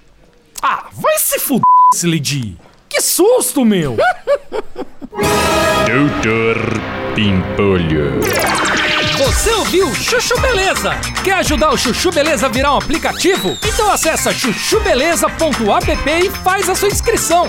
Ah, 0.63 0.87
vai 0.93 1.19
se 1.19 1.39
fuder, 1.39 1.63
Lady. 2.05 2.57
Que 2.89 3.01
susto, 3.03 3.65
meu. 3.65 3.97
Doutor 5.19 6.57
Pimpolho. 7.15 8.21
Você 9.19 9.51
ouviu 9.55 9.93
Chuchu 9.95 10.39
Beleza? 10.41 10.95
Quer 11.25 11.35
ajudar 11.35 11.71
o 11.71 11.77
Chuchu 11.77 12.13
Beleza 12.13 12.47
a 12.47 12.49
virar 12.49 12.75
um 12.75 12.79
aplicativo? 12.79 13.59
Então 13.67 13.91
acessa 13.91 14.33
chuchubeleza.app 14.33 16.11
e 16.11 16.31
faz 16.31 16.69
a 16.69 16.75
sua 16.75 16.89
inscrição. 16.89 17.49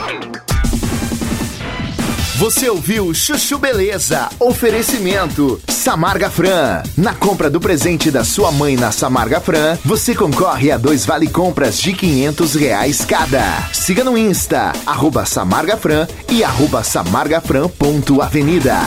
Você 2.39 2.69
ouviu 2.69 3.13
Chuchu 3.13 3.57
Beleza? 3.57 4.29
Oferecimento 4.39 5.61
Samarga 5.67 6.29
Fran. 6.29 6.81
Na 6.95 7.13
compra 7.13 7.49
do 7.49 7.59
presente 7.59 8.09
da 8.09 8.23
sua 8.23 8.49
mãe 8.49 8.77
na 8.77 8.93
Samarga 8.93 9.41
Fran, 9.41 9.77
você 9.83 10.15
concorre 10.15 10.71
a 10.71 10.77
dois 10.77 11.05
vale 11.05 11.27
compras 11.27 11.77
de 11.81 11.91
500 11.91 12.55
reais 12.55 13.03
cada. 13.03 13.43
Siga 13.73 14.05
no 14.05 14.17
Insta, 14.17 14.71
arroba 14.85 15.25
Samarga 15.25 15.75
Fran 15.75 16.07
e 16.29 16.41
arroba 16.41 16.81
samargafran.avenida. 16.81 18.77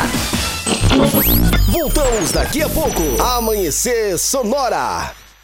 Voltamos 1.69 2.33
daqui 2.33 2.63
a 2.63 2.71
pouco. 2.71 3.03
Amanhecer 3.21 4.17
Sonora. 4.17 5.22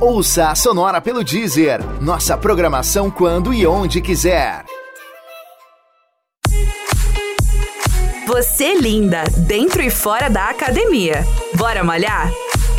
Ouça 0.00 0.50
a 0.50 0.54
Sonora 0.54 1.00
pelo 1.00 1.24
Deezer. 1.24 1.80
Nossa 2.02 2.36
programação 2.36 3.10
quando 3.10 3.52
e 3.54 3.66
onde 3.66 4.02
quiser. 4.02 4.62
Você 8.26 8.74
linda, 8.74 9.24
dentro 9.38 9.80
e 9.80 9.88
fora 9.88 10.28
da 10.28 10.50
academia. 10.50 11.24
Bora 11.54 11.82
malhar? 11.82 12.30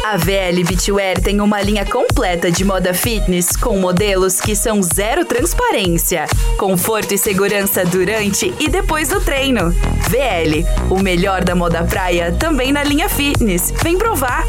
A 0.09 0.15
VL 0.15 0.63
Beachwear 0.65 1.19
tem 1.19 1.41
uma 1.41 1.61
linha 1.61 1.85
completa 1.85 2.49
de 2.49 2.63
moda 2.63 2.93
fitness 2.93 3.57
com 3.57 3.77
modelos 3.77 4.39
que 4.39 4.55
são 4.55 4.81
zero 4.81 5.25
transparência, 5.25 6.27
conforto 6.57 7.13
e 7.13 7.17
segurança 7.17 7.83
durante 7.83 8.53
e 8.57 8.69
depois 8.69 9.09
do 9.09 9.19
treino. 9.19 9.69
VL, 10.07 10.65
o 10.89 10.97
melhor 10.97 11.43
da 11.43 11.53
moda 11.53 11.83
praia 11.83 12.31
também 12.31 12.71
na 12.71 12.85
linha 12.85 13.09
fitness. 13.09 13.73
Vem 13.83 13.97
provar! 13.97 14.45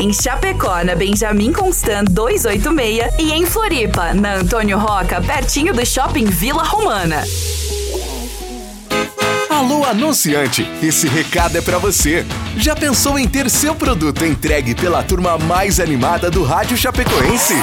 Em 0.00 0.10
Chapecó, 0.10 0.82
na 0.82 0.94
Benjamin 0.94 1.52
Constant 1.52 2.08
286 2.08 3.12
e 3.18 3.30
em 3.30 3.44
Floripa, 3.44 4.14
na 4.14 4.36
Antônio 4.36 4.78
Roca, 4.78 5.20
pertinho 5.20 5.74
do 5.74 5.84
Shopping 5.84 6.24
Vila 6.24 6.62
Romana. 6.62 7.24
Alô, 9.64 9.82
anunciante! 9.82 10.70
Esse 10.82 11.08
recado 11.08 11.56
é 11.56 11.62
pra 11.62 11.78
você. 11.78 12.26
Já 12.54 12.76
pensou 12.76 13.18
em 13.18 13.26
ter 13.26 13.48
seu 13.48 13.74
produto 13.74 14.22
entregue 14.22 14.74
pela 14.74 15.02
turma 15.02 15.38
mais 15.38 15.80
animada 15.80 16.30
do 16.30 16.42
Rádio 16.42 16.76
Chapecoense? 16.76 17.54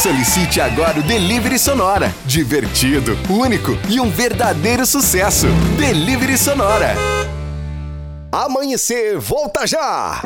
Solicite 0.00 0.60
agora 0.60 1.00
o 1.00 1.02
Delivery 1.02 1.58
Sonora. 1.58 2.14
Divertido, 2.24 3.18
único 3.28 3.76
e 3.88 3.98
um 3.98 4.08
verdadeiro 4.08 4.86
sucesso. 4.86 5.48
Delivery 5.76 6.38
Sonora. 6.38 6.94
Amanhecer, 8.30 9.18
volta 9.18 9.66
já! 9.66 10.22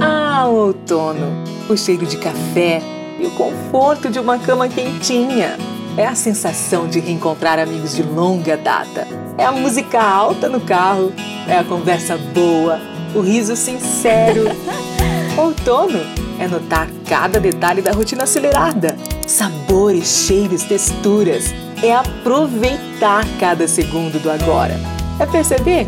Ah, 0.00 0.46
outono! 0.46 1.42
O 1.68 1.76
cheiro 1.76 2.06
de 2.06 2.16
café 2.16 2.80
e 3.18 3.26
o 3.26 3.30
conforto 3.32 4.08
de 4.08 4.20
uma 4.20 4.38
cama 4.38 4.68
quentinha. 4.68 5.58
É 5.96 6.06
a 6.06 6.14
sensação 6.14 6.88
de 6.88 7.00
reencontrar 7.00 7.58
amigos 7.58 7.94
de 7.94 8.02
longa 8.02 8.56
data. 8.56 9.06
É 9.36 9.44
a 9.44 9.52
música 9.52 10.00
alta 10.00 10.48
no 10.48 10.60
carro. 10.60 11.12
É 11.48 11.58
a 11.58 11.64
conversa 11.64 12.16
boa. 12.16 12.80
O 13.14 13.20
riso 13.20 13.56
sincero. 13.56 14.44
Outono 15.36 15.98
é 16.38 16.46
notar 16.46 16.88
cada 17.08 17.40
detalhe 17.40 17.82
da 17.82 17.92
rotina 17.92 18.24
acelerada. 18.24 18.96
Sabores, 19.26 20.26
cheiros, 20.26 20.62
texturas. 20.62 21.52
É 21.82 21.92
aproveitar 21.92 23.24
cada 23.38 23.66
segundo 23.66 24.20
do 24.22 24.30
agora. 24.30 24.78
É 25.18 25.26
perceber 25.26 25.86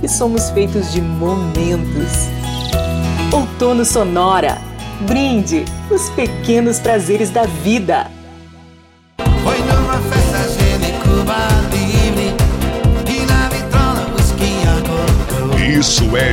que 0.00 0.08
somos 0.08 0.50
feitos 0.50 0.92
de 0.92 1.00
momentos. 1.00 2.28
Outono 3.32 3.84
Sonora. 3.84 4.58
Brinde 5.02 5.64
os 5.90 6.10
pequenos 6.10 6.78
prazeres 6.78 7.30
da 7.30 7.44
vida. 7.44 8.10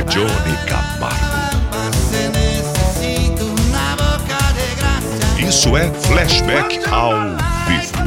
é 0.00 0.04
Johnny 0.04 0.56
Camargo. 0.66 1.40
Isso 5.46 5.76
é 5.76 5.90
flashback 5.92 6.80
ao 6.90 7.12
vivo. 7.66 8.00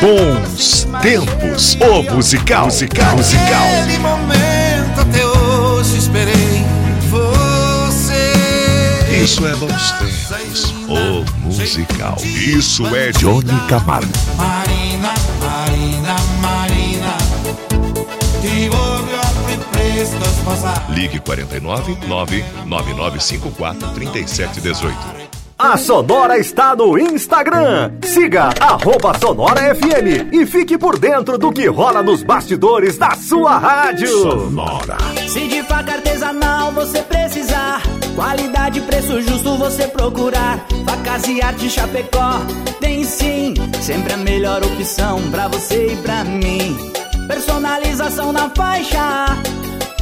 Bons 0.00 0.86
tempos, 1.02 1.76
o 1.80 2.02
musical, 2.14 2.66
musical, 2.66 3.16
musical. 3.16 3.66
Naquele 3.70 3.98
momento 3.98 5.00
até 5.00 5.26
hoje 5.26 5.98
esperei 5.98 6.64
você. 7.08 8.32
Isso 9.22 9.46
é 9.46 9.54
bons 9.56 9.90
tempos, 9.92 10.74
o 10.88 11.24
musical. 11.40 12.16
Isso 12.22 12.86
é 12.94 13.12
Johnny 13.12 13.58
Camargo. 13.68 14.12
Marina, 14.36 15.14
Marina, 15.40 16.16
Ligue 20.90 21.20
49 21.20 21.96
99954 22.06 23.88
3718. 23.94 25.28
A 25.58 25.76
Sonora 25.76 26.38
está 26.38 26.76
no 26.76 26.96
Instagram. 26.96 27.90
Siga 28.04 28.50
arroba 28.60 29.18
Sonora 29.18 29.74
FM 29.74 30.32
e 30.32 30.46
fique 30.46 30.78
por 30.78 30.96
dentro 30.96 31.36
do 31.36 31.50
que 31.50 31.66
rola 31.66 32.00
nos 32.00 32.22
bastidores 32.22 32.96
da 32.96 33.16
sua 33.16 33.58
rádio. 33.58 34.06
Sonora. 34.08 34.96
Se 35.26 35.48
de 35.48 35.62
faca 35.64 35.94
artesanal 35.94 36.70
você 36.70 37.02
precisar, 37.02 37.82
qualidade 38.14 38.78
e 38.78 38.82
preço 38.82 39.20
justo 39.20 39.56
você 39.56 39.88
procurar. 39.88 40.64
Facas 40.86 41.26
e 41.26 41.42
arte 41.42 41.68
Chapecó 41.68 42.38
tem 42.78 43.02
sim, 43.02 43.54
sempre 43.82 44.12
a 44.12 44.16
melhor 44.16 44.62
opção 44.62 45.20
pra 45.32 45.48
você 45.48 45.92
e 45.92 45.96
pra 45.96 46.22
mim. 46.22 46.76
Personalização 47.26 48.32
na 48.32 48.48
faixa. 48.50 49.26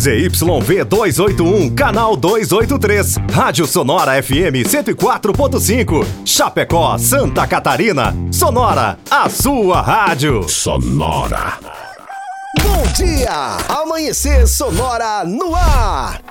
ZYV 0.00 0.86
281, 0.86 1.74
canal 1.74 2.16
283. 2.16 3.16
Rádio 3.30 3.66
Sonora 3.66 4.22
FM 4.22 4.64
104.5. 4.64 6.06
Chapecó, 6.24 6.96
Santa 6.96 7.46
Catarina. 7.46 8.16
Sonora, 8.32 8.98
a 9.10 9.28
sua 9.28 9.82
rádio. 9.82 10.48
Sonora. 10.48 11.58
Bom 12.62 12.82
dia! 12.96 13.58
Amanhecer 13.68 14.48
Sonora 14.48 15.22
no 15.26 15.54
ar! 15.54 16.22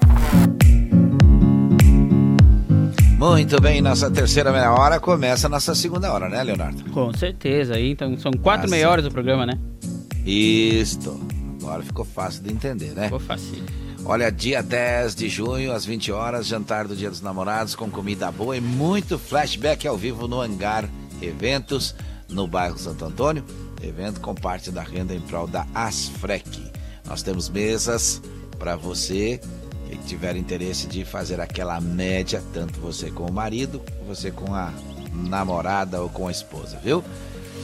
Muito 3.19 3.61
bem, 3.61 3.81
nossa 3.81 4.09
terceira 4.09 4.51
meia 4.51 4.71
hora 4.73 4.99
começa 4.99 5.45
a 5.45 5.49
nossa 5.49 5.75
segunda 5.75 6.11
hora, 6.11 6.27
né, 6.27 6.41
Leonardo? 6.41 6.89
Com 6.89 7.13
certeza, 7.13 7.75
aí 7.75 7.91
então 7.91 8.17
são 8.17 8.31
quatro 8.31 8.65
Ah, 8.65 8.69
meia 8.71 8.89
horas 8.89 9.05
do 9.05 9.11
programa, 9.11 9.45
né? 9.45 9.59
Isto. 10.25 11.19
Agora 11.69 11.83
ficou 11.83 12.03
fácil 12.03 12.41
de 12.41 12.51
entender, 12.51 12.95
né? 12.95 13.03
Ficou 13.03 13.19
fácil. 13.19 13.63
Olha, 14.03 14.31
dia 14.31 14.63
10 14.63 15.13
de 15.13 15.29
junho, 15.29 15.71
às 15.71 15.85
20 15.85 16.11
horas, 16.11 16.47
jantar 16.47 16.87
do 16.87 16.95
Dia 16.95 17.11
dos 17.11 17.21
Namorados 17.21 17.75
com 17.75 17.91
comida 17.91 18.31
boa 18.31 18.57
e 18.57 18.61
muito 18.61 19.19
flashback 19.19 19.87
ao 19.87 19.95
vivo 19.95 20.27
no 20.27 20.41
Hangar 20.41 20.89
Eventos, 21.21 21.93
no 22.27 22.47
bairro 22.47 22.79
Santo 22.79 23.05
Antônio. 23.05 23.43
Evento 23.83 24.19
com 24.19 24.33
parte 24.33 24.71
da 24.71 24.81
renda 24.81 25.13
em 25.13 25.21
prol 25.21 25.45
da 25.45 25.67
Asfrec. 25.75 26.71
Nós 27.05 27.21
temos 27.21 27.49
mesas 27.49 28.19
para 28.57 28.75
você 28.75 29.39
que 29.87 29.97
tiver 29.99 30.35
interesse 30.35 30.87
de 30.87 31.05
fazer 31.05 31.39
aquela 31.39 31.79
média, 31.79 32.43
tanto 32.51 32.79
você 32.79 33.11
com 33.11 33.27
o 33.27 33.31
marido, 33.31 33.79
você 34.07 34.31
com 34.31 34.55
a 34.55 34.73
namorada 35.13 36.01
ou 36.01 36.09
com 36.09 36.27
a 36.27 36.31
esposa, 36.31 36.79
viu? 36.83 37.03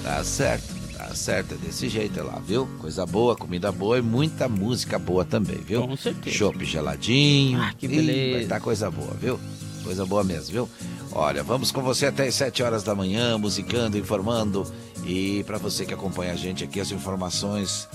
Tá 0.03 0.23
certo, 0.23 0.74
certo, 1.15 1.53
é 1.53 1.57
desse 1.57 1.87
jeito 1.89 2.19
é 2.19 2.23
lá, 2.23 2.39
viu? 2.45 2.67
Coisa 2.79 3.05
boa, 3.05 3.35
comida 3.35 3.71
boa 3.71 3.97
e 3.97 4.01
muita 4.01 4.47
música 4.47 4.99
boa 4.99 5.23
também, 5.25 5.57
viu? 5.57 5.87
Com 5.87 5.95
certeza. 5.95 6.35
Chopp 6.35 6.63
geladinho. 6.65 7.61
Ah, 7.61 7.73
que 7.77 7.85
Ih, 7.85 7.89
beleza. 7.89 8.37
vai 8.37 8.45
tá 8.47 8.59
coisa 8.59 8.91
boa, 8.91 9.13
viu? 9.19 9.39
Coisa 9.83 10.05
boa 10.05 10.23
mesmo, 10.23 10.51
viu? 10.51 10.69
Olha, 11.11 11.43
vamos 11.43 11.71
com 11.71 11.81
você 11.81 12.07
até 12.07 12.27
as 12.27 12.35
7 12.35 12.61
horas 12.63 12.83
da 12.83 12.93
manhã, 12.93 13.37
musicando, 13.37 13.97
informando. 13.97 14.65
E 15.05 15.43
para 15.43 15.57
você 15.57 15.85
que 15.85 15.93
acompanha 15.93 16.33
a 16.33 16.35
gente 16.35 16.63
aqui, 16.63 16.79
as 16.79 16.91
informações 16.91 17.87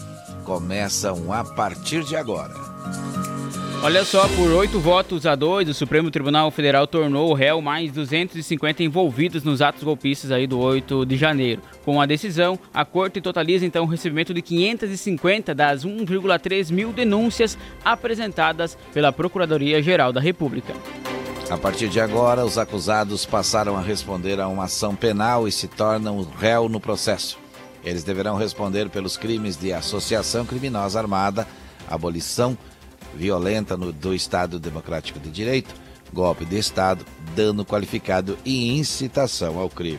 começam 0.44 1.32
a 1.32 1.44
partir 1.44 2.04
de 2.04 2.16
agora. 2.16 2.69
Olha 3.82 4.04
só, 4.04 4.28
por 4.28 4.50
oito 4.52 4.78
votos 4.78 5.24
a 5.24 5.34
dois, 5.34 5.66
o 5.66 5.72
Supremo 5.72 6.10
Tribunal 6.10 6.50
Federal 6.50 6.86
tornou 6.86 7.30
o 7.30 7.34
réu 7.34 7.62
mais 7.62 7.90
250 7.90 8.82
envolvidos 8.82 9.42
nos 9.42 9.62
atos 9.62 9.82
golpistas 9.82 10.30
aí 10.30 10.46
do 10.46 10.58
8 10.58 11.06
de 11.06 11.16
janeiro. 11.16 11.62
Com 11.82 11.98
a 11.98 12.04
decisão, 12.04 12.58
a 12.74 12.84
corte 12.84 13.22
totaliza 13.22 13.64
então 13.64 13.84
o 13.84 13.88
recebimento 13.88 14.34
de 14.34 14.42
550 14.42 15.54
das 15.54 15.82
1,3 15.82 16.70
mil 16.70 16.92
denúncias 16.92 17.56
apresentadas 17.82 18.76
pela 18.92 19.10
Procuradoria-Geral 19.12 20.12
da 20.12 20.20
República. 20.20 20.74
A 21.48 21.56
partir 21.56 21.88
de 21.88 22.00
agora, 22.00 22.44
os 22.44 22.58
acusados 22.58 23.24
passaram 23.24 23.78
a 23.78 23.80
responder 23.80 24.38
a 24.40 24.46
uma 24.46 24.64
ação 24.64 24.94
penal 24.94 25.48
e 25.48 25.52
se 25.52 25.66
tornam 25.66 26.28
réu 26.38 26.68
no 26.68 26.80
processo. 26.80 27.38
Eles 27.82 28.04
deverão 28.04 28.36
responder 28.36 28.90
pelos 28.90 29.16
crimes 29.16 29.56
de 29.56 29.72
associação 29.72 30.44
criminosa 30.44 31.00
armada, 31.00 31.48
abolição 31.88 32.58
violenta 33.14 33.76
no- 33.76 33.92
do 33.92 34.14
Estado 34.14 34.58
Democrático 34.58 35.18
de 35.18 35.30
Direito, 35.30 35.74
golpe 36.12 36.44
de 36.44 36.58
Estado, 36.58 37.04
dano 37.36 37.64
qualificado 37.64 38.36
e 38.44 38.76
incitação 38.78 39.58
ao 39.58 39.68
crime. 39.68 39.98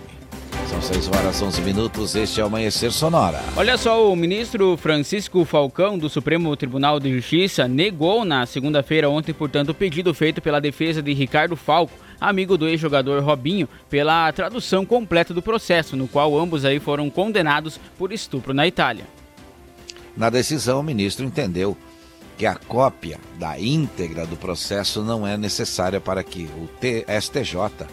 São 0.69 0.81
6 0.81 1.07
horas 1.09 1.41
11 1.41 1.61
minutos, 1.61 2.15
este 2.15 2.39
é 2.39 2.43
o 2.43 2.47
Amanhecer 2.47 2.91
Sonora. 2.91 3.41
Olha 3.57 3.77
só, 3.77 4.09
o 4.11 4.15
ministro 4.15 4.77
Francisco 4.77 5.43
Falcão, 5.43 5.97
do 5.97 6.09
Supremo 6.09 6.55
Tribunal 6.55 6.97
de 6.99 7.11
Justiça, 7.13 7.67
negou 7.67 8.23
na 8.23 8.45
segunda-feira 8.45 9.09
ontem, 9.09 9.33
portanto, 9.33 9.69
o 9.69 9.73
pedido 9.73 10.13
feito 10.13 10.41
pela 10.41 10.61
defesa 10.61 11.01
de 11.01 11.13
Ricardo 11.13 11.57
Falco, 11.57 11.91
amigo 12.21 12.57
do 12.57 12.67
ex-jogador 12.69 13.21
Robinho, 13.21 13.67
pela 13.89 14.31
tradução 14.31 14.85
completa 14.85 15.33
do 15.33 15.41
processo, 15.41 15.97
no 15.97 16.07
qual 16.07 16.37
ambos 16.37 16.63
aí 16.63 16.79
foram 16.79 17.09
condenados 17.09 17.77
por 17.97 18.13
estupro 18.13 18.53
na 18.53 18.65
Itália. 18.65 19.05
Na 20.15 20.29
decisão, 20.29 20.79
o 20.79 20.83
ministro 20.83 21.25
entendeu 21.25 21.75
que 22.37 22.45
a 22.45 22.55
cópia 22.55 23.19
da 23.37 23.59
íntegra 23.59 24.25
do 24.25 24.35
processo 24.35 25.03
não 25.03 25.25
é 25.25 25.37
necessária 25.37 26.01
para 26.01 26.23
que 26.23 26.49
o 26.57 26.69
STJ 27.21 27.87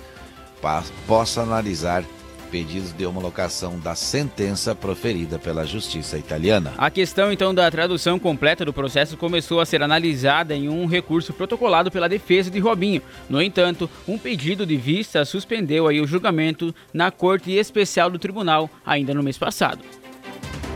possa 1.06 1.42
analisar 1.42 2.04
pedidos 2.50 2.92
de 2.92 3.06
homologação 3.06 3.78
da 3.78 3.94
sentença 3.94 4.74
proferida 4.74 5.38
pela 5.38 5.64
justiça 5.64 6.18
italiana. 6.18 6.72
A 6.76 6.90
questão 6.90 7.32
então 7.32 7.54
da 7.54 7.70
tradução 7.70 8.18
completa 8.18 8.64
do 8.64 8.72
processo 8.72 9.16
começou 9.16 9.60
a 9.60 9.66
ser 9.66 9.82
analisada 9.82 10.54
em 10.54 10.68
um 10.68 10.86
recurso 10.86 11.32
protocolado 11.32 11.90
pela 11.90 12.08
defesa 12.08 12.50
de 12.50 12.58
Robinho. 12.58 13.02
No 13.28 13.40
entanto, 13.40 13.88
um 14.06 14.18
pedido 14.18 14.66
de 14.66 14.76
vista 14.76 15.24
suspendeu 15.24 15.86
aí 15.86 16.00
o 16.00 16.06
julgamento 16.06 16.74
na 16.92 17.10
Corte 17.10 17.52
Especial 17.52 18.10
do 18.10 18.18
Tribunal 18.18 18.70
ainda 18.84 19.14
no 19.14 19.22
mês 19.22 19.38
passado. 19.38 19.84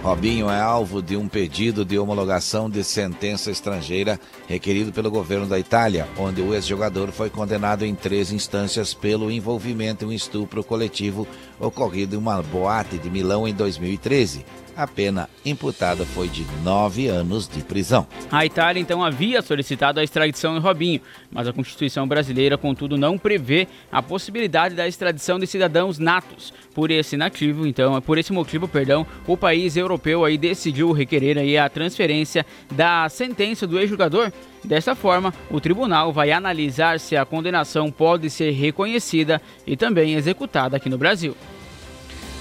Robinho 0.02 0.50
é 0.50 0.60
alvo 0.60 1.00
de 1.00 1.16
um 1.16 1.28
pedido 1.28 1.84
de 1.84 1.96
homologação 1.96 2.68
de 2.68 2.82
sentença 2.82 3.52
estrangeira 3.52 4.18
requerido 4.48 4.92
pelo 4.92 5.08
governo 5.12 5.46
da 5.46 5.60
Itália, 5.60 6.08
onde 6.18 6.42
o 6.42 6.52
ex-jogador 6.52 7.12
foi 7.12 7.30
condenado 7.30 7.84
em 7.84 7.94
três 7.94 8.32
instâncias 8.32 8.92
pelo 8.92 9.30
envolvimento 9.30 10.04
em 10.04 10.08
um 10.08 10.12
estupro 10.12 10.64
coletivo 10.64 11.24
ocorrido 11.60 12.16
em 12.16 12.18
uma 12.18 12.42
boate 12.42 12.98
de 12.98 13.08
Milão 13.08 13.46
em 13.46 13.54
2013. 13.54 14.44
A 14.74 14.86
pena 14.86 15.28
imputada 15.44 16.06
foi 16.06 16.28
de 16.28 16.46
nove 16.64 17.06
anos 17.06 17.46
de 17.46 17.62
prisão. 17.62 18.06
A 18.30 18.46
Itália 18.46 18.80
então 18.80 19.04
havia 19.04 19.42
solicitado 19.42 20.00
a 20.00 20.04
extradição 20.04 20.54
de 20.54 20.60
Robinho, 20.60 21.00
mas 21.30 21.46
a 21.46 21.52
Constituição 21.52 22.08
brasileira, 22.08 22.56
contudo, 22.56 22.96
não 22.96 23.18
prevê 23.18 23.68
a 23.90 24.02
possibilidade 24.02 24.74
da 24.74 24.88
extradição 24.88 25.38
de 25.38 25.46
cidadãos 25.46 25.98
natos. 25.98 26.54
Por 26.74 26.90
esse 26.90 27.18
nativo, 27.18 27.66
então, 27.66 28.00
por 28.00 28.16
esse 28.16 28.32
motivo, 28.32 28.66
perdão, 28.66 29.06
o 29.26 29.36
país 29.36 29.76
europeu 29.76 30.24
aí 30.24 30.38
decidiu 30.38 30.90
requerer 30.92 31.36
aí 31.36 31.58
a 31.58 31.68
transferência 31.68 32.46
da 32.70 33.06
sentença 33.10 33.66
do 33.66 33.78
ex-jogador. 33.78 34.32
Dessa 34.64 34.94
forma, 34.94 35.34
o 35.50 35.60
tribunal 35.60 36.14
vai 36.14 36.32
analisar 36.32 36.98
se 36.98 37.14
a 37.14 37.26
condenação 37.26 37.90
pode 37.90 38.30
ser 38.30 38.52
reconhecida 38.52 39.42
e 39.66 39.76
também 39.76 40.14
executada 40.14 40.78
aqui 40.78 40.88
no 40.88 40.96
Brasil. 40.96 41.36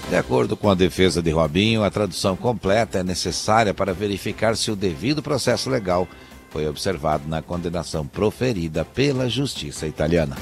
De 0.08 0.16
acordo 0.16 0.56
com 0.56 0.68
a 0.68 0.74
defesa 0.74 1.22
de 1.22 1.30
Robinho, 1.30 1.82
a 1.82 1.90
tradução 1.90 2.36
completa 2.36 2.98
é 2.98 3.02
necessária 3.02 3.72
para 3.72 3.94
verificar 3.94 4.56
se 4.56 4.70
o 4.70 4.76
devido 4.76 5.22
processo 5.22 5.70
legal 5.70 6.06
foi 6.50 6.68
observado 6.68 7.26
na 7.26 7.40
condenação 7.40 8.06
proferida 8.06 8.84
pela 8.84 9.28
justiça 9.28 9.86
italiana. 9.86 10.36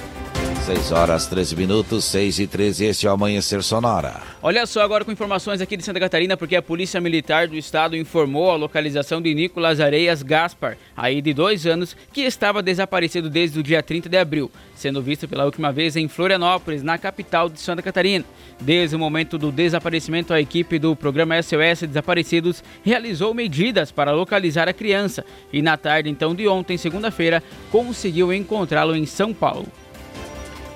6 0.71 0.93
horas 0.93 1.27
13 1.27 1.57
minutos, 1.57 2.05
6 2.05 2.39
e 2.39 2.47
13, 2.47 2.85
este 2.85 3.05
é 3.05 3.11
o 3.11 3.15
Amanhecer 3.15 3.61
Sonora. 3.61 4.23
Olha 4.41 4.65
só 4.67 4.83
agora 4.83 5.05
com 5.05 5.11
informações 5.11 5.61
aqui 5.61 5.77
de 5.77 5.83
Santa 5.83 5.99
Catarina, 5.99 6.37
porque 6.37 6.55
a 6.55 6.63
Polícia 6.63 7.01
Militar 7.01 7.49
do 7.49 7.57
Estado 7.57 7.97
informou 7.97 8.53
a 8.53 8.55
localização 8.55 9.21
de 9.21 9.35
Nicolas 9.35 9.81
Areias 9.81 10.23
Gaspar, 10.23 10.79
aí 10.97 11.21
de 11.21 11.35
dois 11.35 11.67
anos, 11.67 11.97
que 12.13 12.21
estava 12.21 12.63
desaparecido 12.63 13.29
desde 13.29 13.59
o 13.59 13.65
dia 13.65 13.83
30 13.83 14.09
de 14.09 14.17
abril, 14.17 14.49
sendo 14.77 15.03
visto 15.03 15.27
pela 15.27 15.45
última 15.45 15.73
vez 15.73 15.97
em 15.97 16.07
Florianópolis, 16.07 16.85
na 16.85 16.97
capital 16.97 17.49
de 17.49 17.59
Santa 17.59 17.83
Catarina. 17.83 18.25
Desde 18.61 18.95
o 18.95 18.99
momento 18.99 19.37
do 19.37 19.51
desaparecimento, 19.51 20.33
a 20.33 20.41
equipe 20.41 20.79
do 20.79 20.95
programa 20.95 21.43
SOS 21.43 21.89
Desaparecidos 21.89 22.63
realizou 22.85 23.35
medidas 23.35 23.91
para 23.91 24.13
localizar 24.13 24.69
a 24.69 24.73
criança 24.73 25.25
e 25.53 25.63
na 25.63 25.77
tarde 25.77 26.09
então 26.09 26.33
de 26.33 26.47
ontem, 26.47 26.77
segunda-feira, 26.77 27.43
conseguiu 27.73 28.33
encontrá-lo 28.33 28.95
em 28.95 29.05
São 29.05 29.35
Paulo. 29.35 29.67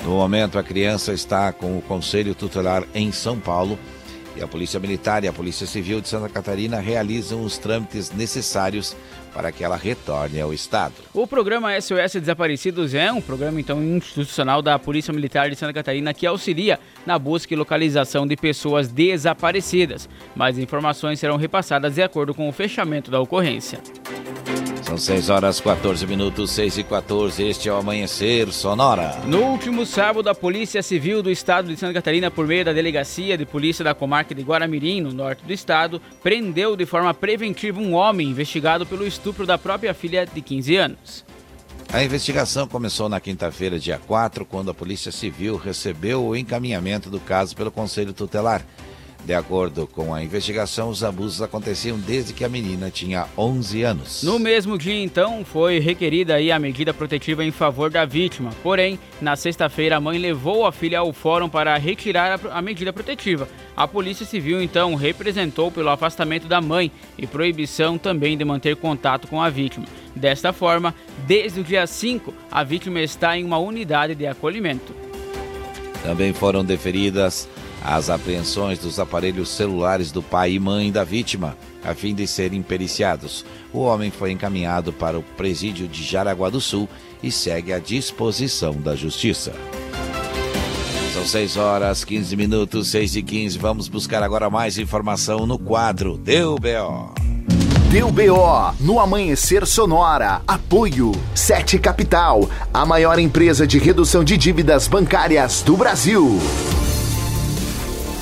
No 0.05 0.11
momento, 0.11 0.59
a 0.59 0.63
criança 0.63 1.15
está 1.15 1.51
com 1.51 1.79
o 1.79 1.83
Conselho 1.83 2.35
Tutelar 2.35 2.85
em 2.95 3.11
São 3.11 3.41
Paulo 3.41 3.79
e 4.37 4.43
a 4.43 4.47
Polícia 4.47 4.79
Militar 4.79 5.25
e 5.25 5.29
a 5.29 5.33
Polícia 5.33 5.67
Civil 5.67 5.99
de 6.03 6.09
Santa 6.09 6.29
Catarina 6.29 6.79
realizam 6.79 7.43
os 7.43 7.57
trâmites 7.57 8.11
necessários 8.11 8.95
para 9.33 9.51
que 9.51 9.65
ela 9.65 9.77
retorne 9.77 10.39
ao 10.43 10.53
Estado. 10.53 10.93
O 11.15 11.27
programa 11.27 11.81
SOS 11.81 12.21
Desaparecidos 12.21 12.93
é 12.93 13.11
um 13.11 13.21
programa 13.23 13.59
então 13.59 13.83
institucional 13.83 14.61
da 14.61 14.79
Polícia 14.79 15.13
Militar 15.13 15.49
de 15.49 15.57
Santa 15.57 15.73
Catarina 15.73 16.13
que 16.13 16.27
auxilia 16.27 16.79
na 17.07 17.19
busca 17.19 17.55
e 17.55 17.57
localização 17.57 18.27
de 18.27 18.37
pessoas 18.37 18.89
desaparecidas. 18.89 20.07
Mais 20.37 20.59
informações 20.59 21.19
serão 21.19 21.39
repassadas 21.39 21.95
de 21.95 22.03
acordo 22.03 22.35
com 22.35 22.47
o 22.47 22.53
fechamento 22.53 23.11
da 23.11 23.21
ocorrência. 23.21 23.81
São 24.85 24.99
6 24.99 25.31
horas 25.31 25.61
14 25.63 26.07
minutos, 26.07 26.51
6 26.51 26.79
e 26.79 26.85
14. 26.85 27.43
Este 27.43 27.71
é 27.71 27.73
o 27.73 27.77
Amanhecer 27.77 28.53
Sonora. 28.53 29.19
No 29.25 29.39
último 29.39 29.87
sábado, 29.87 30.29
a 30.29 30.35
Polícia 30.35 30.83
Civil 30.83 31.23
do 31.23 31.31
Estado 31.31 31.69
de 31.69 31.77
Santa 31.77 31.95
Catarina, 31.95 32.31
por 32.31 32.47
meio 32.47 32.67
da 32.67 32.73
Delegacia 32.73 33.39
de 33.39 33.47
Polícia 33.47 33.83
da 33.83 33.95
Comarca 33.95 34.35
de 34.35 34.43
Guaramirim, 34.43 35.01
no 35.01 35.11
norte 35.11 35.43
do 35.43 35.53
estado, 35.55 36.03
prendeu 36.23 36.77
de 36.77 36.85
forma 36.85 37.15
preventiva 37.15 37.81
um 37.81 37.95
homem 37.95 38.29
investigado 38.29 38.85
pelo 38.85 39.07
estupro 39.07 39.47
da 39.47 39.57
própria 39.57 39.95
filha 39.95 40.27
de 40.27 40.43
15 40.43 40.77
anos. 40.77 41.25
A 41.91 42.05
investigação 42.05 42.69
começou 42.69 43.09
na 43.09 43.21
quinta-feira, 43.21 43.79
dia 43.79 43.99
4, 44.07 44.45
quando 44.45 44.71
a 44.71 44.75
Polícia 44.75 45.11
Civil 45.11 45.57
recebeu 45.57 46.23
o 46.23 46.37
encaminhamento 46.37 47.09
do 47.09 47.21
caso 47.21 47.57
pelo 47.57 47.71
Conselho 47.71 48.13
Tutelar. 48.13 48.63
De 49.25 49.33
acordo 49.33 49.87
com 49.87 50.13
a 50.13 50.23
investigação, 50.23 50.91
os 50.91 51.03
abusos 51.03 51.41
aconteciam 51.41 51.99
desde 51.99 52.35
que 52.35 52.45
a 52.45 52.49
menina 52.49 52.91
tinha 52.91 53.27
11 53.39 53.83
anos. 53.83 54.23
No 54.23 54.39
mesmo 54.39 54.77
dia, 54.77 55.03
então, 55.03 55.43
foi 55.43 55.79
requerida 55.79 56.35
aí 56.35 56.53
a 56.53 56.59
medida 56.59 56.93
protetiva 56.93 57.43
em 57.43 57.51
favor 57.51 57.91
da 57.91 58.05
vítima. 58.05 58.51
Porém, 58.63 58.99
na 59.23 59.35
sexta-feira, 59.35 59.97
a 59.97 60.01
mãe 60.01 60.19
levou 60.19 60.67
a 60.67 60.73
filha 60.73 60.99
ao 60.99 61.11
fórum 61.11 61.49
para 61.49 61.75
retirar 61.79 62.39
a, 62.39 62.59
a 62.59 62.61
medida 62.61 62.93
protetiva. 62.93 63.49
A 63.75 63.89
Polícia 63.89 64.27
Civil, 64.27 64.63
então, 64.63 64.95
representou 64.95 65.71
pelo 65.71 65.89
afastamento 65.89 66.47
da 66.47 66.61
mãe 66.61 66.93
e 67.17 67.27
proibição 67.27 67.97
também 67.97 68.37
de 68.37 68.45
manter 68.45 68.77
contato 68.77 69.27
com 69.27 69.41
a 69.41 69.49
vítima. 69.49 69.87
Desta 70.15 70.53
forma, 70.53 70.95
desde 71.27 71.61
o 71.61 71.65
dia 71.65 71.87
5, 71.87 72.35
a 72.51 72.63
vítima 72.63 73.01
está 73.01 73.39
em 73.39 73.45
uma 73.45 73.57
unidade 73.57 74.15
de 74.15 74.27
acolhimento. 74.27 74.95
Também 76.03 76.35
foram 76.35 76.63
deferidas 76.63 77.49
as 77.85 78.09
apreensões 78.09 78.79
dos 78.79 78.99
aparelhos 78.99 79.51
celulares 79.51 80.11
do 80.11 80.23
pai 80.23 80.53
e 80.53 80.59
mãe 80.59 80.91
da 80.91 81.05
vítima, 81.05 81.55
a 81.85 81.95
fim 81.95 82.15
de 82.15 82.27
serem 82.27 82.63
periciados. 82.63 83.45
O 83.73 83.81
homem 83.81 84.11
foi 84.11 84.33
encaminhado 84.33 84.91
para 84.91 85.19
o 85.19 85.23
presídio 85.23 85.87
de 85.87 86.03
Jaraguá 86.03 86.49
do 86.49 86.63
Sul 86.63 86.89
e 87.23 87.31
segue 87.31 87.75
à 87.75 87.79
disposição 87.79 88.73
da 88.73 88.97
Justiça. 88.97 89.53
São 91.13 91.27
6 91.27 91.57
horas 91.59 92.05
15 92.05 92.35
minutos, 92.35 92.89
6 92.89 93.17
e 93.17 93.23
15. 93.23 93.59
Vamos 93.59 93.87
buscar 93.87 94.23
agora 94.23 94.49
mais 94.49 94.79
informação 94.79 95.47
no 95.47 95.59
quadro 95.59 96.17
Deu 96.17 96.57
B.O. 96.59 97.13
Deu 97.95 98.11
BO 98.11 98.75
no 98.81 98.99
Amanhecer 98.99 99.65
Sonora. 99.65 100.43
Apoio 100.49 101.13
7 101.33 101.79
Capital, 101.79 102.51
a 102.73 102.85
maior 102.85 103.21
empresa 103.21 103.65
de 103.65 103.79
redução 103.79 104.25
de 104.25 104.37
dívidas 104.37 104.89
bancárias 104.89 105.63
do 105.63 105.77
Brasil. 105.77 106.41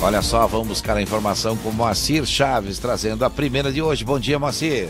Olha 0.05 0.20
só, 0.20 0.49
vamos 0.49 0.66
buscar 0.66 0.97
a 0.97 1.01
informação 1.01 1.57
com 1.57 1.70
Moacir 1.70 2.27
Chaves, 2.27 2.81
trazendo 2.81 3.24
a 3.24 3.31
primeira 3.31 3.70
de 3.70 3.81
hoje. 3.81 4.05
Bom 4.05 4.19
dia, 4.19 4.37
Moacir. 4.37 4.89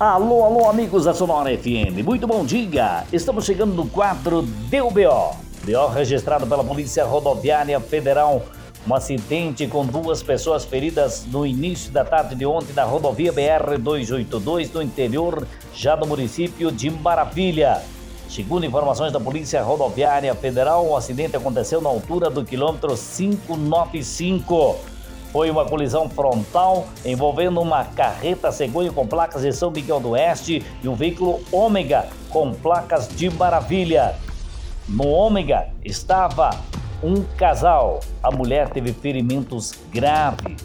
Alô, 0.00 0.44
alô, 0.44 0.68
amigos 0.68 1.04
da 1.04 1.14
Sonora 1.14 1.56
FM. 1.56 2.04
Muito 2.04 2.26
bom 2.26 2.44
dia. 2.44 3.04
Estamos 3.12 3.44
chegando 3.44 3.72
no 3.72 3.86
quadro 3.86 4.42
Deu 4.42 4.90
BO. 4.90 5.36
BO 5.62 5.86
registrado 5.94 6.44
pela 6.44 6.64
Polícia 6.64 7.04
Rodoviária 7.04 7.78
Federal. 7.78 8.44
Um 8.84 8.92
acidente 8.92 9.68
com 9.68 9.86
duas 9.86 10.24
pessoas 10.24 10.64
feridas 10.64 11.24
no 11.30 11.46
início 11.46 11.92
da 11.92 12.04
tarde 12.04 12.34
de 12.34 12.44
ontem 12.44 12.72
na 12.72 12.82
rodovia 12.82 13.32
BR-282, 13.32 14.74
no 14.74 14.82
interior 14.82 15.46
já 15.72 15.94
do 15.94 16.04
município 16.04 16.72
de 16.72 16.90
Maravilha. 16.90 17.80
Segundo 18.32 18.64
informações 18.64 19.12
da 19.12 19.20
Polícia 19.20 19.62
Rodoviária 19.62 20.34
Federal, 20.34 20.86
o 20.86 20.96
acidente 20.96 21.36
aconteceu 21.36 21.82
na 21.82 21.90
altura 21.90 22.30
do 22.30 22.42
quilômetro 22.42 22.88
595. 22.96 24.76
Foi 25.30 25.50
uma 25.50 25.66
colisão 25.66 26.08
frontal 26.08 26.86
envolvendo 27.04 27.60
uma 27.60 27.84
carreta 27.84 28.50
cegonha 28.50 28.90
com 28.90 29.06
placas 29.06 29.42
de 29.42 29.52
São 29.52 29.70
Miguel 29.70 30.00
do 30.00 30.12
Oeste 30.12 30.64
e 30.82 30.88
um 30.88 30.94
veículo 30.94 31.42
Ômega 31.52 32.08
com 32.30 32.54
placas 32.54 33.06
de 33.06 33.28
Maravilha. 33.28 34.14
No 34.88 35.08
Ômega 35.08 35.68
estava 35.84 36.58
um 37.02 37.22
casal. 37.36 38.00
A 38.22 38.30
mulher 38.30 38.70
teve 38.70 38.94
ferimentos 38.94 39.74
graves 39.92 40.56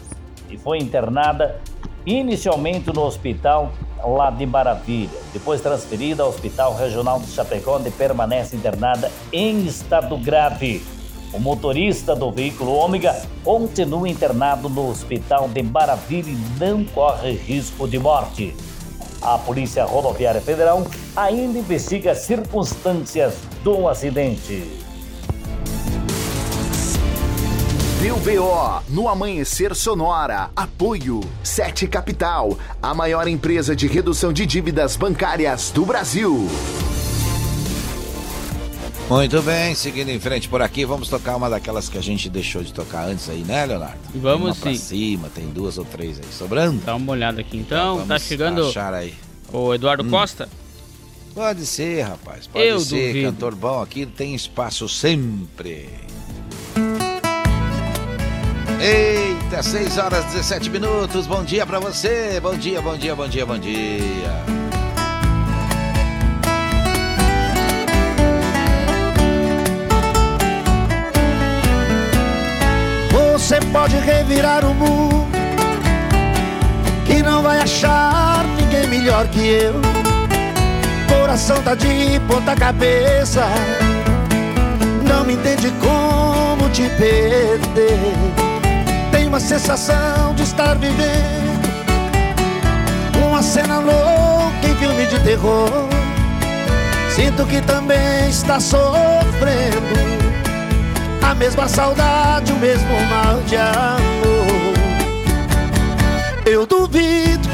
e 0.48 0.56
foi 0.56 0.78
internada 0.78 1.60
inicialmente 2.06 2.90
no 2.90 3.02
hospital 3.02 3.74
lá 4.04 4.30
de 4.30 4.46
Maravilha. 4.46 5.10
Depois 5.32 5.60
transferida 5.60 6.22
ao 6.22 6.28
Hospital 6.28 6.74
Regional 6.74 7.20
de 7.20 7.30
Chapecó, 7.30 7.76
onde 7.76 7.90
permanece 7.90 8.56
internada 8.56 9.10
em 9.32 9.66
estado 9.66 10.16
grave. 10.18 10.84
O 11.32 11.38
motorista 11.38 12.16
do 12.16 12.30
veículo 12.30 12.72
Ômega 12.72 13.14
continua 13.44 14.08
internado 14.08 14.68
no 14.68 14.88
Hospital 14.88 15.48
de 15.48 15.62
Maravilha 15.62 16.30
e 16.30 16.58
não 16.58 16.84
corre 16.84 17.32
risco 17.32 17.86
de 17.86 17.98
morte. 17.98 18.56
A 19.20 19.36
Polícia 19.36 19.84
Rodoviária 19.84 20.40
Federal 20.40 20.86
ainda 21.14 21.58
investiga 21.58 22.12
as 22.12 22.18
circunstâncias 22.18 23.34
do 23.62 23.88
acidente. 23.88 24.87
Deu 28.00 28.16
BO 28.20 28.82
no 28.88 29.08
Amanhecer 29.08 29.74
Sonora. 29.74 30.50
Apoio 30.54 31.20
7 31.42 31.86
Capital, 31.88 32.56
a 32.80 32.94
maior 32.94 33.26
empresa 33.26 33.74
de 33.74 33.86
redução 33.88 34.32
de 34.32 34.46
dívidas 34.46 34.96
bancárias 34.96 35.70
do 35.72 35.84
Brasil. 35.84 36.46
Muito 39.10 39.40
bem, 39.42 39.74
seguindo 39.74 40.10
em 40.10 40.20
frente 40.20 40.48
por 40.48 40.60
aqui, 40.62 40.84
vamos 40.84 41.08
tocar 41.08 41.34
uma 41.36 41.48
daquelas 41.48 41.88
que 41.88 41.96
a 41.96 42.02
gente 42.02 42.28
deixou 42.28 42.62
de 42.62 42.72
tocar 42.74 43.08
antes 43.08 43.28
aí, 43.30 43.42
né, 43.42 43.64
Leonardo? 43.64 43.98
Vamos 44.14 44.58
tem 44.58 44.72
uma 44.72 44.78
sim. 44.78 44.78
Pra 44.78 44.88
cima, 44.88 45.30
tem 45.34 45.46
duas 45.48 45.78
ou 45.78 45.84
três 45.84 46.18
aí 46.18 46.26
sobrando. 46.30 46.80
Dá 46.84 46.94
uma 46.94 47.12
olhada 47.12 47.40
aqui 47.40 47.56
então. 47.56 47.94
Vamos 47.94 48.08
tá 48.08 48.18
chegando 48.18 48.66
achar 48.68 48.92
aí. 48.94 49.14
o 49.52 49.74
Eduardo 49.74 50.04
Hum. 50.04 50.10
Costa. 50.10 50.48
Pode 51.34 51.64
ser, 51.66 52.02
rapaz. 52.02 52.46
Pode 52.46 52.64
Eu 52.64 52.78
ser. 52.80 53.08
duvido. 53.08 53.32
Cantor 53.32 53.54
bom 53.54 53.80
aqui 53.82 54.04
tem 54.06 54.34
espaço 54.34 54.86
sempre. 54.88 55.88
Eita, 58.80 59.60
6 59.60 59.98
horas 59.98 60.24
17 60.26 60.70
minutos. 60.70 61.26
Bom 61.26 61.42
dia 61.42 61.66
pra 61.66 61.80
você. 61.80 62.38
Bom 62.40 62.54
dia, 62.54 62.80
bom 62.80 62.96
dia, 62.96 63.14
bom 63.14 63.28
dia, 63.28 63.44
bom 63.44 63.58
dia. 63.58 64.58
Você 73.48 73.60
pode 73.72 73.96
revirar 73.96 74.64
o 74.64 74.74
mundo 74.74 75.26
Que 77.06 77.22
não 77.22 77.42
vai 77.42 77.60
achar 77.60 78.44
ninguém 78.58 78.86
melhor 78.88 79.26
que 79.28 79.40
eu 79.40 79.74
Coração 81.08 81.62
tá 81.62 81.74
de 81.74 82.20
ponta 82.28 82.54
cabeça 82.54 83.46
Não 85.08 85.24
me 85.24 85.32
entende 85.32 85.72
como 85.80 86.68
te 86.70 86.82
perder 86.90 88.37
uma 89.28 89.38
sensação 89.38 90.34
de 90.34 90.42
estar 90.42 90.74
vivendo. 90.78 91.68
Uma 93.22 93.42
cena 93.42 93.78
louca 93.78 94.66
em 94.66 94.74
filme 94.76 95.06
de 95.06 95.20
terror. 95.20 95.70
Sinto 97.14 97.44
que 97.44 97.60
também 97.60 98.28
está 98.28 98.58
sofrendo. 98.58 99.98
A 101.22 101.34
mesma 101.34 101.68
saudade, 101.68 102.52
o 102.52 102.56
mesmo 102.56 102.88
mal 103.10 103.40
de 103.42 103.56
amor. 103.56 104.74
Eu 106.46 106.66
duvido 106.66 107.48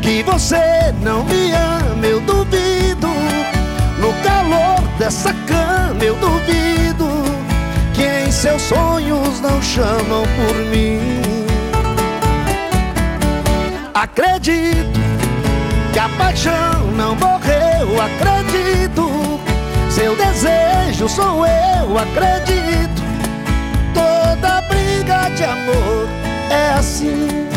que 0.00 0.22
você 0.22 0.94
não 1.02 1.22
me 1.24 1.52
ama, 1.52 2.06
eu 2.06 2.20
duvido. 2.22 3.08
No 4.00 4.12
calor 4.22 4.80
dessa 4.98 5.34
cama 5.46 6.02
eu 6.02 6.14
duvido 6.16 7.37
que 7.98 8.04
em 8.04 8.30
seus 8.30 8.62
sonhos 8.62 9.40
não 9.40 9.60
chamam 9.60 10.22
por 10.36 10.54
mim. 10.70 11.20
Acredito 13.92 15.00
que 15.92 15.98
a 15.98 16.08
paixão 16.10 16.86
não 16.96 17.16
morreu, 17.16 18.00
acredito. 18.00 19.40
Seu 19.90 20.14
desejo 20.14 21.08
sou 21.08 21.44
eu, 21.44 21.98
acredito. 21.98 23.02
Toda 23.92 24.60
briga 24.68 25.28
de 25.34 25.42
amor 25.42 26.08
é 26.50 26.78
assim. 26.78 27.48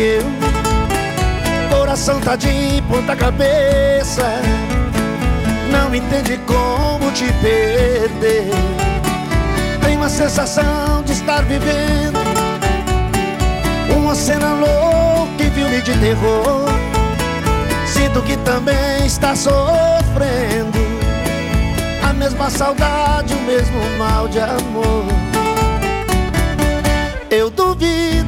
Eu. 0.00 0.24
Coração 1.70 2.20
tá 2.20 2.34
de 2.36 2.82
ponta 2.88 3.14
cabeça. 3.14 4.40
Não 5.70 5.94
entende 5.94 6.38
como 6.46 7.10
te 7.12 7.26
perder. 7.34 8.50
Tem 9.82 9.96
uma 9.96 10.08
sensação 10.08 11.02
de 11.04 11.12
estar 11.12 11.42
vivendo. 11.42 12.18
Uma 13.96 14.14
cena 14.14 14.52
louca 14.54 15.42
e 15.42 15.50
filme 15.50 15.80
de 15.82 15.92
terror. 15.98 16.64
Sinto 17.86 18.22
que 18.22 18.36
também 18.38 19.04
está 19.04 19.34
sofrendo. 19.36 20.78
A 22.08 22.12
mesma 22.12 22.50
saudade, 22.50 23.34
o 23.34 23.40
mesmo 23.42 23.78
mal 23.98 24.26
de 24.28 24.40
amor. 24.40 25.04
Eu 27.30 27.48
duvido 27.50 28.19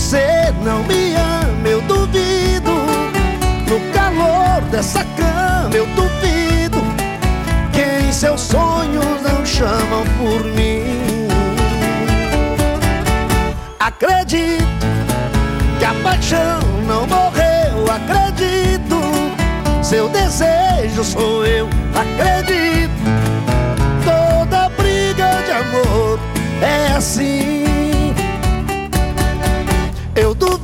você 0.00 0.52
não 0.64 0.82
me 0.84 1.14
ama, 1.14 1.68
eu 1.68 1.82
duvido. 1.82 2.72
No 3.68 3.78
calor 3.92 4.62
dessa 4.70 5.04
cama, 5.04 5.74
eu 5.74 5.86
duvido 5.88 6.78
que 7.70 8.06
em 8.06 8.10
seus 8.10 8.40
sonhos 8.40 9.04
não 9.22 9.44
chamam 9.44 10.02
por 10.18 10.42
mim. 10.42 11.28
Acredito 13.78 14.64
que 15.78 15.84
a 15.84 15.92
paixão 16.02 16.60
não 16.88 17.06
morreu, 17.06 17.84
acredito. 17.92 18.98
Seu 19.82 20.08
desejo 20.08 21.04
sou 21.04 21.44
eu, 21.44 21.68
acredito. 21.94 22.90
Toda 24.02 24.70
briga 24.70 25.42
de 25.44 25.52
amor 25.52 26.18
é 26.62 26.96
assim. 26.96 27.79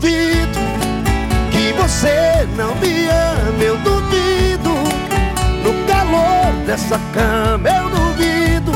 Duvido 0.06 0.60
que 1.50 1.72
você 1.72 2.46
não 2.56 2.76
me 2.76 3.08
ama, 3.08 3.60
eu 3.60 3.76
duvido. 3.78 4.70
No 5.64 5.84
calor 5.88 6.52
dessa 6.64 6.96
cama, 7.12 7.68
eu 7.68 7.90
duvido. 7.90 8.70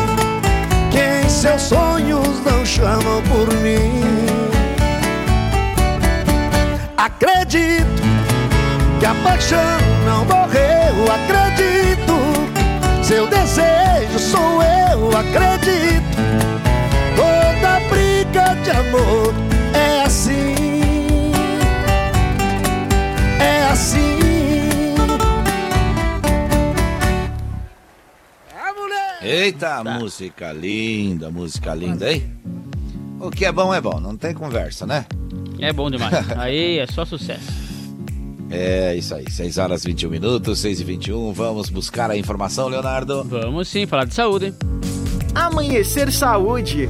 Que 0.90 1.24
em 1.24 1.28
seus 1.28 1.62
sonhos 1.62 2.44
não 2.44 2.66
chamam 2.66 3.23
por 3.28 3.47
mim. 3.59 4.02
Acredito 6.97 8.02
que 8.98 9.07
a 9.07 9.15
paixão 9.23 9.78
não 10.05 10.24
morreu, 10.24 11.12
acredito. 11.15 13.05
Seu 13.05 13.28
desejo 13.28 14.19
sou 14.19 14.61
eu, 14.65 15.16
acredito. 15.16 16.19
Toda 17.15 17.78
briga 17.89 18.57
de 18.65 18.70
amor 18.73 19.50
assim. 23.71 24.21
Eita, 29.23 29.85
música 29.85 30.53
linda, 30.53 31.31
música 31.31 31.75
linda, 31.75 32.13
hein? 32.13 32.33
O 33.21 33.31
que 33.31 33.45
é 33.45 33.53
bom 33.53 33.73
é 33.73 33.81
bom, 33.81 34.01
não 34.01 34.17
tem 34.17 34.35
conversa, 34.35 34.87
né? 34.87 35.07
É 35.61 35.73
bom 35.73 35.91
demais. 35.91 36.13
Aí 36.37 36.79
é 36.79 36.87
só 36.87 37.05
sucesso. 37.05 37.61
É 38.53 38.97
isso 38.97 39.15
aí, 39.15 39.31
6 39.31 39.59
horas 39.59 39.85
21 39.85 40.11
minutos, 40.11 40.59
6 40.59 40.81
e 40.81 40.85
21 40.85 41.33
Vamos 41.33 41.71
buscar 41.71 42.11
a 42.11 42.17
informação, 42.17 42.67
Leonardo? 42.67 43.23
Vamos 43.23 43.69
sim, 43.69 43.87
falar 43.87 44.07
de 44.07 44.15
saúde. 44.15 44.53
Amanhecer 45.33 46.11
Saúde. 46.11 46.89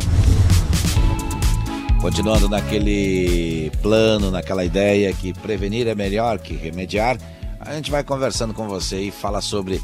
Continuando 2.01 2.49
naquele 2.49 3.71
plano, 3.83 4.31
naquela 4.31 4.65
ideia 4.65 5.13
que 5.13 5.35
prevenir 5.35 5.87
é 5.87 5.95
melhor 5.95 6.39
que 6.39 6.55
remediar, 6.55 7.19
a 7.61 7.75
gente 7.75 7.91
vai 7.91 8.03
conversando 8.03 8.55
com 8.55 8.67
você 8.67 9.03
e 9.03 9.11
fala 9.11 9.43
sobre 9.43 9.83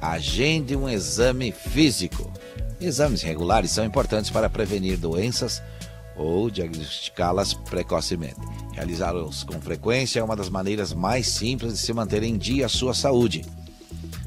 agende 0.00 0.74
um 0.74 0.88
exame 0.88 1.52
físico. 1.52 2.28
Exames 2.80 3.22
regulares 3.22 3.70
são 3.70 3.84
importantes 3.84 4.28
para 4.28 4.50
prevenir 4.50 4.98
doenças 4.98 5.62
ou 6.16 6.50
diagnosticá-las 6.50 7.54
precocemente. 7.54 8.40
Realizá-los 8.72 9.44
com 9.44 9.60
frequência 9.60 10.18
é 10.18 10.24
uma 10.24 10.34
das 10.34 10.48
maneiras 10.48 10.92
mais 10.92 11.28
simples 11.28 11.74
de 11.74 11.78
se 11.78 11.92
manter 11.92 12.24
em 12.24 12.36
dia 12.36 12.66
a 12.66 12.68
sua 12.68 12.92
saúde. 12.92 13.44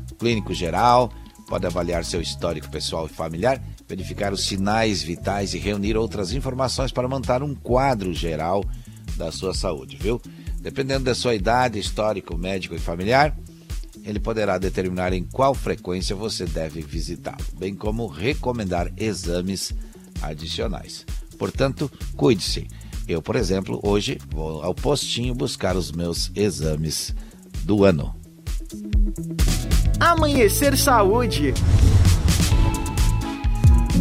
O 0.09 0.15
clínico 0.15 0.53
geral 0.53 1.11
pode 1.49 1.65
avaliar 1.67 2.05
seu 2.05 2.21
histórico 2.21 2.69
pessoal 2.69 3.07
e 3.07 3.09
familiar, 3.09 3.61
verificar 3.87 4.33
os 4.33 4.45
sinais 4.45 5.01
vitais 5.01 5.53
e 5.53 5.57
reunir 5.57 5.95
outras 5.95 6.31
informações 6.33 6.91
para 6.91 7.07
montar 7.07 7.43
um 7.43 7.53
quadro 7.53 8.13
geral 8.13 8.63
da 9.15 9.31
sua 9.31 9.53
saúde, 9.53 9.97
viu? 9.97 10.21
Dependendo 10.59 11.05
da 11.05 11.13
sua 11.13 11.35
idade, 11.35 11.79
histórico 11.79 12.37
médico 12.37 12.73
e 12.73 12.79
familiar, 12.79 13.37
ele 14.03 14.19
poderá 14.19 14.57
determinar 14.57 15.13
em 15.13 15.23
qual 15.23 15.53
frequência 15.53 16.15
você 16.15 16.45
deve 16.45 16.81
visitá-lo, 16.81 17.45
bem 17.57 17.75
como 17.75 18.07
recomendar 18.07 18.91
exames 18.97 19.73
adicionais. 20.21 21.05
Portanto, 21.37 21.91
cuide-se. 22.15 22.67
Eu, 23.07 23.21
por 23.21 23.35
exemplo, 23.35 23.79
hoje 23.83 24.17
vou 24.29 24.63
ao 24.63 24.73
postinho 24.73 25.35
buscar 25.35 25.75
os 25.75 25.91
meus 25.91 26.31
exames 26.35 27.13
do 27.63 27.83
ano. 27.83 28.15
Amanhecer 29.99 30.75
Saúde. 30.77 31.53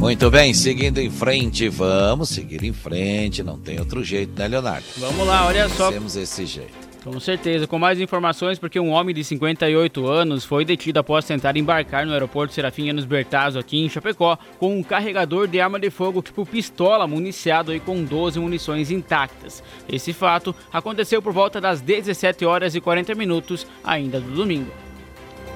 Muito 0.04 0.30
bem, 0.30 0.52
seguindo 0.52 0.98
em 0.98 1.10
frente, 1.10 1.66
vamos 1.70 2.28
seguir 2.28 2.62
em 2.62 2.74
frente, 2.74 3.42
não 3.42 3.58
tem 3.58 3.78
outro 3.78 4.04
jeito, 4.04 4.38
né, 4.38 4.46
Leonardo? 4.46 4.84
Vamos 4.98 5.26
lá, 5.26 5.46
olha 5.46 5.66
só. 5.70 5.90
Temos 5.90 6.14
esse 6.14 6.44
jeito. 6.44 6.74
Com 7.02 7.18
certeza, 7.18 7.66
com 7.66 7.78
mais 7.78 7.98
informações, 7.98 8.58
porque 8.58 8.78
um 8.78 8.90
homem 8.90 9.14
de 9.14 9.24
58 9.24 10.06
anos 10.06 10.44
foi 10.44 10.62
detido 10.62 10.98
após 10.98 11.24
tentar 11.24 11.56
embarcar 11.56 12.04
no 12.04 12.12
aeroporto 12.12 12.52
Serafim 12.52 12.90
Anos 12.90 13.06
Bertazzo 13.06 13.58
aqui 13.58 13.82
em 13.82 13.88
Chapecó 13.88 14.36
com 14.58 14.78
um 14.78 14.82
carregador 14.82 15.48
de 15.48 15.58
arma 15.58 15.80
de 15.80 15.88
fogo 15.88 16.20
tipo 16.20 16.44
pistola 16.44 17.06
municiado 17.06 17.72
aí 17.72 17.80
com 17.80 18.04
12 18.04 18.38
munições 18.38 18.90
intactas. 18.90 19.62
Esse 19.90 20.12
fato 20.12 20.54
aconteceu 20.70 21.22
por 21.22 21.32
volta 21.32 21.62
das 21.62 21.80
17 21.80 22.44
horas 22.44 22.74
e 22.74 22.80
40 22.80 23.14
minutos 23.14 23.66
ainda 23.82 24.20
do 24.20 24.32
domingo. 24.32 24.83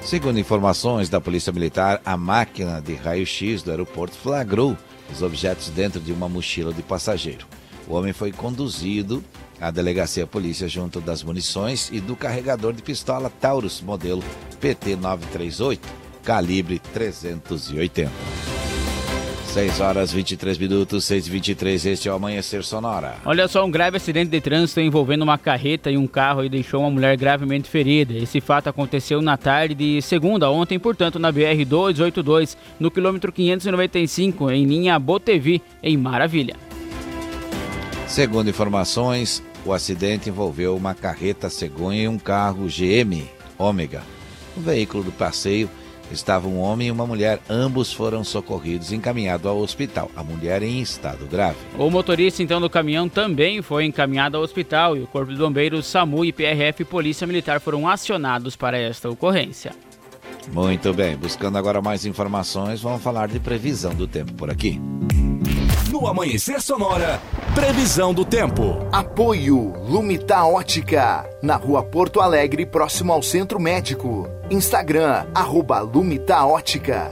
Segundo 0.01 0.39
informações 0.39 1.09
da 1.09 1.21
Polícia 1.21 1.51
Militar, 1.53 2.01
a 2.03 2.17
máquina 2.17 2.81
de 2.81 2.95
raio-x 2.95 3.61
do 3.61 3.69
aeroporto 3.69 4.15
flagrou 4.17 4.75
os 5.11 5.21
objetos 5.21 5.69
dentro 5.69 5.99
de 5.99 6.11
uma 6.11 6.27
mochila 6.27 6.73
de 6.73 6.81
passageiro. 6.81 7.45
O 7.87 7.93
homem 7.93 8.13
foi 8.13 8.31
conduzido 8.31 9.23
à 9.59 9.69
delegacia 9.69 10.25
polícia 10.25 10.67
junto 10.67 11.01
das 11.01 11.21
munições 11.21 11.89
e 11.91 11.99
do 11.99 12.15
carregador 12.15 12.73
de 12.73 12.81
pistola 12.81 13.29
Taurus 13.29 13.81
modelo 13.81 14.23
PT-938, 14.61 15.79
calibre 16.23 16.79
380. 16.93 18.11
6 19.53 19.79
horas 19.79 20.11
23 20.13 20.59
minutos, 20.59 21.05
6 21.05 21.25
e 21.25 21.29
23 21.31 21.85
este 21.87 22.07
é 22.07 22.11
o 22.11 22.15
Amanhecer 22.15 22.63
Sonora. 22.63 23.15
Olha 23.25 23.47
só, 23.47 23.65
um 23.65 23.71
grave 23.71 23.97
acidente 23.97 24.29
de 24.29 24.39
trânsito 24.39 24.79
envolvendo 24.79 25.23
uma 25.23 25.39
carreta 25.39 25.89
e 25.89 25.97
um 25.97 26.05
carro 26.05 26.43
e 26.43 26.49
deixou 26.49 26.81
uma 26.81 26.91
mulher 26.91 27.17
gravemente 27.17 27.67
ferida. 27.67 28.13
Esse 28.13 28.39
fato 28.39 28.69
aconteceu 28.69 29.23
na 29.23 29.37
tarde 29.37 29.73
de 29.73 30.01
segunda, 30.03 30.51
ontem, 30.51 30.77
portanto, 30.77 31.17
na 31.17 31.33
BR-282, 31.33 32.55
no 32.79 32.91
quilômetro 32.91 33.31
595, 33.31 34.51
em 34.51 34.65
linha 34.65 34.99
Botevi, 34.99 35.63
em 35.81 35.97
Maravilha. 35.97 36.55
Segundo 38.07 38.51
informações, 38.51 39.41
o 39.65 39.73
acidente 39.73 40.29
envolveu 40.29 40.77
uma 40.77 40.93
carreta 40.93 41.49
cegonha 41.49 42.03
e 42.03 42.07
um 42.07 42.19
carro 42.19 42.67
GM 42.67 43.27
Ômega. 43.57 44.03
O 44.55 44.61
veículo 44.61 45.03
do 45.03 45.11
passeio 45.11 45.67
estava 46.13 46.47
um 46.47 46.59
homem 46.59 46.87
e 46.87 46.91
uma 46.91 47.05
mulher. 47.05 47.39
Ambos 47.49 47.93
foram 47.93 48.23
socorridos 48.23 48.91
e 48.91 48.95
encaminhados 48.95 49.45
ao 49.45 49.57
hospital. 49.57 50.09
A 50.15 50.23
mulher 50.23 50.63
em 50.63 50.81
estado 50.81 51.25
grave. 51.25 51.57
O 51.77 51.89
motorista 51.89 52.43
então 52.43 52.59
do 52.59 52.69
caminhão 52.69 53.07
também 53.07 53.61
foi 53.61 53.85
encaminhado 53.85 54.37
ao 54.37 54.43
hospital 54.43 54.97
e 54.97 55.01
o 55.01 55.07
Corpo 55.07 55.31
de 55.31 55.37
Bombeiros, 55.37 55.85
SAMU 55.85 56.25
e 56.25 56.31
PRF 56.31 56.81
e 56.81 56.85
Polícia 56.85 57.27
Militar 57.27 57.59
foram 57.59 57.87
acionados 57.87 58.55
para 58.55 58.77
esta 58.77 59.09
ocorrência. 59.09 59.71
Muito 60.51 60.93
bem, 60.93 61.15
buscando 61.15 61.57
agora 61.57 61.81
mais 61.81 62.05
informações, 62.05 62.81
vamos 62.81 63.03
falar 63.03 63.27
de 63.27 63.39
previsão 63.39 63.93
do 63.93 64.07
tempo 64.07 64.33
por 64.33 64.49
aqui. 64.49 64.79
No 65.91 66.05
Amanhecer 66.05 66.61
Sonora, 66.61 67.19
previsão 67.55 68.13
do 68.13 68.23
tempo. 68.23 68.77
Apoio 68.91 69.73
Lumita 69.87 70.45
Ótica, 70.45 71.27
na 71.41 71.55
rua 71.55 71.81
Porto 71.81 72.21
Alegre, 72.21 72.63
próximo 72.63 73.11
ao 73.11 73.23
Centro 73.23 73.59
Médico. 73.59 74.29
Instagram, 74.51 75.25
arroba 75.33 75.79
Lumita 75.79 76.45
Ótica. 76.45 77.11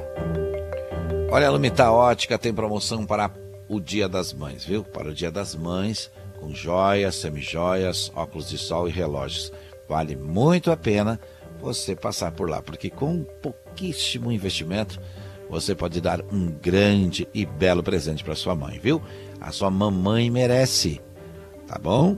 Olha, 1.31 1.47
a 1.47 1.51
Lumita 1.51 1.91
Ótica 1.91 2.37
tem 2.37 2.53
promoção 2.53 3.03
para 3.03 3.31
o 3.67 3.79
Dia 3.79 4.07
das 4.07 4.31
Mães, 4.31 4.63
viu? 4.63 4.83
Para 4.83 5.09
o 5.09 5.13
Dia 5.13 5.31
das 5.31 5.55
Mães, 5.55 6.11
com 6.39 6.53
joias, 6.53 7.15
semijoias, 7.15 8.11
óculos 8.15 8.47
de 8.47 8.59
sol 8.59 8.87
e 8.87 8.91
relógios. 8.91 9.51
Vale 9.89 10.15
muito 10.15 10.69
a 10.69 10.77
pena 10.77 11.19
você 11.59 11.95
passar 11.95 12.31
por 12.31 12.47
lá, 12.47 12.61
porque 12.61 12.91
com 12.91 13.09
um 13.09 13.25
pouquíssimo 13.41 14.31
investimento 14.31 14.99
você 15.49 15.73
pode 15.73 16.01
dar 16.01 16.21
um 16.31 16.47
grande 16.61 17.27
e 17.33 17.45
belo 17.45 17.81
presente 17.81 18.23
para 18.23 18.35
sua 18.35 18.55
mãe, 18.55 18.79
viu? 18.79 19.01
A 19.39 19.51
sua 19.51 19.69
mamãe 19.69 20.29
merece, 20.29 21.01
tá 21.67 21.79
bom? 21.81 22.17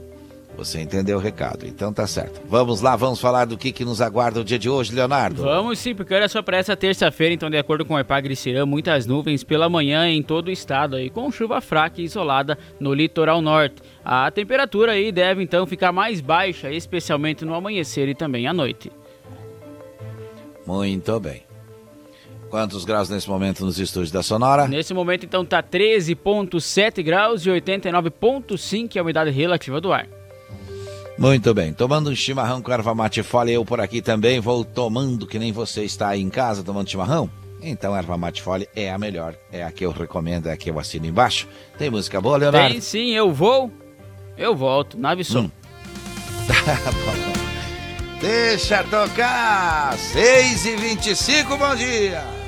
Você 0.56 0.80
entendeu 0.80 1.16
o 1.16 1.20
recado, 1.20 1.66
então 1.66 1.92
tá 1.92 2.06
certo. 2.06 2.42
Vamos 2.46 2.82
lá, 2.82 2.94
vamos 2.94 3.20
falar 3.20 3.46
do 3.46 3.56
que, 3.56 3.72
que 3.72 3.84
nos 3.84 4.02
aguarda 4.02 4.40
o 4.40 4.44
dia 4.44 4.58
de 4.58 4.68
hoje, 4.68 4.94
Leonardo. 4.94 5.42
Vamos 5.42 5.78
sim, 5.78 5.94
porque 5.94 6.12
olha 6.12 6.28
só 6.28 6.42
para 6.42 6.58
essa 6.58 6.76
terça-feira, 6.76 7.32
então 7.32 7.48
de 7.48 7.56
acordo 7.56 7.84
com 7.84 7.94
o 7.94 7.98
Epagre 7.98 8.36
Cirã, 8.36 8.66
muitas 8.66 9.06
nuvens 9.06 9.42
pela 9.42 9.70
manhã 9.70 10.06
em 10.08 10.22
todo 10.22 10.48
o 10.48 10.50
estado 10.50 10.96
aí, 10.96 11.08
com 11.08 11.30
chuva 11.30 11.60
fraca 11.60 12.00
e 12.00 12.04
isolada 12.04 12.58
no 12.78 12.92
litoral 12.92 13.40
norte. 13.40 13.76
A 14.04 14.30
temperatura 14.30 14.92
aí 14.92 15.10
deve 15.10 15.42
então 15.42 15.66
ficar 15.66 15.92
mais 15.92 16.20
baixa, 16.20 16.70
especialmente 16.70 17.44
no 17.44 17.54
amanhecer 17.54 18.08
e 18.08 18.14
também 18.14 18.46
à 18.46 18.52
noite. 18.52 18.92
Muito 20.66 21.18
bem. 21.20 21.49
Quantos 22.50 22.84
graus 22.84 23.08
nesse 23.08 23.30
momento 23.30 23.64
nos 23.64 23.78
estúdios 23.78 24.10
da 24.10 24.24
Sonora? 24.24 24.66
Nesse 24.66 24.92
momento 24.92 25.24
então 25.24 25.44
tá 25.44 25.62
13.7 25.62 27.00
graus 27.00 27.46
e 27.46 27.48
89.5 27.48 28.96
é 28.96 28.98
a 28.98 29.02
umidade 29.02 29.30
relativa 29.30 29.80
do 29.80 29.92
ar. 29.92 30.08
Muito 31.16 31.54
bem, 31.54 31.72
tomando 31.72 32.10
um 32.10 32.14
chimarrão 32.14 32.60
com 32.60 32.72
erva 32.72 32.92
mate 32.92 33.22
folha, 33.22 33.52
eu 33.52 33.64
por 33.64 33.80
aqui 33.80 34.02
também 34.02 34.40
vou 34.40 34.64
tomando 34.64 35.28
que 35.28 35.38
nem 35.38 35.52
você 35.52 35.84
está 35.84 36.08
aí 36.08 36.20
em 36.20 36.30
casa 36.30 36.64
tomando 36.64 36.90
chimarrão. 36.90 37.30
Então, 37.62 37.94
erva 37.94 38.16
mate 38.16 38.42
folha 38.42 38.66
é 38.74 38.90
a 38.90 38.98
melhor, 38.98 39.36
é 39.52 39.62
a 39.62 39.70
que 39.70 39.84
eu 39.84 39.92
recomendo, 39.92 40.48
é 40.48 40.52
a 40.52 40.56
que 40.56 40.70
eu 40.70 40.78
assino 40.78 41.06
embaixo. 41.06 41.46
Tem 41.78 41.88
música 41.90 42.20
boa, 42.20 42.38
Leonardo? 42.38 42.72
Tem 42.72 42.80
sim, 42.80 43.10
eu 43.10 43.32
vou, 43.32 43.70
eu 44.36 44.56
volto, 44.56 44.98
nave 44.98 45.22
som. 45.22 45.42
Hum. 45.42 45.50
Tá 46.50 46.90
bom. 46.90 47.30
Deixa 48.20 48.82
tocar! 48.84 49.96
6 49.96 50.66
e 50.66 50.76
25 50.76 51.56
bom 51.56 51.74
dia! 51.76 52.39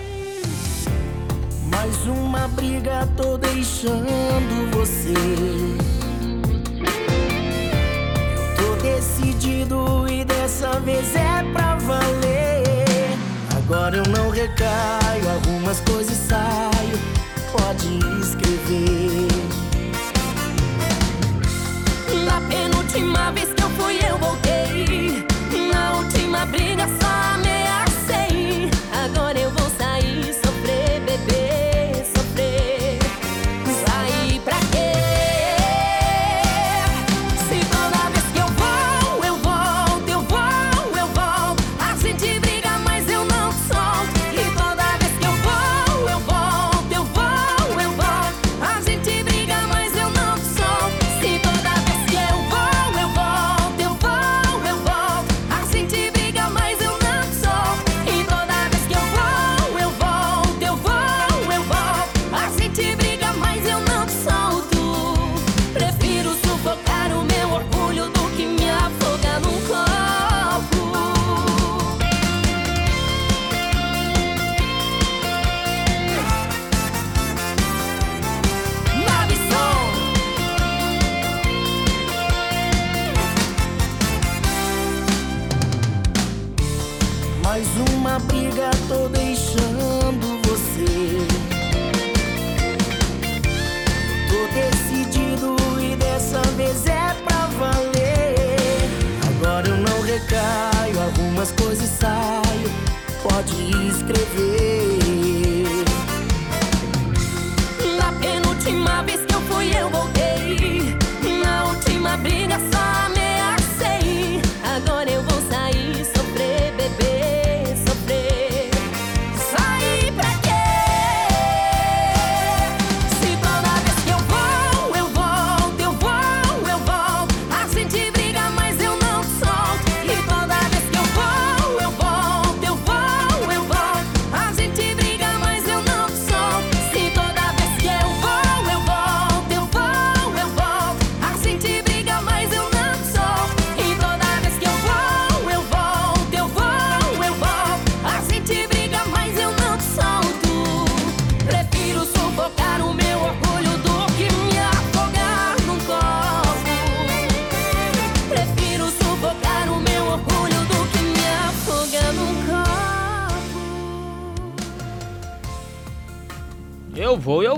Mais 1.72 2.06
uma 2.06 2.46
briga, 2.48 3.08
tô 3.16 3.36
deixando 3.38 4.70
você. 4.72 5.14
Tô 8.56 8.76
decidido 8.82 10.06
e 10.08 10.24
dessa 10.24 10.78
vez 10.80 11.16
é 11.16 11.42
pra 11.52 11.76
valer. 11.76 13.16
Agora 13.56 13.96
eu 13.96 14.04
não 14.04 14.30
recaio, 14.30 15.28
arrumo 15.28 15.70
as 15.70 15.80
coisas 15.80 16.12
e 16.12 16.28
saio. 16.28 16.98
Pode 17.50 17.98
escrever. 18.20 19.28
Na 22.24 22.40
penúltima 22.42 23.32
vez 23.32 23.52
que 23.52 23.61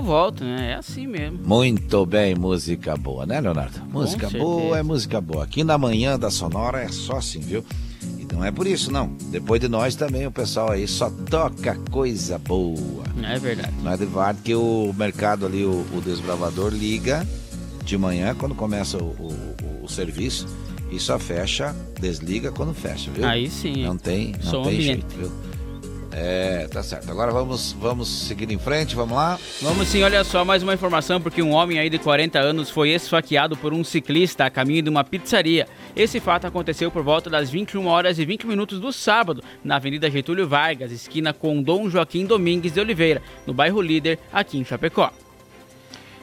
volto, 0.05 0.43
né? 0.43 0.71
É 0.71 0.75
assim 0.75 1.07
mesmo. 1.07 1.39
Muito 1.45 2.05
bem, 2.05 2.35
música 2.35 2.95
boa, 2.95 3.25
né, 3.25 3.41
Leonardo? 3.41 3.81
Música 3.91 4.29
boa 4.29 4.77
é 4.77 4.83
música 4.83 5.19
boa. 5.19 5.43
Aqui 5.43 5.63
na 5.63 5.77
manhã 5.77 6.17
da 6.17 6.29
Sonora 6.29 6.81
é 6.81 6.87
só 6.89 7.17
assim, 7.17 7.39
viu? 7.39 7.63
E 8.19 8.25
não 8.33 8.43
é 8.43 8.51
por 8.51 8.67
isso, 8.67 8.91
não. 8.91 9.07
Depois 9.31 9.59
de 9.59 9.67
nós 9.67 9.95
também 9.95 10.25
o 10.27 10.31
pessoal 10.31 10.71
aí 10.71 10.87
só 10.87 11.09
toca 11.09 11.75
coisa 11.91 12.37
boa. 12.37 13.03
É 13.23 13.37
verdade. 13.39 13.73
Não 13.83 13.91
é 13.91 13.97
de 13.97 14.05
verdade 14.05 14.39
que 14.43 14.53
o 14.55 14.93
mercado 14.97 15.45
ali, 15.45 15.65
o, 15.65 15.85
o 15.93 16.01
desbravador, 16.03 16.71
liga 16.71 17.25
de 17.83 17.97
manhã 17.97 18.33
quando 18.35 18.55
começa 18.55 18.97
o, 18.97 19.07
o- 19.07 19.55
o 19.83 19.87
serviço 19.87 20.47
e 20.91 20.99
só 20.99 21.17
fecha, 21.19 21.75
desliga 21.99 22.51
quando 22.51 22.73
fecha, 22.73 23.11
viu? 23.11 23.25
Aí 23.25 23.49
sim. 23.49 23.83
Não 23.83 23.97
tem, 23.97 24.33
não 24.43 24.51
Som 24.51 24.63
tem 24.63 24.73
ambiente. 24.73 24.83
jeito, 24.85 25.15
viu? 25.17 25.31
Tá 26.75 26.83
certo. 26.83 27.09
Agora 27.09 27.31
vamos, 27.31 27.71
vamos 27.71 28.09
seguir 28.09 28.51
em 28.51 28.59
frente, 28.59 28.97
vamos 28.97 29.15
lá. 29.15 29.39
Vamos 29.61 29.87
sim, 29.87 30.03
olha 30.03 30.25
só, 30.25 30.43
mais 30.43 30.61
uma 30.61 30.73
informação, 30.73 31.21
porque 31.21 31.41
um 31.41 31.53
homem 31.53 31.79
aí 31.79 31.89
de 31.89 31.97
40 31.97 32.37
anos 32.37 32.69
foi 32.69 32.89
esfaqueado 32.89 33.55
por 33.55 33.73
um 33.73 33.81
ciclista 33.81 34.43
a 34.43 34.49
caminho 34.49 34.81
de 34.81 34.89
uma 34.89 35.01
pizzaria. 35.01 35.69
Esse 35.95 36.19
fato 36.19 36.45
aconteceu 36.47 36.91
por 36.91 37.01
volta 37.01 37.29
das 37.29 37.49
21 37.49 37.87
horas 37.87 38.19
e 38.19 38.25
20 38.25 38.45
minutos 38.45 38.77
do 38.77 38.91
sábado, 38.91 39.41
na 39.63 39.77
Avenida 39.77 40.11
Getúlio 40.11 40.49
Vargas, 40.49 40.91
esquina 40.91 41.31
com 41.31 41.63
Dom 41.63 41.89
Joaquim 41.89 42.25
Domingues 42.25 42.73
de 42.73 42.81
Oliveira, 42.81 43.21
no 43.47 43.53
bairro 43.53 43.81
Líder, 43.81 44.19
aqui 44.33 44.57
em 44.57 44.65
Chapecó. 44.65 45.13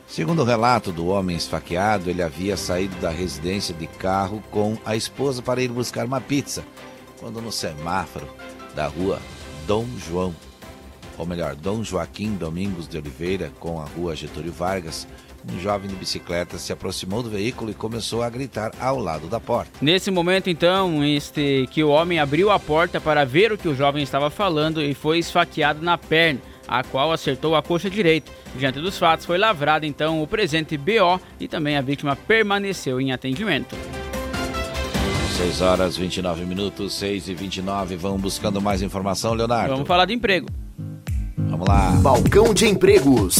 Segundo 0.06 0.42
o 0.42 0.44
relato 0.44 0.92
do 0.92 1.06
homem 1.06 1.34
esfaqueado, 1.34 2.10
ele 2.10 2.22
havia 2.22 2.58
saído 2.58 2.94
da 2.96 3.08
residência 3.08 3.74
de 3.74 3.86
carro 3.86 4.44
com 4.50 4.76
a 4.84 4.94
esposa 4.94 5.40
para 5.40 5.62
ir 5.62 5.68
buscar 5.68 6.04
uma 6.04 6.20
pizza, 6.20 6.62
quando 7.18 7.40
no 7.40 7.50
semáforo 7.50 8.28
da 8.74 8.86
rua 8.86 9.18
Dom 9.66 9.86
João, 10.08 10.34
ou 11.16 11.26
melhor, 11.26 11.54
Dom 11.54 11.84
Joaquim 11.84 12.34
Domingos 12.34 12.88
de 12.88 12.98
Oliveira, 12.98 13.52
com 13.60 13.80
a 13.80 13.84
rua 13.84 14.16
Getúlio 14.16 14.52
Vargas, 14.52 15.06
um 15.50 15.58
jovem 15.60 15.88
de 15.88 15.96
bicicleta 15.96 16.58
se 16.58 16.72
aproximou 16.72 17.22
do 17.22 17.30
veículo 17.30 17.70
e 17.70 17.74
começou 17.74 18.22
a 18.22 18.30
gritar 18.30 18.72
ao 18.80 18.98
lado 18.98 19.26
da 19.26 19.40
porta. 19.40 19.72
Nesse 19.80 20.10
momento, 20.10 20.48
então, 20.48 21.04
este 21.04 21.68
que 21.70 21.82
o 21.82 21.88
homem 21.88 22.18
abriu 22.18 22.50
a 22.50 22.58
porta 22.58 23.00
para 23.00 23.24
ver 23.24 23.52
o 23.52 23.58
que 23.58 23.68
o 23.68 23.74
jovem 23.74 24.02
estava 24.02 24.30
falando 24.30 24.80
e 24.80 24.94
foi 24.94 25.18
esfaqueado 25.18 25.82
na 25.82 25.98
perna, 25.98 26.40
a 26.66 26.84
qual 26.84 27.12
acertou 27.12 27.56
a 27.56 27.62
coxa 27.62 27.90
direita. 27.90 28.30
Diante 28.56 28.80
dos 28.80 28.98
fatos, 28.98 29.26
foi 29.26 29.38
lavrado 29.38 29.84
então 29.84 30.22
o 30.22 30.26
presente 30.26 30.76
BO 30.76 31.20
e 31.40 31.48
também 31.48 31.76
a 31.76 31.80
vítima 31.80 32.14
permaneceu 32.14 33.00
em 33.00 33.12
atendimento. 33.12 33.76
6 35.42 35.60
horas 35.60 35.96
29 35.96 36.44
minutos, 36.44 36.94
6 36.94 37.26
e 37.26 37.34
29. 37.34 37.96
Vamos 37.96 38.22
buscando 38.22 38.60
mais 38.60 38.80
informação, 38.80 39.34
Leonardo. 39.34 39.72
Vamos 39.72 39.88
falar 39.88 40.04
de 40.04 40.14
emprego. 40.14 40.46
Vamos 41.36 41.66
lá. 41.66 41.90
Balcão 42.00 42.54
de 42.54 42.68
empregos. 42.68 43.36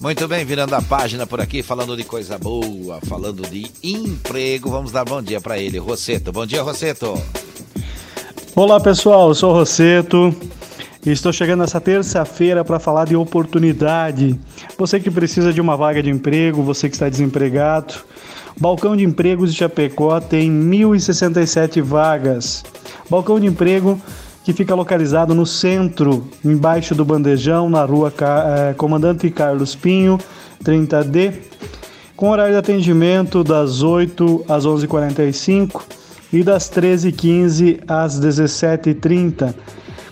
Muito 0.00 0.28
bem, 0.28 0.44
virando 0.44 0.72
a 0.72 0.80
página 0.80 1.26
por 1.26 1.40
aqui, 1.40 1.64
falando 1.64 1.96
de 1.96 2.04
coisa 2.04 2.38
boa, 2.38 3.00
falando 3.08 3.42
de 3.42 3.68
emprego. 3.82 4.70
Vamos 4.70 4.92
dar 4.92 5.04
bom 5.04 5.20
dia 5.20 5.40
para 5.40 5.58
ele, 5.58 5.78
Rosseto. 5.78 6.30
Bom 6.30 6.46
dia, 6.46 6.62
Rosseto. 6.62 7.20
Olá, 8.54 8.78
pessoal. 8.78 9.30
Eu 9.30 9.34
sou 9.34 9.50
o 9.50 9.54
Rosseto. 9.54 10.32
E 11.04 11.10
estou 11.10 11.32
chegando 11.32 11.64
essa 11.64 11.80
terça-feira 11.80 12.64
para 12.64 12.78
falar 12.78 13.06
de 13.06 13.16
oportunidade. 13.16 14.38
Você 14.78 15.00
que 15.00 15.10
precisa 15.10 15.52
de 15.52 15.60
uma 15.60 15.76
vaga 15.76 16.00
de 16.00 16.08
emprego, 16.08 16.62
você 16.62 16.88
que 16.88 16.94
está 16.94 17.08
desempregado, 17.08 17.94
Balcão 18.60 18.96
de 18.96 19.04
Empregos 19.04 19.52
de 19.52 19.58
Chapecó 19.58 20.20
tem 20.20 20.50
1.067 20.50 21.82
vagas. 21.82 22.64
Balcão 23.10 23.40
de 23.40 23.46
emprego 23.46 24.00
que 24.44 24.52
fica 24.52 24.74
localizado 24.74 25.34
no 25.34 25.44
centro, 25.44 26.28
embaixo 26.44 26.94
do 26.94 27.04
bandejão, 27.04 27.68
na 27.68 27.84
rua 27.84 28.12
eh, 28.20 28.74
Comandante 28.74 29.28
Carlos 29.30 29.74
Pinho, 29.74 30.18
30D, 30.62 31.34
com 32.14 32.28
horário 32.28 32.52
de 32.52 32.58
atendimento 32.58 33.42
das 33.42 33.82
8 33.82 34.44
às 34.48 34.64
11h45 34.64 35.82
e 36.32 36.42
das 36.44 36.70
13h15 36.70 37.80
às 37.88 38.20
17h30. 38.20 39.54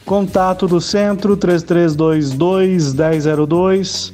Contato 0.04 0.66
do 0.66 0.80
centro 0.80 1.36
3322 1.36 2.92
1002 2.92 4.12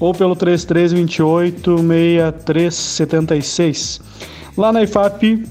ou 0.00 0.12
pelo 0.14 0.34
3328 0.34 1.76
6376. 2.72 4.00
Lá 4.56 4.72
na 4.72 4.82
IFAP, 4.82 5.44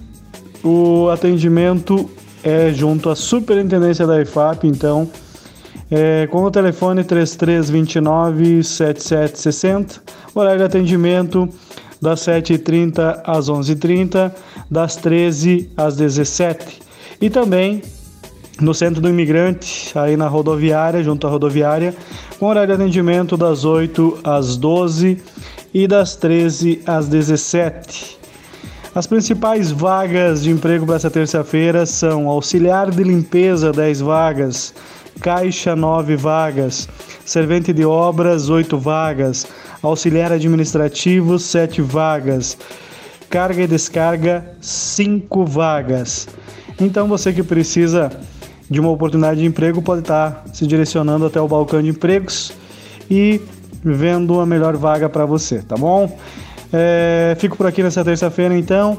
o 0.63 1.07
atendimento 1.09 2.09
é 2.43 2.71
junto 2.73 3.09
à 3.09 3.15
superintendência 3.15 4.05
da 4.07 4.21
IFAP, 4.21 4.65
então, 4.67 5.09
é, 5.91 6.27
com 6.27 6.43
o 6.43 6.51
telefone 6.51 7.03
3329 7.03 8.63
7760, 8.63 10.01
horário 10.33 10.59
de 10.59 10.65
atendimento 10.65 11.47
das 12.01 12.21
7h30 12.21 13.21
às 13.23 13.49
11h30, 13.49 14.31
das 14.69 14.95
13 14.95 15.69
às 15.75 15.95
17 15.95 16.81
E 17.19 17.29
também 17.29 17.81
no 18.61 18.73
centro 18.73 19.01
do 19.01 19.09
imigrante, 19.09 19.97
aí 19.97 20.17
na 20.17 20.27
rodoviária, 20.27 21.03
junto 21.03 21.25
à 21.25 21.29
rodoviária, 21.29 21.95
com 22.39 22.47
horário 22.47 22.75
de 22.75 22.81
atendimento 22.81 23.37
das 23.37 23.65
8 23.65 24.19
às 24.23 24.57
12 24.57 25.21
e 25.73 25.87
das 25.87 26.15
13 26.15 26.81
às 26.85 27.07
17. 27.07 28.19
As 28.93 29.05
principais 29.05 29.71
vagas 29.71 30.43
de 30.43 30.49
emprego 30.49 30.85
para 30.85 30.95
essa 30.95 31.11
terça-feira 31.11 31.85
são 31.85 32.27
auxiliar 32.27 32.89
de 32.89 33.03
limpeza 33.03 33.71
10 33.71 34.01
vagas, 34.01 34.73
caixa 35.21 35.75
9 35.75 36.15
vagas, 36.15 36.89
servente 37.23 37.71
de 37.71 37.85
obras 37.85 38.49
8 38.49 38.77
vagas, 38.77 39.47
auxiliar 39.81 40.31
administrativo 40.31 41.37
7 41.37 41.81
vagas, 41.81 42.57
carga 43.29 43.61
e 43.61 43.67
descarga 43.67 44.53
5 44.59 45.45
vagas. 45.45 46.27
Então 46.79 47.07
você 47.07 47.31
que 47.31 47.43
precisa 47.43 48.09
de 48.69 48.79
uma 48.79 48.89
oportunidade 48.89 49.39
de 49.39 49.45
emprego 49.45 49.81
pode 49.81 50.01
estar 50.01 50.43
se 50.53 50.67
direcionando 50.67 51.25
até 51.25 51.41
o 51.41 51.47
balcão 51.47 51.81
de 51.81 51.89
empregos 51.89 52.53
e 53.09 53.41
vendo 53.83 54.39
a 54.39 54.45
melhor 54.45 54.75
vaga 54.77 55.09
para 55.09 55.25
você, 55.25 55.59
tá 55.59 55.75
bom? 55.75 56.17
É, 56.71 57.35
fico 57.39 57.57
por 57.57 57.65
aqui 57.65 57.81
nessa 57.81 58.03
terça-feira 58.03 58.55
então. 58.55 58.97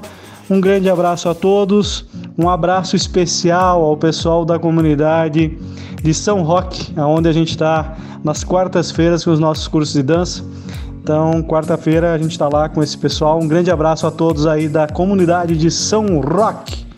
Um 0.48 0.60
grande 0.60 0.90
abraço 0.90 1.28
a 1.28 1.34
todos, 1.34 2.04
um 2.36 2.48
abraço 2.48 2.96
especial 2.96 3.84
ao 3.84 3.96
pessoal 3.96 4.44
da 4.44 4.58
comunidade 4.58 5.56
de 6.02 6.12
São 6.12 6.42
Roque, 6.42 6.92
onde 6.98 7.28
a 7.28 7.32
gente 7.32 7.50
está 7.50 7.96
nas 8.24 8.42
quartas-feiras 8.42 9.24
com 9.24 9.30
os 9.30 9.38
nossos 9.38 9.68
cursos 9.68 9.94
de 9.94 10.02
dança. 10.02 10.44
Então, 11.00 11.40
quarta-feira 11.44 12.12
a 12.12 12.18
gente 12.18 12.32
está 12.32 12.48
lá 12.48 12.68
com 12.68 12.82
esse 12.82 12.98
pessoal. 12.98 13.38
Um 13.40 13.46
grande 13.46 13.70
abraço 13.70 14.06
a 14.08 14.10
todos 14.10 14.44
aí 14.44 14.68
da 14.68 14.88
comunidade 14.88 15.56
de 15.56 15.70
São 15.70 16.20
Roque. 16.20 16.89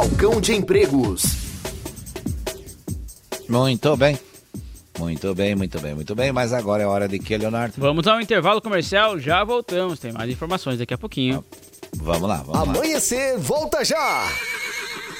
Balcão 0.00 0.40
de 0.40 0.54
empregos. 0.54 1.24
Muito 3.46 3.94
bem. 3.98 4.18
Muito 4.98 5.34
bem, 5.34 5.54
muito 5.54 5.78
bem, 5.78 5.94
muito 5.94 6.14
bem. 6.14 6.32
Mas 6.32 6.54
agora 6.54 6.82
é 6.82 6.86
hora 6.86 7.06
de 7.06 7.18
que, 7.18 7.36
Leonardo? 7.36 7.74
Vamos 7.76 8.06
ao 8.06 8.18
intervalo 8.18 8.62
comercial, 8.62 9.18
já 9.18 9.44
voltamos. 9.44 9.98
Tem 10.00 10.10
mais 10.10 10.30
informações 10.30 10.78
daqui 10.78 10.94
a 10.94 10.98
pouquinho. 10.98 11.44
Vamos 11.96 12.26
lá, 12.26 12.36
vamos 12.36 12.76
Amanhecer, 12.78 13.38
volta 13.38 13.84
já! 13.84 14.26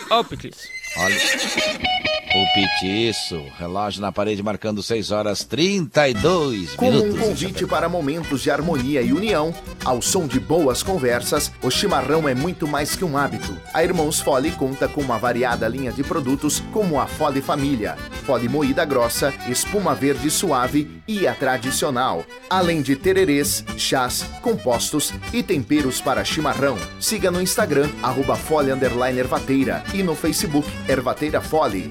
Ó, 0.09 0.24
Petris. 0.24 0.70
Olha. 0.97 2.10
O 2.32 2.47
Petiço, 2.55 3.43
relógio 3.59 4.01
na 4.01 4.12
parede 4.12 4.40
marcando 4.40 4.85
6 4.85 5.11
horas 5.11 5.43
32 5.43 6.77
Com 6.77 6.85
minutos. 6.89 7.15
um 7.16 7.19
convite 7.19 7.66
para 7.66 7.89
momentos 7.89 8.40
de 8.40 8.52
harmonia 8.52 9.02
e 9.02 9.12
união, 9.12 9.52
ao 9.85 10.01
som 10.01 10.28
de 10.28 10.39
boas 10.39 10.81
conversas, 10.81 11.51
o 11.61 11.69
chimarrão 11.73 12.28
é 12.28 12.35
muito 12.35 12.69
mais 12.69 12.94
que 12.94 13.05
um 13.05 13.19
hábito. 13.19 13.59
A 13.74 13.82
Irmãos 13.82 14.20
Fole 14.20 14.52
conta 14.52 14.86
com 14.86 15.01
uma 15.01 15.19
variada 15.19 15.66
linha 15.66 15.90
de 15.90 16.05
produtos 16.05 16.61
como 16.73 17.01
a 17.01 17.07
Fole 17.09 17.43
Família, 17.43 17.97
Fole 18.24 18.48
moída 18.48 18.85
grossa, 18.85 19.35
espuma 19.48 19.93
verde 19.93 20.31
suave 20.31 21.02
e 21.09 21.27
a 21.27 21.35
tradicional, 21.35 22.24
além 22.48 22.81
de 22.81 22.94
tererês, 22.94 23.65
chás, 23.77 24.24
compostos 24.40 25.12
e 25.32 25.43
temperos 25.43 26.01
para 26.01 26.24
chimarrão. 26.24 26.78
Siga 27.01 27.28
no 27.28 27.43
Instagram, 27.43 27.90
arroba 28.01 28.36
Fole 28.36 28.70
Ervateira 28.70 29.82
e 29.93 30.05
no 30.05 30.15
Facebook 30.15 30.69
Ervateira 30.89 31.40
Fole. 31.40 31.90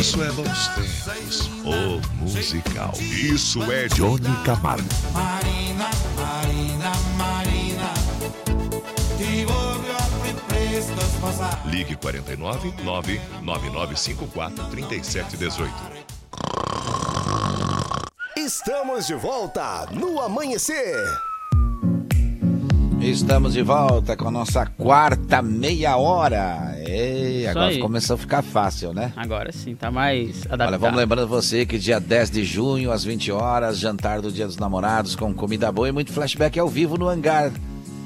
Isso 0.00 0.20
é 0.24 0.32
bons 0.32 0.68
tempos. 0.68 1.50
O 1.64 2.00
musical. 2.20 2.94
Isso 2.98 3.62
é 3.70 3.86
Johnny 3.86 4.34
Camargo. 4.44 4.88
Marina, 5.12 5.88
Marina 6.16 6.71
Ligue 11.66 11.96
49 11.96 12.72
99954 12.82 14.64
3718. 14.70 15.72
Estamos 18.36 19.06
de 19.06 19.14
volta 19.14 19.86
no 19.92 20.20
amanhecer. 20.20 20.96
Estamos 23.00 23.52
de 23.52 23.62
volta 23.62 24.16
com 24.16 24.28
a 24.28 24.30
nossa 24.30 24.64
quarta 24.66 25.42
meia 25.42 25.96
hora. 25.96 26.74
Ei, 26.86 27.46
agora 27.48 27.76
começou 27.78 28.14
a 28.14 28.18
ficar 28.18 28.42
fácil, 28.42 28.94
né? 28.94 29.12
Agora 29.16 29.50
sim, 29.50 29.74
tá 29.74 29.90
mais 29.90 30.42
adaptado. 30.46 30.68
Olha, 30.68 30.78
vamos 30.78 30.96
lembrando 30.96 31.26
você 31.26 31.66
que 31.66 31.78
dia 31.78 31.98
10 31.98 32.30
de 32.30 32.44
junho, 32.44 32.92
às 32.92 33.02
20 33.02 33.32
horas, 33.32 33.78
jantar 33.78 34.20
do 34.20 34.30
Dia 34.30 34.46
dos 34.46 34.56
Namorados 34.56 35.16
com 35.16 35.34
comida 35.34 35.72
boa 35.72 35.88
e 35.88 35.92
muito 35.92 36.12
flashback 36.12 36.58
ao 36.60 36.68
vivo 36.68 36.96
no 36.96 37.08
hangar. 37.08 37.50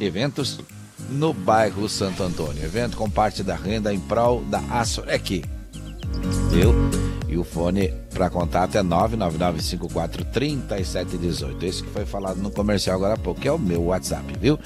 Eventos 0.00 0.60
no 1.08 1.32
bairro 1.32 1.88
Santo 1.88 2.22
Antônio. 2.22 2.62
Evento 2.64 2.96
com 2.96 3.10
parte 3.10 3.42
da 3.42 3.56
renda 3.56 3.92
em 3.92 3.98
prol 4.00 4.42
da 4.44 4.60
Asorec. 4.70 5.44
Viu? 6.50 6.74
E 7.28 7.36
o 7.36 7.44
fone 7.44 7.92
para 8.12 8.30
contato 8.30 8.78
é 8.78 8.82
999543718. 8.82 11.62
Esse 11.62 11.82
que 11.82 11.90
foi 11.90 12.06
falado 12.06 12.38
no 12.38 12.50
comercial 12.50 12.96
agora 12.96 13.12
há 13.14 13.18
pouco, 13.18 13.40
que 13.40 13.48
é 13.48 13.52
o 13.52 13.58
meu 13.58 13.84
WhatsApp, 13.84 14.24
viu? 14.40 14.58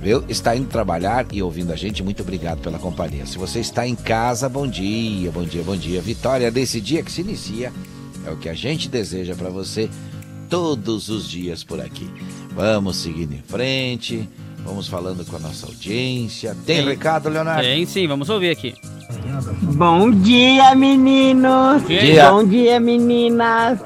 Viu? 0.00 0.24
Está 0.28 0.56
indo 0.56 0.68
trabalhar 0.68 1.26
e 1.32 1.42
ouvindo 1.42 1.72
a 1.72 1.76
gente, 1.76 2.02
muito 2.02 2.22
obrigado 2.22 2.60
pela 2.60 2.78
companhia. 2.78 3.24
Se 3.26 3.38
você 3.38 3.60
está 3.60 3.86
em 3.86 3.94
casa, 3.94 4.48
bom 4.48 4.66
dia, 4.66 5.30
bom 5.30 5.44
dia, 5.44 5.62
bom 5.62 5.76
dia. 5.76 6.02
Vitória 6.02 6.50
desse 6.50 6.80
dia 6.80 7.02
que 7.02 7.12
se 7.12 7.22
inicia 7.22 7.72
é 8.26 8.30
o 8.30 8.36
que 8.36 8.48
a 8.48 8.54
gente 8.54 8.88
deseja 8.88 9.34
para 9.34 9.50
você 9.50 9.88
todos 10.48 11.08
os 11.08 11.28
dias 11.28 11.64
por 11.64 11.80
aqui. 11.80 12.08
Vamos 12.50 12.96
seguindo 12.96 13.34
em 13.34 13.42
frente, 13.42 14.28
vamos 14.64 14.88
falando 14.88 15.24
com 15.24 15.36
a 15.36 15.38
nossa 15.38 15.66
audiência. 15.66 16.56
Tem 16.66 16.76
Tem. 16.78 16.84
recado, 16.86 17.28
Leonardo? 17.28 17.62
Tem 17.62 17.84
sim, 17.86 18.06
vamos 18.06 18.28
ouvir 18.30 18.50
aqui. 18.50 18.74
Bom 19.62 20.10
dia, 20.10 20.74
meninos! 20.74 21.86
dia. 21.86 22.30
Bom 22.30 22.44
dia, 22.44 22.80
meninas! 22.80 23.78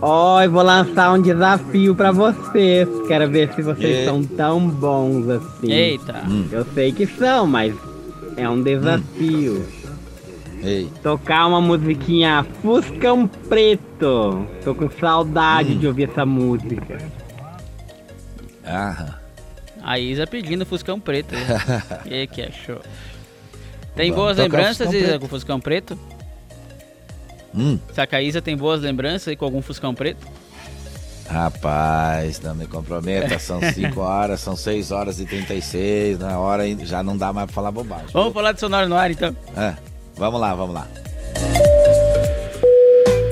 Ó, 0.00 0.42
eu 0.42 0.50
vou 0.50 0.62
lançar 0.62 1.12
um 1.14 1.22
desafio 1.22 1.94
pra 1.94 2.12
vocês. 2.12 2.86
Quero 3.08 3.30
ver 3.30 3.52
se 3.54 3.62
vocês 3.62 4.00
E- 4.00 4.04
são 4.04 4.22
tão 4.22 4.68
bons 4.68 5.28
assim. 5.30 5.70
Eita. 5.72 6.22
Hum. 6.28 6.46
Eu 6.52 6.66
sei 6.74 6.92
que 6.92 7.06
são, 7.06 7.46
mas 7.46 7.74
é 8.36 8.46
um 8.48 8.62
desafio. 8.62 9.64
Ei. 10.62 10.90
Tocar 11.02 11.46
uma 11.46 11.60
musiquinha 11.60 12.44
Fuscão 12.60 13.26
Preto. 13.48 14.46
Tô 14.62 14.74
com 14.74 14.90
saudade 15.00 15.72
Hum. 15.74 15.78
de 15.78 15.86
ouvir 15.86 16.10
essa 16.10 16.26
música. 16.26 16.98
Aham. 18.66 19.23
A 19.84 19.98
Isa 19.98 20.26
pedindo 20.26 20.64
Fuscão 20.64 20.98
Preto. 20.98 21.34
E 22.06 22.14
aí, 22.14 22.26
que 22.26 22.42
achou? 22.42 22.80
Tem 23.94 24.10
Vamos 24.10 24.24
boas 24.24 24.36
lembranças, 24.38 24.78
Fuscão 24.86 24.94
Isa, 24.94 25.06
Preto. 25.08 25.20
com 25.20 25.26
o 25.26 25.28
Fuscão 25.28 25.60
Preto? 25.60 25.98
Hum. 27.54 27.78
Será 27.92 28.06
que 28.06 28.16
a 28.16 28.22
Isa 28.22 28.42
tem 28.42 28.56
boas 28.56 28.80
lembranças 28.80 29.28
aí 29.28 29.36
com 29.36 29.44
algum 29.44 29.62
Fuscão 29.62 29.94
Preto? 29.94 30.26
Rapaz, 31.28 32.40
não 32.40 32.54
me 32.54 32.66
comprometa, 32.66 33.38
são 33.38 33.60
5 33.62 34.00
horas, 34.00 34.40
são 34.40 34.56
6 34.56 34.90
horas 34.90 35.20
e 35.20 35.24
36, 35.26 36.18
na 36.18 36.38
hora 36.38 36.64
ainda- 36.64 36.84
já 36.84 37.02
não 37.02 37.16
dá 37.16 37.32
mais 37.32 37.46
pra 37.46 37.54
falar 37.54 37.70
bobagem. 37.70 38.08
Vamos 38.12 38.32
falar 38.34 38.52
de 38.52 38.60
Sonora 38.60 38.88
no 38.88 38.96
ar, 38.96 39.10
então. 39.10 39.34
É, 39.56 39.74
vamos 40.16 40.40
lá, 40.40 40.54
vamos 40.54 40.74
lá. 40.74 40.88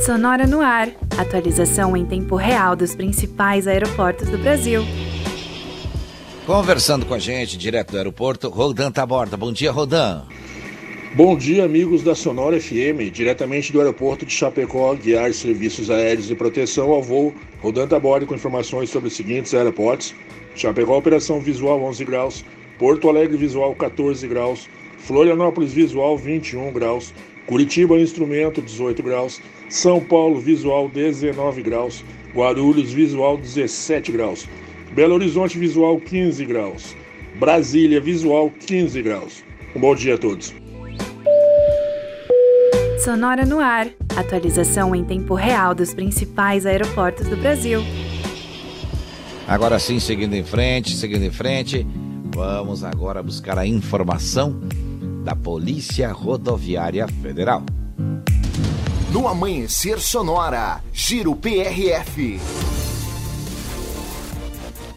Sonora 0.04 0.46
no 0.46 0.60
ar. 0.60 0.88
Atualização 1.18 1.96
em 1.96 2.04
tempo 2.04 2.34
real 2.36 2.74
dos 2.74 2.94
principais 2.94 3.66
aeroportos 3.66 4.28
do 4.28 4.38
Brasil. 4.38 4.82
Conversando 6.46 7.06
com 7.06 7.14
a 7.14 7.20
gente, 7.20 7.56
direto 7.56 7.92
do 7.92 7.98
aeroporto, 7.98 8.48
Rodan 8.48 8.90
Taborda. 8.90 9.36
Bom 9.36 9.52
dia, 9.52 9.70
Rodan. 9.70 10.24
Bom 11.14 11.36
dia, 11.36 11.64
amigos 11.64 12.02
da 12.02 12.16
Sonora 12.16 12.60
FM, 12.60 13.12
diretamente 13.12 13.72
do 13.72 13.78
aeroporto 13.78 14.26
de 14.26 14.32
Chapecó, 14.32 14.92
guiar 14.94 15.32
serviços 15.34 15.88
aéreos 15.88 16.26
de 16.26 16.34
proteção 16.34 16.90
ao 16.90 17.00
voo, 17.00 17.32
rodando 17.60 17.94
a 17.94 18.00
bordo 18.00 18.26
com 18.26 18.34
informações 18.34 18.90
sobre 18.90 19.06
os 19.06 19.14
seguintes 19.14 19.54
aeroportos: 19.54 20.14
Chapecó, 20.56 20.98
operação 20.98 21.38
visual 21.38 21.80
11 21.84 22.04
graus, 22.04 22.44
Porto 22.76 23.08
Alegre, 23.08 23.36
visual 23.36 23.72
14 23.76 24.26
graus, 24.26 24.68
Florianópolis, 24.98 25.72
visual 25.72 26.18
21 26.18 26.72
graus, 26.72 27.14
Curitiba, 27.46 28.00
instrumento 28.00 28.60
18 28.60 29.00
graus, 29.00 29.40
São 29.68 30.00
Paulo, 30.00 30.40
visual 30.40 30.88
19 30.88 31.62
graus, 31.62 32.04
Guarulhos, 32.34 32.92
visual 32.92 33.36
17 33.36 34.10
graus, 34.10 34.48
Belo 34.94 35.14
Horizonte, 35.14 35.58
visual 35.58 35.98
15 35.98 36.44
graus, 36.44 36.94
Brasília, 37.40 37.98
visual 37.98 38.50
15 38.50 39.00
graus. 39.00 39.42
Um 39.74 39.80
bom 39.80 39.94
dia 39.94 40.16
a 40.16 40.18
todos. 40.18 40.54
Sonora 43.02 43.46
no 43.46 43.58
ar. 43.58 43.88
Atualização 44.14 44.94
em 44.94 45.02
tempo 45.02 45.34
real 45.34 45.74
dos 45.74 45.94
principais 45.94 46.66
aeroportos 46.66 47.26
do 47.26 47.36
Brasil. 47.38 47.80
Agora 49.48 49.78
sim, 49.78 49.98
seguindo 49.98 50.34
em 50.34 50.44
frente, 50.44 50.94
seguindo 50.94 51.24
em 51.24 51.30
frente, 51.30 51.86
vamos 52.34 52.84
agora 52.84 53.22
buscar 53.22 53.58
a 53.58 53.66
informação 53.66 54.60
da 55.24 55.34
Polícia 55.34 56.12
Rodoviária 56.12 57.08
Federal. 57.08 57.62
No 59.10 59.26
Amanhecer 59.26 59.98
Sonora, 59.98 60.82
Giro 60.92 61.34
PRF. 61.34 62.38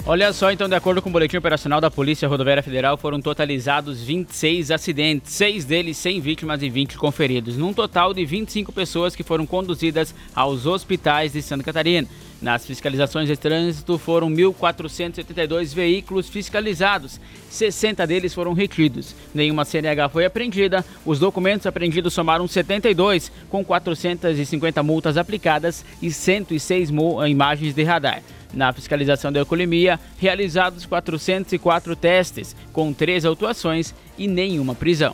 Olha 0.08 0.32
só, 0.32 0.52
então, 0.52 0.70
de 0.70 0.76
acordo 0.76 1.02
com 1.02 1.10
o 1.10 1.12
boletim 1.12 1.38
operacional 1.38 1.82
da 1.82 1.90
Polícia 1.90 2.28
Rodoviária 2.28 2.62
Federal, 2.62 2.96
foram 2.96 3.20
totalizados 3.20 4.04
26 4.04 4.70
acidentes, 4.70 5.34
seis 5.34 5.66
deles 5.66 5.98
sem 5.98 6.22
vítimas 6.22 6.62
e 6.62 6.70
20 6.70 6.96
com 6.96 7.12
feridos, 7.12 7.58
num 7.58 7.74
total 7.74 8.14
de 8.14 8.24
25 8.24 8.72
pessoas 8.72 9.16
que 9.16 9.24
foram 9.24 9.48
conduzidas 9.48 10.14
aos 10.36 10.68
hospitais 10.68 11.34
de 11.34 11.42
Santa 11.42 11.64
Catarina. 11.64 12.08
Nas 12.40 12.68
fiscalizações 12.68 13.28
de 13.28 13.36
trânsito 13.36 13.98
foram 13.98 14.30
1.482 14.30 15.74
veículos 15.74 16.30
fiscalizados, 16.30 17.20
60 17.50 18.06
deles 18.06 18.32
foram 18.32 18.54
retidos. 18.54 19.16
Nenhuma 19.34 19.66
CNH 19.66 20.10
foi 20.10 20.26
apreendida, 20.26 20.86
os 21.04 21.18
documentos 21.18 21.66
apreendidos 21.66 22.14
somaram 22.14 22.48
72, 22.48 23.32
com 23.50 23.66
450 23.66 24.84
multas 24.84 25.18
aplicadas 25.18 25.84
e 26.00 26.12
106 26.12 26.92
mu- 26.92 27.26
imagens 27.26 27.74
de 27.74 27.82
radar. 27.82 28.22
Na 28.56 28.72
fiscalização 28.72 29.32
da 29.32 29.42
alcoolemia, 29.42 30.00
realizados 30.18 30.86
404 30.86 31.96
testes, 31.96 32.56
com 32.72 32.94
três 32.94 33.26
autuações 33.26 33.94
e 34.18 34.28
nenhuma 34.28 34.74
prisão. 34.74 35.14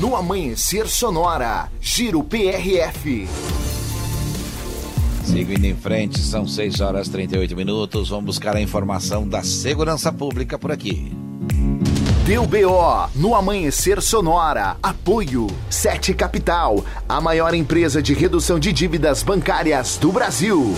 No 0.00 0.16
Amanhecer 0.16 0.88
Sonora, 0.88 1.70
Giro 1.80 2.24
PRF. 2.24 3.28
Seguindo 5.24 5.64
em 5.64 5.74
frente, 5.74 6.18
são 6.18 6.46
6 6.46 6.80
horas 6.80 7.08
e 7.08 7.10
38 7.10 7.56
minutos. 7.56 8.08
Vamos 8.08 8.26
buscar 8.26 8.56
a 8.56 8.60
informação 8.60 9.28
da 9.28 9.42
segurança 9.42 10.12
pública 10.12 10.58
por 10.58 10.70
aqui. 10.70 11.12
Deu 12.26 12.46
BO 12.46 13.08
no 13.14 13.34
Amanhecer 13.34 14.02
Sonora. 14.02 14.76
Apoio 14.82 15.46
Sete 15.70 16.12
Capital, 16.12 16.84
a 17.08 17.20
maior 17.20 17.54
empresa 17.54 18.02
de 18.02 18.14
redução 18.14 18.58
de 18.58 18.72
dívidas 18.72 19.22
bancárias 19.22 19.96
do 19.96 20.10
Brasil. 20.10 20.74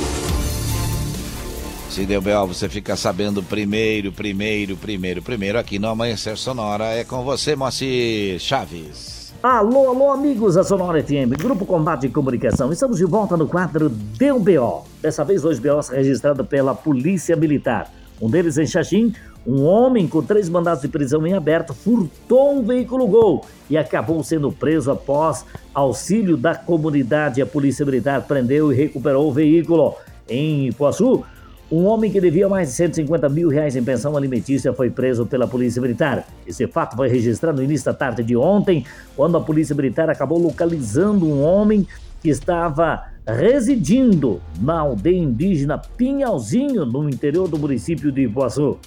Se 1.89 2.05
deu 2.05 2.21
B.O., 2.21 2.47
você 2.47 2.69
fica 2.69 2.95
sabendo 2.95 3.43
primeiro, 3.43 4.13
primeiro, 4.13 4.77
primeiro, 4.77 5.23
primeiro 5.23 5.59
aqui 5.59 5.79
no 5.79 5.89
Amanhecer 5.89 6.37
Sonora. 6.37 6.85
É 6.85 7.03
com 7.03 7.25
você, 7.25 7.57
Moacir 7.57 8.39
Chaves. 8.39 9.33
Alô, 9.43 9.89
alô, 9.89 10.11
amigos 10.11 10.55
da 10.55 10.63
Sonora 10.63 11.03
FM, 11.03 11.33
Grupo 11.39 11.65
Combate 11.65 12.03
de 12.03 12.09
Comunicação. 12.11 12.71
Estamos 12.71 12.99
de 12.99 13.05
volta 13.05 13.37
no 13.37 13.49
quadro 13.49 13.89
Deu 13.89 14.39
BO. 14.39 14.85
Dessa 15.01 15.25
vez, 15.25 15.43
dois 15.43 15.59
BOs 15.59 15.89
registrados 15.89 16.47
pela 16.47 16.75
Polícia 16.75 17.35
Militar. 17.35 17.91
Um 18.21 18.29
deles 18.29 18.59
em 18.59 18.67
Xaxim, 18.67 19.15
um 19.47 19.65
homem 19.65 20.07
com 20.07 20.23
três 20.23 20.49
mandatos 20.49 20.83
de 20.83 20.89
prisão 20.89 21.27
em 21.27 21.33
aberto 21.33 21.73
furtou 21.73 22.59
um 22.59 22.63
veículo 22.63 23.07
Gol 23.07 23.47
e 23.71 23.79
acabou 23.79 24.23
sendo 24.23 24.53
preso 24.53 24.91
após 24.91 25.45
auxílio 25.73 26.37
da 26.37 26.55
comunidade. 26.55 27.41
A 27.41 27.47
Polícia 27.47 27.85
Militar 27.85 28.23
prendeu 28.23 28.71
e 28.73 28.77
recuperou 28.77 29.29
o 29.29 29.33
veículo. 29.33 29.95
Em 30.29 30.67
Ipuaçu, 30.67 31.25
um 31.71 31.85
homem 31.85 32.11
que 32.11 32.19
devia 32.19 32.49
mais 32.49 32.69
de 32.69 32.75
150 32.75 33.29
mil 33.29 33.49
reais 33.51 33.77
em 33.77 33.85
pensão 33.85 34.17
alimentícia 34.17 34.73
foi 34.73 34.89
preso 34.89 35.27
pela 35.27 35.47
Polícia 35.47 35.83
Militar. 35.83 36.27
Esse 36.47 36.67
fato 36.67 36.97
foi 36.97 37.09
registrado 37.09 37.59
no 37.59 37.65
início 37.65 37.85
da 37.85 37.93
tarde 37.93 38.23
de 38.23 38.35
ontem, 38.35 38.87
quando 39.15 39.37
a 39.37 39.41
Polícia 39.41 39.75
Militar 39.75 40.09
acabou 40.09 40.39
localizando 40.39 41.27
um 41.27 41.43
homem 41.43 41.87
que 42.23 42.31
estava 42.31 43.09
residindo 43.27 44.41
na 44.59 44.81
aldeia 44.81 45.19
indígena 45.19 45.77
Pinhalzinho, 45.77 46.87
no 46.87 47.07
interior 47.07 47.47
do 47.47 47.59
município 47.59 48.11
de 48.11 48.23
Ipuaçu. 48.23 48.79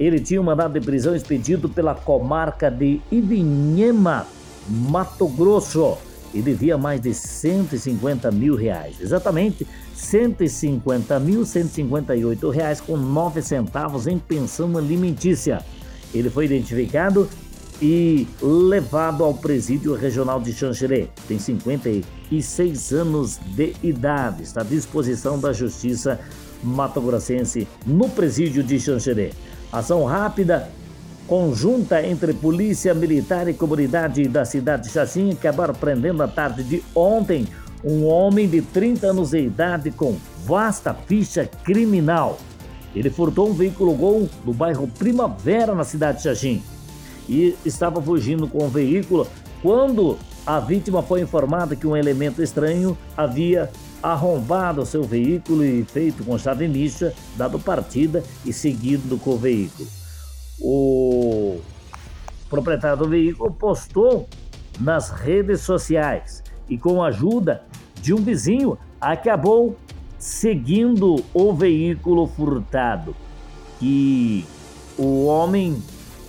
Ele 0.00 0.18
tinha 0.18 0.40
um 0.40 0.44
mandado 0.44 0.72
de 0.72 0.84
prisão 0.84 1.14
expedido 1.14 1.68
pela 1.68 1.94
comarca 1.94 2.70
de 2.70 2.98
Ivinhema, 3.12 4.26
Mato 4.66 5.28
Grosso, 5.28 5.98
e 6.32 6.40
devia 6.40 6.78
mais 6.78 7.00
de 7.00 7.12
150 7.12 8.30
mil 8.30 8.56
reais. 8.56 9.00
Exatamente 9.00 9.66
150.158 9.96 12.50
reais 12.50 12.80
com 12.80 12.96
9 12.96 13.42
centavos 13.42 14.06
em 14.06 14.18
pensão 14.18 14.76
alimentícia. 14.76 15.64
Ele 16.14 16.30
foi 16.30 16.44
identificado 16.44 17.28
e 17.80 18.26
levado 18.40 19.24
ao 19.24 19.34
presídio 19.34 19.94
regional 19.94 20.40
de 20.40 20.52
Xanxerê. 20.52 21.08
Tem 21.28 21.38
56 21.38 22.92
anos 22.92 23.38
de 23.54 23.74
idade. 23.82 24.42
Está 24.42 24.62
à 24.62 24.64
disposição 24.64 25.38
da 25.38 25.52
Justiça 25.52 26.18
Mato 26.62 27.00
Grossense 27.00 27.68
no 27.86 28.08
presídio 28.08 28.62
de 28.62 28.80
Xanxerê. 28.80 29.32
Ação 29.72 30.04
rápida, 30.04 30.70
conjunta 31.26 32.06
entre 32.06 32.32
polícia 32.32 32.94
militar 32.94 33.48
e 33.48 33.54
comunidade 33.54 34.26
da 34.28 34.44
cidade 34.44 34.84
de 34.84 34.90
Xaxim 34.90 35.32
acabaram 35.32 35.74
prendendo 35.74 36.18
na 36.18 36.28
tarde 36.28 36.62
de 36.62 36.82
ontem 36.94 37.46
um 37.86 38.04
homem 38.04 38.48
de 38.48 38.60
30 38.60 39.06
anos 39.06 39.30
de 39.30 39.38
idade 39.38 39.92
com 39.92 40.16
vasta 40.44 40.92
ficha 40.92 41.48
criminal. 41.62 42.36
Ele 42.92 43.08
furtou 43.08 43.48
um 43.48 43.52
veículo 43.52 43.94
Gol 43.94 44.28
no 44.44 44.52
bairro 44.52 44.88
Primavera, 44.88 45.72
na 45.72 45.84
cidade 45.84 46.18
de 46.18 46.24
Xaxim, 46.24 46.60
e 47.28 47.56
estava 47.64 48.02
fugindo 48.02 48.48
com 48.48 48.64
o 48.64 48.68
veículo 48.68 49.28
quando 49.62 50.18
a 50.44 50.58
vítima 50.58 51.00
foi 51.00 51.20
informada 51.20 51.76
que 51.76 51.86
um 51.86 51.96
elemento 51.96 52.42
estranho 52.42 52.98
havia 53.16 53.70
arrombado 54.02 54.84
seu 54.84 55.04
veículo 55.04 55.64
e 55.64 55.84
feito 55.84 56.24
com 56.24 56.36
chave 56.36 56.66
lixa, 56.66 57.14
dado 57.36 57.58
partida 57.58 58.22
e 58.44 58.52
seguido 58.52 59.16
com 59.18 59.30
o 59.30 59.38
veículo. 59.38 59.88
O 60.60 61.60
proprietário 62.50 62.96
do 62.96 63.08
veículo 63.08 63.52
postou 63.52 64.28
nas 64.80 65.10
redes 65.10 65.60
sociais 65.60 66.42
e, 66.68 66.76
com 66.76 67.02
a 67.02 67.08
ajuda 67.08 67.62
de 68.00 68.12
um 68.12 68.18
vizinho, 68.18 68.78
acabou 69.00 69.76
seguindo 70.18 71.22
o 71.32 71.52
veículo 71.52 72.26
furtado. 72.26 73.14
E 73.80 74.44
o 74.98 75.26
homem 75.26 75.82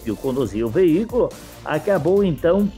que 0.03 0.13
conduzia 0.15 0.65
o 0.65 0.69
veículo 0.69 1.29
acabou 1.63 2.23
então 2.23 2.71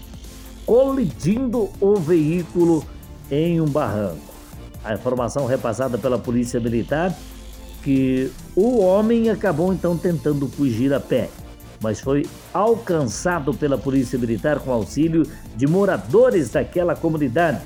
colidindo 0.66 1.70
o 1.80 1.96
veículo 1.96 2.84
em 3.32 3.60
um 3.60 3.66
barranco. 3.66 4.30
A 4.84 4.94
informação 4.94 5.46
repassada 5.46 5.98
pela 5.98 6.18
Polícia 6.18 6.60
Militar 6.60 7.16
que 7.84 8.32
o 8.56 8.80
homem 8.80 9.30
acabou 9.30 9.74
então 9.74 9.98
tentando 9.98 10.48
fugir 10.48 10.94
a 10.94 11.00
pé, 11.00 11.30
mas 11.82 12.00
foi 12.00 12.26
alcançado 12.54 13.54
pela 13.54 13.78
Polícia 13.78 14.20
Militar 14.20 14.60
com 14.60 14.72
auxílio 14.72 15.26
de 15.56 15.68
moradores 15.68 16.50
daquela 16.50 16.96
comunidade 16.96 17.62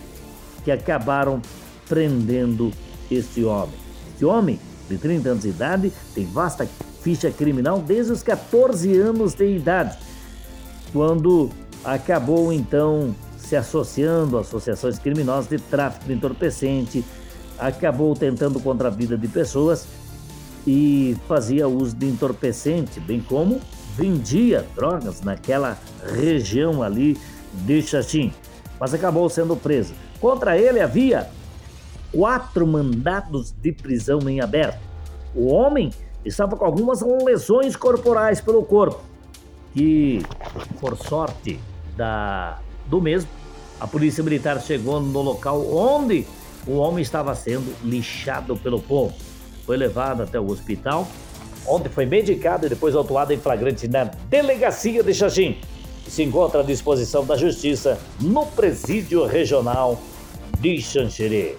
que 0.63 0.71
acabaram 0.71 1.41
prendendo 1.87 2.71
este 3.09 3.43
homem. 3.43 3.75
Este 4.13 4.25
homem, 4.25 4.59
de 4.89 4.97
30 4.97 5.29
anos 5.29 5.43
de 5.43 5.49
idade, 5.49 5.91
tem 6.13 6.25
vasta 6.25 6.67
ficha 7.01 7.29
criminal 7.31 7.79
desde 7.79 8.13
os 8.13 8.23
14 8.23 8.97
anos 8.97 9.33
de 9.33 9.45
idade, 9.45 9.97
quando 10.93 11.49
acabou 11.83 12.53
então 12.53 13.13
se 13.37 13.57
associando 13.57 14.37
a 14.37 14.41
associações 14.41 14.97
criminosas 14.97 15.49
de 15.49 15.57
tráfico 15.57 16.05
de 16.05 16.13
entorpecente, 16.13 17.03
acabou 17.59 18.15
tentando 18.15 18.59
contra 18.59 18.87
a 18.87 18.91
vida 18.91 19.17
de 19.17 19.27
pessoas 19.27 19.85
e 20.65 21.17
fazia 21.27 21.67
uso 21.67 21.93
de 21.95 22.07
entorpecente, 22.07 23.01
bem 23.01 23.19
como 23.19 23.59
vendia 23.95 24.65
drogas 24.75 25.21
naquela 25.21 25.77
região 26.15 26.81
ali 26.81 27.17
de 27.53 27.81
Xaxim, 27.81 28.33
mas 28.79 28.93
acabou 28.93 29.29
sendo 29.29 29.55
preso. 29.55 29.93
Contra 30.19 30.57
ele 30.57 30.79
havia 30.79 31.29
quatro 32.11 32.65
mandados 32.65 33.51
de 33.51 33.71
prisão 33.71 34.19
em 34.29 34.41
aberto. 34.41 34.79
O 35.35 35.47
homem 35.47 35.91
estava 36.25 36.55
com 36.55 36.65
algumas 36.65 37.01
lesões 37.01 37.75
corporais 37.75 38.39
pelo 38.39 38.63
corpo, 38.63 39.01
que, 39.73 40.23
por 40.79 40.97
sorte 40.97 41.59
da, 41.95 42.59
do 42.87 43.01
mesmo, 43.01 43.29
a 43.79 43.87
polícia 43.87 44.23
militar 44.23 44.61
chegou 44.61 44.99
no 44.99 45.21
local 45.21 45.65
onde 45.75 46.25
o 46.65 46.77
homem 46.77 47.01
estava 47.01 47.35
sendo 47.35 47.73
lixado 47.83 48.55
pelo 48.55 48.79
povo. 48.79 49.13
Foi 49.65 49.75
levado 49.75 50.23
até 50.23 50.39
o 50.39 50.49
hospital, 50.49 51.07
onde 51.67 51.89
foi 51.89 52.05
medicado 52.05 52.65
e 52.65 52.69
depois 52.69 52.95
autuado 52.95 53.33
em 53.33 53.37
flagrante 53.37 53.87
na 53.87 54.05
delegacia 54.29 55.03
de 55.03 55.13
Xaxim. 55.13 55.57
E 56.05 56.11
se 56.11 56.23
encontra 56.23 56.61
à 56.61 56.63
disposição 56.63 57.25
da 57.25 57.37
justiça 57.37 57.97
no 58.19 58.45
presídio 58.45 59.25
regional 59.25 59.99
de 60.59 60.81
Xanxerê. 60.81 61.55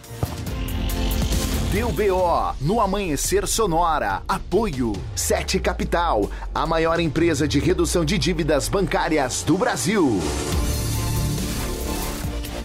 Deu 1.74 1.90
BO 1.90 2.55
no 2.60 2.81
Amanhecer 2.81 3.48
Sonora. 3.48 4.22
Apoio 4.28 4.93
Sete 5.16 5.59
Capital, 5.59 6.31
a 6.55 6.64
maior 6.64 7.01
empresa 7.01 7.48
de 7.48 7.59
redução 7.59 8.05
de 8.05 8.16
dívidas 8.16 8.68
bancárias 8.68 9.43
do 9.43 9.59
Brasil. 9.59 10.20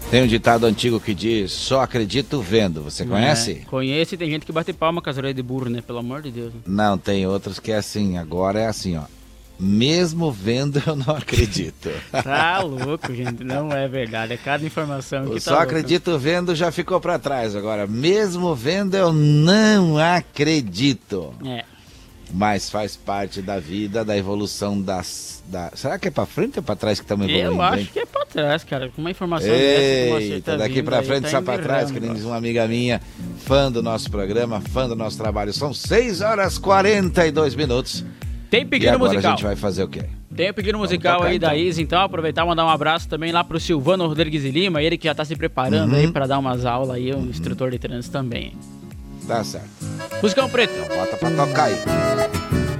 Tem 0.09 0.23
um 0.23 0.27
ditado 0.27 0.65
antigo 0.65 0.99
que 0.99 1.13
diz: 1.13 1.51
só 1.51 1.81
acredito 1.81 2.41
vendo. 2.41 2.81
Você 2.81 3.05
conhece? 3.05 3.61
É, 3.61 3.69
conheço 3.69 4.15
e 4.15 4.17
tem 4.17 4.29
gente 4.29 4.43
que 4.43 4.51
bate 4.51 4.73
palma 4.73 5.01
com 5.01 5.09
as 5.09 5.17
orelhas 5.17 5.35
de 5.35 5.43
burro, 5.43 5.69
né? 5.69 5.81
Pelo 5.85 5.99
amor 5.99 6.23
de 6.23 6.31
Deus. 6.31 6.53
Não, 6.65 6.97
tem 6.97 7.27
outros 7.27 7.59
que 7.59 7.71
é 7.71 7.77
assim. 7.77 8.17
Agora 8.17 8.59
é 8.59 8.65
assim, 8.67 8.97
ó. 8.97 9.03
Mesmo 9.59 10.31
vendo, 10.31 10.81
eu 10.87 10.95
não 10.95 11.15
acredito. 11.15 11.91
tá 12.11 12.59
louco, 12.61 13.13
gente. 13.13 13.43
Não 13.43 13.71
é 13.71 13.87
verdade. 13.87 14.33
É 14.33 14.37
cada 14.37 14.65
informação 14.65 15.27
que 15.27 15.35
tá 15.35 15.39
só 15.41 15.51
louca. 15.51 15.65
acredito 15.65 16.17
vendo 16.17 16.55
já 16.55 16.71
ficou 16.71 16.99
pra 16.99 17.19
trás. 17.19 17.55
Agora, 17.55 17.85
mesmo 17.85 18.55
vendo, 18.55 18.95
eu 18.95 19.13
não 19.13 19.97
acredito. 19.97 21.35
É. 21.45 21.65
Mas 22.31 22.69
faz 22.69 22.95
parte 22.95 23.41
da 23.41 23.59
vida, 23.59 24.05
da 24.05 24.15
evolução 24.17 24.79
das. 24.79 25.43
Da... 25.47 25.71
Será 25.73 25.97
que 25.97 26.09
é 26.09 26.11
pra 26.11 26.27
frente 26.27 26.57
ou 26.59 26.63
pra 26.63 26.75
trás 26.75 26.99
que 26.99 27.05
estamos 27.05 27.27
evoluindo? 27.27 27.55
Eu 27.55 27.61
acho 27.61 27.79
hein? 27.79 27.89
que 27.91 27.99
é 27.99 28.05
pra 28.05 28.23
trás, 28.25 28.63
cara. 28.63 28.89
Com 28.89 29.01
uma 29.01 29.09
informação 29.09 29.47
dessa, 29.49 30.07
como 30.09 30.21
você 30.21 30.33
Eita, 30.33 30.51
tá 30.51 30.57
daqui 30.57 30.75
vindo 30.75 30.85
pra 30.85 31.01
frente 31.01 31.23
tá 31.23 31.29
só 31.29 31.41
pra 31.41 31.57
trás, 31.57 31.89
que 31.89 31.99
nem 31.99 32.13
diz 32.13 32.23
uma 32.23 32.35
amiga 32.35 32.67
minha, 32.67 33.01
fã 33.39 33.71
do 33.71 33.81
nosso 33.81 34.11
programa, 34.11 34.61
fã 34.61 34.87
do 34.87 34.95
nosso 34.95 35.17
trabalho. 35.17 35.51
São 35.51 35.73
6 35.73 36.21
horas 36.21 36.59
42 36.59 37.55
minutos. 37.55 38.05
Tem 38.51 38.61
e 38.61 38.65
pedido 38.65 38.89
agora 38.93 39.11
musical. 39.13 39.31
a 39.31 39.35
gente 39.35 39.43
vai 39.45 39.55
fazer 39.55 39.83
o 39.83 39.87
quê? 39.87 40.03
Tem 40.35 40.49
o 40.51 40.53
pedido 40.53 40.77
musical 40.77 41.17
tocar, 41.17 41.29
aí 41.29 41.39
da 41.39 41.55
então. 41.55 41.67
Isa, 41.67 41.81
então 41.81 42.01
aproveitar 42.01 42.43
e 42.43 42.47
mandar 42.47 42.65
um 42.65 42.69
abraço 42.69 43.07
também 43.09 43.31
lá 43.31 43.43
pro 43.43 43.59
Silvano 43.59 44.05
Rodrigues 44.07 44.43
de 44.43 44.51
Lima, 44.51 44.81
ele 44.83 44.97
que 44.97 45.05
já 45.07 45.15
tá 45.15 45.25
se 45.25 45.35
preparando 45.35 45.91
Uhum. 45.93 45.97
aí 45.99 46.11
pra 46.11 46.27
dar 46.27 46.37
umas 46.39 46.63
aulas 46.65 46.91
aí, 46.95 47.13
um 47.13 47.25
instrutor 47.25 47.71
de 47.71 47.79
trânsito 47.79 48.11
também. 48.13 48.53
Tá 49.29 49.43
certo. 49.43 49.69
Musicão 50.23 50.49
preto. 50.49 50.73
Bota 50.87 51.15
pra 51.15 51.29
tocar 51.29 51.65
aí. 51.65 51.77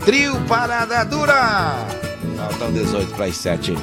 Trio 0.04 0.34
Parada 0.48 1.06
Dura! 1.06 1.86
Faltam 2.36 2.74
18 2.74 3.14
para 3.14 3.26
as 3.26 3.38
7. 3.38 3.76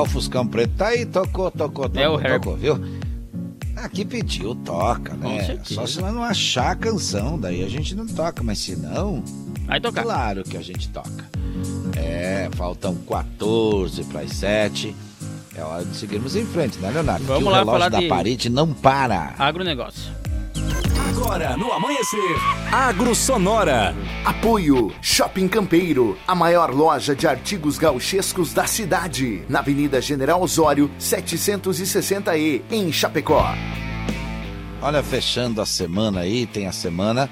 O 0.00 0.06
Fuscão 0.06 0.46
Preto. 0.46 0.72
Tá 0.76 0.88
aí, 0.88 1.04
tocou, 1.04 1.50
tocou, 1.50 1.88
tocou. 1.88 2.00
É 2.02 2.08
o 2.08 2.18
Herb. 2.18 2.40
tocou, 2.44 2.56
viu? 2.56 2.78
Aqui 3.76 4.04
pediu, 4.04 4.54
toca, 4.54 5.14
né? 5.14 5.58
Só 5.64 5.86
se 5.86 6.00
nós 6.00 6.14
não 6.14 6.22
achar 6.22 6.70
a 6.72 6.76
canção, 6.76 7.38
daí 7.38 7.64
a 7.64 7.68
gente 7.68 7.94
não 7.94 8.06
toca, 8.06 8.42
mas 8.42 8.58
se 8.58 8.76
não. 8.76 9.22
Vai 9.66 9.80
tocar. 9.80 10.02
Claro 10.02 10.44
que 10.44 10.56
a 10.56 10.62
gente 10.62 10.88
toca. 10.90 11.24
É, 11.96 12.48
faltam 12.52 12.94
14 12.94 14.04
para 14.04 14.20
as 14.20 14.32
7. 14.32 14.94
É 15.54 15.62
hora 15.62 15.84
de 15.84 15.94
seguirmos 15.96 16.34
em 16.34 16.46
frente, 16.46 16.78
né, 16.78 16.90
Leonardo? 16.90 17.24
Vamos 17.26 17.42
que 17.42 17.48
lá 17.50 17.56
o 17.56 17.60
relógio 17.60 17.72
falar 17.72 17.88
da 17.90 18.00
de- 18.00 18.08
parede 18.08 18.48
não 18.48 18.72
para. 18.72 19.34
Agronegócio. 19.38 19.91
Amanhecer, 21.82 22.36
Agro 22.70 23.12
Sonora. 23.12 23.92
Apoio 24.24 24.94
Shopping 25.02 25.48
Campeiro, 25.48 26.16
a 26.28 26.32
maior 26.32 26.72
loja 26.72 27.12
de 27.12 27.26
artigos 27.26 27.76
gauchescos 27.76 28.54
da 28.54 28.68
cidade, 28.68 29.42
na 29.48 29.58
Avenida 29.58 30.00
General 30.00 30.40
Osório, 30.40 30.88
760E, 31.00 32.62
em 32.70 32.92
Chapecó. 32.92 33.52
Olha, 34.80 35.02
fechando 35.02 35.60
a 35.60 35.66
semana 35.66 36.20
aí, 36.20 36.46
tem 36.46 36.68
a 36.68 36.72
semana 36.72 37.28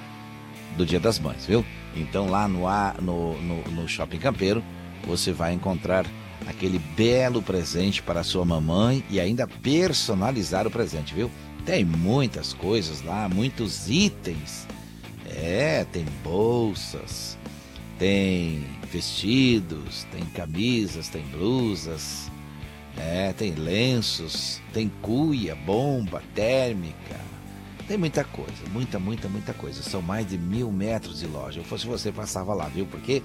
do 0.76 0.84
Dia 0.84 0.98
das 0.98 1.20
Mães, 1.20 1.46
viu? 1.46 1.64
Então 1.94 2.28
lá 2.28 2.48
no, 2.48 2.66
no, 3.00 3.40
no, 3.40 3.62
no 3.70 3.88
Shopping 3.88 4.18
Campeiro, 4.18 4.64
você 5.06 5.30
vai 5.30 5.52
encontrar 5.52 6.04
aquele 6.48 6.80
belo 6.96 7.40
presente 7.40 8.02
para 8.02 8.24
sua 8.24 8.44
mamãe 8.44 9.04
e 9.08 9.20
ainda 9.20 9.46
personalizar 9.46 10.66
o 10.66 10.72
presente, 10.72 11.14
viu? 11.14 11.30
Tem 11.64 11.84
muitas 11.84 12.52
coisas 12.52 13.02
lá, 13.02 13.28
muitos 13.28 13.88
itens. 13.88 14.66
É, 15.26 15.84
tem 15.92 16.04
bolsas, 16.24 17.38
tem 17.98 18.64
vestidos, 18.90 20.04
tem 20.10 20.24
camisas, 20.26 21.08
tem 21.08 21.22
blusas, 21.22 22.30
é, 22.96 23.32
tem 23.32 23.54
lenços, 23.54 24.60
tem 24.72 24.90
cuia, 25.00 25.54
bomba 25.54 26.22
térmica. 26.34 27.20
Tem 27.86 27.98
muita 27.98 28.24
coisa, 28.24 28.68
muita, 28.72 28.98
muita, 28.98 29.28
muita 29.28 29.52
coisa. 29.52 29.82
São 29.82 30.00
mais 30.00 30.28
de 30.28 30.38
mil 30.38 30.70
metros 30.70 31.20
de 31.20 31.26
loja. 31.26 31.60
Eu 31.60 31.64
fosse 31.64 31.86
você, 31.86 32.12
passava 32.12 32.54
lá, 32.54 32.66
viu? 32.66 32.86
Porque 32.86 33.22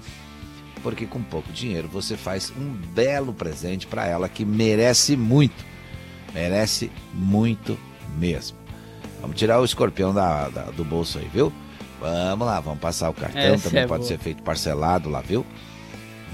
porque 0.82 1.06
com 1.06 1.22
pouco 1.22 1.52
dinheiro 1.52 1.88
você 1.88 2.16
faz 2.16 2.52
um 2.56 2.70
belo 2.94 3.32
presente 3.32 3.86
para 3.86 4.06
ela 4.06 4.28
que 4.28 4.44
merece 4.44 5.16
muito. 5.16 5.64
Merece 6.32 6.90
muito 7.14 7.78
mesmo. 8.16 8.56
Vamos 9.20 9.36
tirar 9.36 9.60
o 9.60 9.64
escorpião 9.64 10.12
da, 10.14 10.48
da- 10.48 10.64
do 10.70 10.84
bolso 10.84 11.18
aí, 11.18 11.28
viu? 11.32 11.52
Vamos 12.00 12.46
lá, 12.46 12.60
vamos 12.60 12.78
passar 12.80 13.08
o 13.10 13.14
cartão. 13.14 13.40
Essa 13.40 13.68
Também 13.68 13.84
é 13.84 13.86
pode 13.86 14.00
boa. 14.00 14.08
ser 14.08 14.18
feito 14.18 14.42
parcelado 14.42 15.08
lá, 15.08 15.20
viu? 15.20 15.44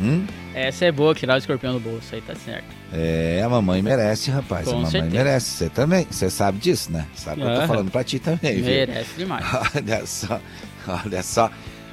Hum? 0.01 0.27
Essa 0.55 0.87
é 0.87 0.93
boa, 0.93 1.15
tirar 1.15 1.35
o 1.35 1.39
escorpião 1.39 1.75
do 1.75 1.81
bolso, 1.81 2.15
aí 2.15 2.21
tá 2.21 2.35
certo. 2.35 2.65
É, 2.93 3.43
a 3.45 3.49
mamãe 3.49 3.81
merece, 3.83 4.31
rapaz. 4.31 4.65
Com 4.65 4.71
a 4.71 4.75
mamãe 4.75 4.91
certeza. 4.91 5.15
merece. 5.17 5.51
Você 5.51 5.69
também. 5.71 6.07
Você 6.11 6.29
sabe 6.31 6.59
disso, 6.59 6.91
né? 6.91 7.07
Sabe 7.15 7.41
que 7.43 7.47
eu 7.47 7.61
tô 7.61 7.67
falando 7.67 7.91
pra 7.91 8.03
ti 8.03 8.19
também, 8.19 8.57
viu? 8.57 8.65
Merece 8.65 9.15
demais. 9.17 9.45
Olha 9.77 10.07
só, 10.07 10.41
olha 10.89 11.23
só. 11.23 11.51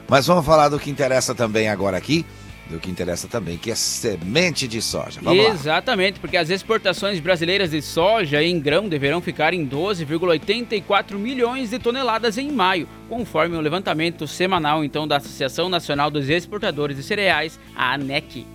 Mas 0.07 0.25
vamos 0.25 0.45
falar 0.45 0.69
do 0.69 0.79
que 0.79 0.89
interessa 0.89 1.35
também 1.35 1.69
agora 1.69 1.95
aqui. 1.97 2.25
Do 2.69 2.79
que 2.79 2.91
interessa 2.91 3.27
também, 3.27 3.57
que 3.57 3.71
é 3.71 3.75
semente 3.75 4.67
de 4.67 4.79
soja. 4.79 5.19
Vamos 5.23 5.43
lá. 5.43 5.49
Exatamente, 5.49 6.19
porque 6.19 6.37
as 6.37 6.51
exportações 6.51 7.19
brasileiras 7.19 7.71
de 7.71 7.81
soja 7.81 8.43
em 8.43 8.59
grão 8.59 8.87
deverão 8.87 9.19
ficar 9.21 9.55
em 9.55 9.67
12,84 9.67 11.15
milhões 11.15 11.71
de 11.71 11.79
toneladas 11.79 12.37
em 12.37 12.51
maio, 12.51 12.87
conforme 13.09 13.57
o 13.57 13.61
levantamento 13.61 14.27
semanal 14.27 14.83
então 14.83 15.07
da 15.07 15.17
Associação 15.17 15.67
Nacional 15.67 16.11
dos 16.11 16.29
Exportadores 16.29 16.97
de 16.97 17.01
Cereais, 17.03 17.59
a 17.75 17.95
ANEC. 17.95 18.45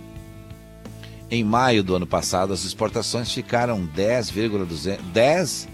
Em 1.29 1.43
maio 1.43 1.83
do 1.83 1.95
ano 1.95 2.07
passado, 2.07 2.53
as 2.53 2.63
exportações 2.63 3.33
ficaram 3.33 3.85
10,200 3.85 5.67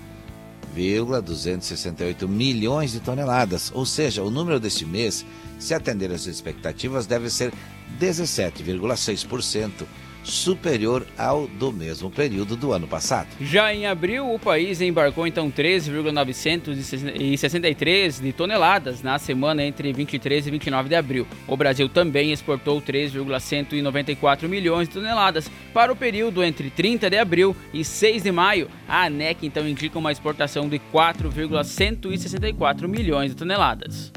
10,268 0.74 2.28
milhões 2.28 2.92
de 2.94 3.00
toneladas. 3.00 3.72
Ou 3.74 3.86
seja, 3.86 4.24
o 4.24 4.32
número 4.32 4.60
deste 4.60 4.86
mês, 4.86 5.26
se 5.60 5.74
atender 5.74 6.12
às 6.12 6.26
expectativas, 6.26 7.06
deve 7.06 7.30
ser 7.30 7.54
17,6% 8.02 9.86
superior 10.24 11.06
ao 11.18 11.48
do 11.48 11.72
mesmo 11.72 12.12
período 12.12 12.56
do 12.56 12.72
ano 12.72 12.88
passado. 12.88 13.28
Já 13.42 13.74
em 13.74 13.88
abril, 13.88 14.32
o 14.34 14.40
país 14.40 14.80
embarcou 14.82 15.26
então 15.26 15.50
13,963 15.50 18.20
de 18.20 18.32
toneladas 18.32 19.02
na 19.02 19.18
semana 19.18 19.64
entre 19.64 19.92
23 19.92 20.46
e 20.48 20.52
29 20.52 20.90
de 20.90 20.96
abril. 20.96 21.26
O 21.48 21.58
Brasil 21.58 21.90
também 21.90 22.32
exportou 22.32 22.80
3,194 22.82 24.48
milhões 24.48 24.88
de 24.88 24.94
toneladas 24.94 25.50
para 25.74 25.92
o 25.92 25.96
período 25.96 26.44
entre 26.44 26.70
30 26.70 27.10
de 27.10 27.18
abril 27.18 27.56
e 27.74 27.84
6 27.84 28.22
de 28.24 28.32
maio. 28.32 28.70
A 28.88 29.06
ANEC 29.06 29.48
então 29.48 29.68
indica 29.68 29.98
uma 29.98 30.12
exportação 30.12 30.70
de 30.70 30.78
4,164 30.78 32.88
milhões 32.88 33.32
de 33.32 33.38
toneladas. 33.38 34.12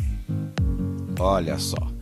Olha 1.19 1.59
só, 1.59 1.94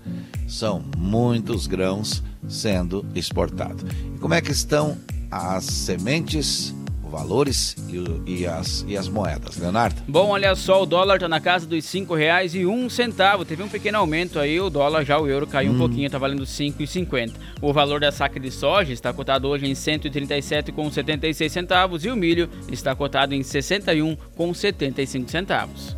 são 0.53 0.83
muitos 0.99 1.67
grãos 1.67 2.23
sendo 2.49 3.05
exportados. 3.15 3.83
E 4.15 4.19
como 4.19 4.35
é 4.35 4.41
que 4.41 4.51
estão 4.53 4.99
as 5.31 5.65
sementes, 5.65 6.75
os 7.03 7.11
valores 7.11 7.75
e, 7.89 8.41
e 8.41 8.47
as, 8.47 8.85
e 8.87 8.97
as 8.97 9.09
moedas, 9.09 9.57
Leonardo? 9.57 10.03
Bom, 10.07 10.29
olha 10.29 10.55
só, 10.55 10.83
o 10.83 10.87
dólar 10.87 11.15
está 11.17 11.27
na 11.29 11.41
casa 11.41 11.67
dos 11.67 11.91
R$ 11.93 12.01
5,01. 12.01 13.47
Teve 13.47 13.63
um 13.63 13.69
pequeno 13.69 13.97
aumento 13.99 14.39
aí, 14.39 14.61
o 14.61 14.69
dólar 14.69 15.05
já 15.05 15.19
o 15.19 15.27
euro 15.27 15.47
caiu 15.47 15.73
um 15.73 15.75
Hum. 15.77 15.79
pouquinho, 15.79 16.07
está 16.07 16.19
valendo 16.19 16.41
R$ 16.41 16.47
5,50. 16.47 17.33
O 17.63 17.73
valor 17.73 18.01
da 18.01 18.13
saca 18.13 18.39
de 18.39 18.51
soja 18.51 18.93
está 18.93 19.11
cotado 19.13 19.49
hoje 19.49 19.65
em 19.65 19.71
R$ 19.71 19.75
137,76 19.75 21.49
centavos 21.49 22.05
e 22.05 22.11
o 22.11 22.17
milho 22.17 22.49
está 22.71 22.95
cotado 22.95 23.35
em 23.35 23.39
R$ 23.39 23.45
61,75 23.45 25.29
centavos. 25.31 25.97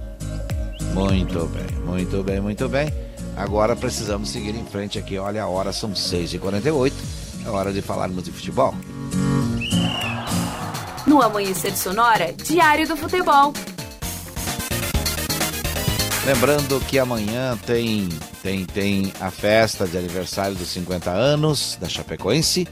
Muito 0.94 1.46
bem, 1.46 1.66
muito 1.84 2.22
bem, 2.22 2.40
muito 2.40 2.68
bem. 2.68 2.88
Agora 3.36 3.74
precisamos 3.74 4.30
seguir 4.30 4.54
em 4.54 4.64
frente 4.64 4.98
aqui. 4.98 5.18
Olha, 5.18 5.42
a 5.42 5.48
hora 5.48 5.72
são 5.72 5.92
6h48. 5.92 6.92
É 7.46 7.50
hora 7.50 7.72
de 7.72 7.82
falarmos 7.82 8.24
de 8.24 8.32
futebol. 8.32 8.74
No 11.06 11.20
Amanhecer 11.20 11.76
Sonora, 11.76 12.32
Diário 12.32 12.88
do 12.88 12.96
Futebol. 12.96 13.52
Lembrando 16.24 16.80
que 16.86 16.98
amanhã 16.98 17.58
tem 17.66 18.08
Tem, 18.44 18.62
tem 18.66 19.10
a 19.22 19.30
festa 19.30 19.86
de 19.88 19.96
aniversário 19.96 20.54
dos 20.54 20.68
50 20.68 21.10
anos 21.10 21.78
da 21.80 21.88
Chapecoense. 21.88 22.68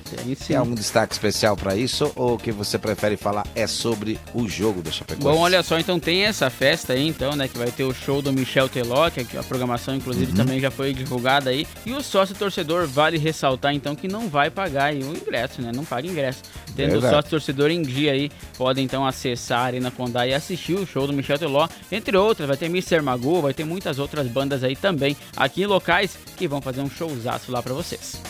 Tem 0.47 0.55
algum 0.55 0.74
destaque 0.74 1.15
especial 1.15 1.57
para 1.57 1.74
isso 1.74 2.12
ou 2.15 2.35
o 2.35 2.39
que 2.39 2.53
você 2.53 2.78
prefere 2.78 3.16
falar 3.16 3.47
é 3.55 3.66
sobre 3.66 4.20
o 4.35 4.47
jogo 4.47 4.82
da 4.82 4.90
Chapecoense? 4.90 5.27
Bom, 5.27 5.39
olha 5.43 5.62
só, 5.62 5.78
então 5.78 5.99
tem 5.99 6.24
essa 6.24 6.51
festa 6.51 6.93
aí, 6.93 7.09
então, 7.09 7.35
né, 7.35 7.49
que 7.49 7.57
vai 7.57 7.70
ter 7.70 7.85
o 7.85 7.94
show 7.94 8.20
do 8.20 8.31
Michel 8.31 8.69
Teló, 8.69 9.09
que 9.09 9.35
a 9.35 9.43
programação, 9.43 9.94
inclusive, 9.97 10.32
Uhum. 10.32 10.36
também 10.36 10.61
já 10.61 10.70
foi 10.70 10.93
divulgada 10.93 11.49
aí. 11.49 11.66
E 11.86 11.93
o 11.94 12.03
sócio 12.03 12.35
torcedor 12.35 12.86
vale 12.86 13.16
ressaltar, 13.16 13.73
então, 13.74 13.97
que 13.97 14.07
não 14.07 14.28
vai 14.28 14.51
pagar 14.51 14.85
aí 14.90 15.03
o 15.03 15.16
ingresso, 15.16 15.62
né? 15.62 15.73
Não 15.74 15.86
paga 15.86 16.07
ingresso. 16.07 16.43
Tendo 16.77 16.89
o 16.89 16.93
Verdade. 17.01 17.15
sócio 17.15 17.31
torcedor 17.31 17.70
em 17.70 17.81
dia 17.81 18.12
aí, 18.12 18.31
pode 18.59 18.82
então 18.82 19.07
acessar 19.07 19.61
a 19.61 19.65
Arena 19.65 19.90
Condá 19.90 20.27
e 20.27 20.35
assistir 20.35 20.74
o 20.74 20.86
show 20.86 21.07
do 21.07 21.15
Michel 21.15 21.39
Teló, 21.39 21.66
entre 21.90 22.15
outras. 22.15 22.47
Vai 22.47 22.59
ter 22.59 22.66
Mr. 22.66 23.01
Magoo, 23.01 23.40
vai 23.40 23.55
ter 23.55 23.65
muitas 23.65 23.99
outras 23.99 24.27
bandas 24.27 24.62
aí 24.62 24.77
também, 24.77 25.16
aqui 25.35 25.61
locais 25.66 26.16
que 26.36 26.47
vão 26.48 26.60
fazer 26.60 26.80
um 26.80 26.90
showzaço 26.90 27.51
lá 27.52 27.62
pra 27.62 27.72
vocês. 27.74 28.20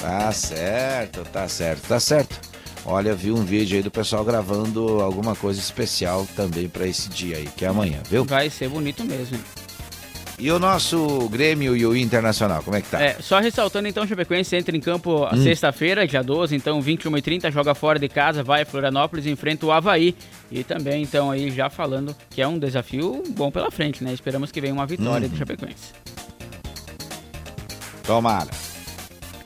Tá 0.00 0.32
certo, 0.32 1.24
tá 1.30 1.46
certo, 1.48 1.86
tá 1.86 2.00
certo. 2.00 2.40
Olha, 2.86 3.14
vi 3.14 3.30
um 3.30 3.44
vídeo 3.44 3.76
aí 3.76 3.82
do 3.82 3.90
pessoal 3.90 4.24
gravando 4.24 5.00
alguma 5.02 5.36
coisa 5.36 5.60
especial 5.60 6.26
também 6.34 6.68
para 6.68 6.86
esse 6.86 7.10
dia 7.10 7.36
aí, 7.36 7.46
que 7.54 7.64
é 7.64 7.68
amanhã, 7.68 7.98
viu? 8.08 8.24
Vai 8.24 8.48
ser 8.48 8.68
bonito 8.70 9.04
mesmo. 9.04 9.36
hein? 9.36 9.42
E 10.38 10.50
o 10.50 10.58
nosso 10.58 11.28
Grêmio 11.28 11.76
e 11.76 11.84
o 11.84 11.94
Internacional, 11.94 12.62
como 12.62 12.74
é 12.74 12.80
que 12.80 12.88
tá? 12.88 12.98
É, 13.02 13.16
só 13.20 13.38
ressaltando 13.40 13.86
então, 13.86 14.04
o 14.04 14.06
Chapecoense 14.08 14.56
entra 14.56 14.74
em 14.74 14.80
campo 14.80 15.26
Hum. 15.30 15.42
sexta-feira, 15.42 16.06
dia 16.06 16.22
12, 16.22 16.56
então 16.56 16.80
21h30, 16.80 17.50
joga 17.52 17.74
fora 17.74 17.98
de 17.98 18.08
casa, 18.08 18.42
vai 18.42 18.62
a 18.62 18.64
Florianópolis, 18.66 19.26
enfrenta 19.26 19.66
o 19.66 19.70
Havaí. 19.70 20.16
E 20.50 20.64
também, 20.64 21.02
então, 21.02 21.30
aí 21.30 21.50
já 21.50 21.68
falando 21.68 22.16
que 22.30 22.40
é 22.40 22.48
um 22.48 22.58
desafio 22.58 23.22
bom 23.36 23.50
pela 23.50 23.70
frente, 23.70 24.02
né? 24.02 24.14
Esperamos 24.14 24.50
que 24.50 24.62
venha 24.62 24.72
uma 24.72 24.86
vitória 24.86 25.26
Uhum. 25.26 25.32
do 25.34 25.36
Chapecoense. 25.36 25.92
Tomara. 28.10 28.50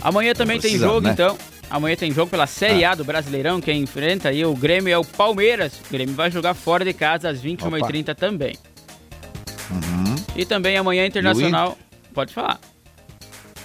Amanhã 0.01 0.33
também 0.33 0.59
tem 0.59 0.71
precisamos, 0.71 0.95
jogo, 0.95 1.07
né? 1.07 1.13
então. 1.13 1.37
Amanhã 1.69 1.97
tem 1.97 2.11
jogo 2.11 2.31
pela 2.31 2.47
Série 2.47 2.83
A 2.83 2.95
do 2.95 3.05
Brasileirão, 3.05 3.61
quem 3.61 3.83
enfrenta 3.83 4.31
aí 4.31 4.43
o 4.43 4.55
Grêmio 4.55 4.91
é 4.91 4.97
o 4.97 5.05
Palmeiras. 5.05 5.75
O 5.87 5.93
Grêmio 5.93 6.15
vai 6.15 6.31
jogar 6.31 6.55
fora 6.55 6.83
de 6.83 6.95
casa 6.95 7.29
às 7.29 7.43
21h30 7.43 8.15
também. 8.15 8.57
Uhum. 9.71 10.15
E 10.35 10.47
também 10.47 10.79
amanhã 10.79 11.05
Internacional. 11.05 11.77
Pode 12.15 12.33
falar. 12.33 12.59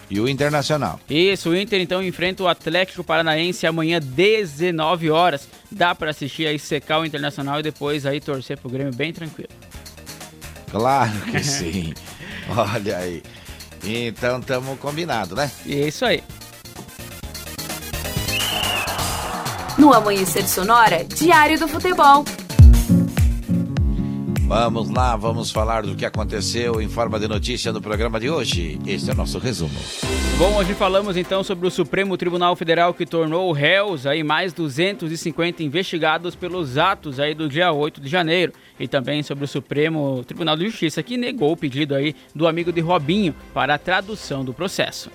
E 0.09 0.19
o 0.19 0.27
Internacional? 0.27 0.99
Isso, 1.09 1.51
o 1.51 1.55
Inter 1.55 1.79
então 1.79 2.03
enfrenta 2.03 2.43
o 2.43 2.47
Atlético 2.49 3.01
Paranaense 3.01 3.65
amanhã 3.65 4.01
19 4.01 5.09
horas. 5.09 5.47
Dá 5.71 5.95
pra 5.95 6.09
assistir 6.09 6.45
aí 6.45 6.59
secar 6.59 6.99
o 6.99 7.05
Internacional 7.05 7.61
e 7.61 7.63
depois 7.63 8.05
aí 8.05 8.19
torcer 8.19 8.57
pro 8.57 8.69
Grêmio 8.69 8.93
bem 8.93 9.13
tranquilo. 9.13 9.49
Claro 10.69 11.21
que 11.31 11.41
sim. 11.41 11.93
Olha 12.53 12.97
aí. 12.97 13.23
Então 13.83 14.41
tamo 14.41 14.77
combinado, 14.77 15.35
né? 15.35 15.49
E 15.65 15.81
é 15.81 15.87
isso 15.87 16.05
aí. 16.05 16.23
No 19.77 19.93
Amanhecer 19.93 20.47
Sonora, 20.47 21.05
Diário 21.05 21.57
do 21.57 21.67
Futebol. 21.67 22.25
Vamos 24.49 24.89
lá, 24.89 25.15
vamos 25.15 25.51
falar 25.51 25.83
do 25.83 25.95
que 25.95 26.03
aconteceu 26.03 26.81
em 26.81 26.89
forma 26.89 27.19
de 27.19 27.27
notícia 27.27 27.71
no 27.71 27.79
programa 27.79 28.19
de 28.19 28.31
hoje. 28.31 28.79
Esse 28.83 29.07
é 29.07 29.13
o 29.13 29.15
nosso 29.15 29.37
resumo. 29.37 29.75
Bom, 30.39 30.55
hoje 30.57 30.73
falamos 30.73 31.15
então 31.15 31.43
sobre 31.43 31.67
o 31.67 31.69
Supremo 31.71 32.17
Tribunal 32.17 32.55
Federal 32.55 32.91
que 32.91 33.05
tornou 33.05 33.51
réus 33.51 34.07
aí 34.07 34.23
mais 34.23 34.51
250 34.51 35.61
investigados 35.61 36.33
pelos 36.33 36.79
atos 36.79 37.19
aí 37.19 37.35
do 37.35 37.47
dia 37.47 37.71
8 37.71 38.01
de 38.01 38.09
janeiro 38.09 38.51
e 38.79 38.87
também 38.87 39.21
sobre 39.21 39.45
o 39.45 39.47
Supremo 39.47 40.23
Tribunal 40.25 40.57
de 40.57 40.65
Justiça 40.65 41.03
que 41.03 41.15
negou 41.15 41.51
o 41.51 41.57
pedido 41.57 41.93
aí 41.93 42.15
do 42.33 42.47
amigo 42.47 42.73
de 42.73 42.81
Robinho 42.81 43.35
para 43.53 43.75
a 43.75 43.77
tradução 43.77 44.43
do 44.43 44.51
processo. 44.51 45.11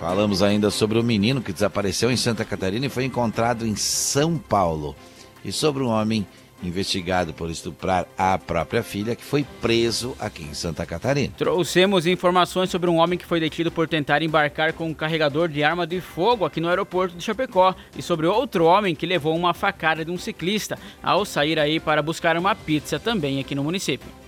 Falamos 0.00 0.42
ainda 0.42 0.72
sobre 0.72 0.98
o 0.98 1.04
menino 1.04 1.40
que 1.40 1.52
desapareceu 1.52 2.10
em 2.10 2.16
Santa 2.16 2.44
Catarina 2.44 2.86
e 2.86 2.90
foi 2.90 3.04
encontrado 3.04 3.64
em 3.64 3.76
São 3.76 4.36
Paulo. 4.36 4.96
E 5.44 5.52
sobre 5.52 5.84
um 5.84 5.88
homem 5.88 6.26
investigado 6.62 7.32
por 7.32 7.50
estuprar 7.50 8.06
a 8.16 8.38
própria 8.38 8.82
filha 8.82 9.14
que 9.14 9.24
foi 9.24 9.44
preso 9.60 10.16
aqui 10.18 10.42
em 10.42 10.54
Santa 10.54 10.86
Catarina. 10.86 11.34
Trouxemos 11.36 12.06
informações 12.06 12.70
sobre 12.70 12.88
um 12.88 12.96
homem 12.96 13.18
que 13.18 13.26
foi 13.26 13.40
detido 13.40 13.70
por 13.70 13.88
tentar 13.88 14.22
embarcar 14.22 14.72
com 14.72 14.88
um 14.88 14.94
carregador 14.94 15.48
de 15.48 15.62
arma 15.62 15.86
de 15.86 16.00
fogo 16.00 16.44
aqui 16.44 16.60
no 16.60 16.68
aeroporto 16.68 17.16
de 17.16 17.22
Chapecó 17.22 17.74
e 17.96 18.02
sobre 18.02 18.26
outro 18.26 18.64
homem 18.64 18.94
que 18.94 19.06
levou 19.06 19.36
uma 19.36 19.54
facada 19.54 20.04
de 20.04 20.10
um 20.10 20.18
ciclista 20.18 20.78
ao 21.02 21.24
sair 21.24 21.58
aí 21.58 21.78
para 21.78 22.02
buscar 22.02 22.36
uma 22.36 22.54
pizza 22.54 22.98
também 22.98 23.40
aqui 23.40 23.54
no 23.54 23.64
município. 23.64 24.23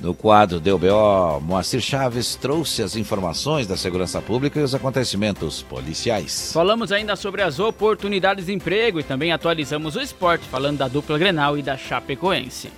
No 0.00 0.14
quadro 0.14 0.58
DBO, 0.58 1.42
Moacir 1.42 1.82
Chaves 1.82 2.34
trouxe 2.34 2.82
as 2.82 2.96
informações 2.96 3.66
da 3.66 3.76
segurança 3.76 4.20
pública 4.22 4.58
e 4.58 4.62
os 4.62 4.74
acontecimentos 4.74 5.62
policiais. 5.62 6.52
Falamos 6.54 6.90
ainda 6.90 7.14
sobre 7.16 7.42
as 7.42 7.58
oportunidades 7.58 8.46
de 8.46 8.52
emprego 8.54 8.98
e 8.98 9.02
também 9.02 9.30
atualizamos 9.30 9.96
o 9.96 10.00
esporte, 10.00 10.46
falando 10.46 10.78
da 10.78 10.88
dupla 10.88 11.18
Grenal 11.18 11.58
e 11.58 11.62
da 11.62 11.76
Chapecoense. 11.76 12.72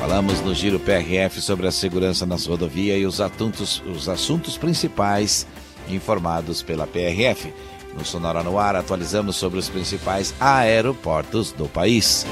Falamos 0.00 0.40
no 0.40 0.52
Giro 0.52 0.80
PRF 0.80 1.40
sobre 1.40 1.68
a 1.68 1.70
segurança 1.70 2.26
nas 2.26 2.44
rodovias 2.44 3.00
e 3.00 3.06
os 3.06 3.20
assuntos, 3.20 3.80
os 3.86 4.08
assuntos 4.08 4.58
principais 4.58 5.46
informados 5.88 6.60
pela 6.60 6.88
PRF. 6.88 7.54
No 7.96 8.04
Sonora 8.04 8.42
no 8.42 8.58
Ar, 8.58 8.76
atualizamos 8.76 9.36
sobre 9.36 9.58
os 9.58 9.68
principais 9.68 10.34
aeroportos 10.40 11.52
do 11.52 11.68
país. 11.68 12.26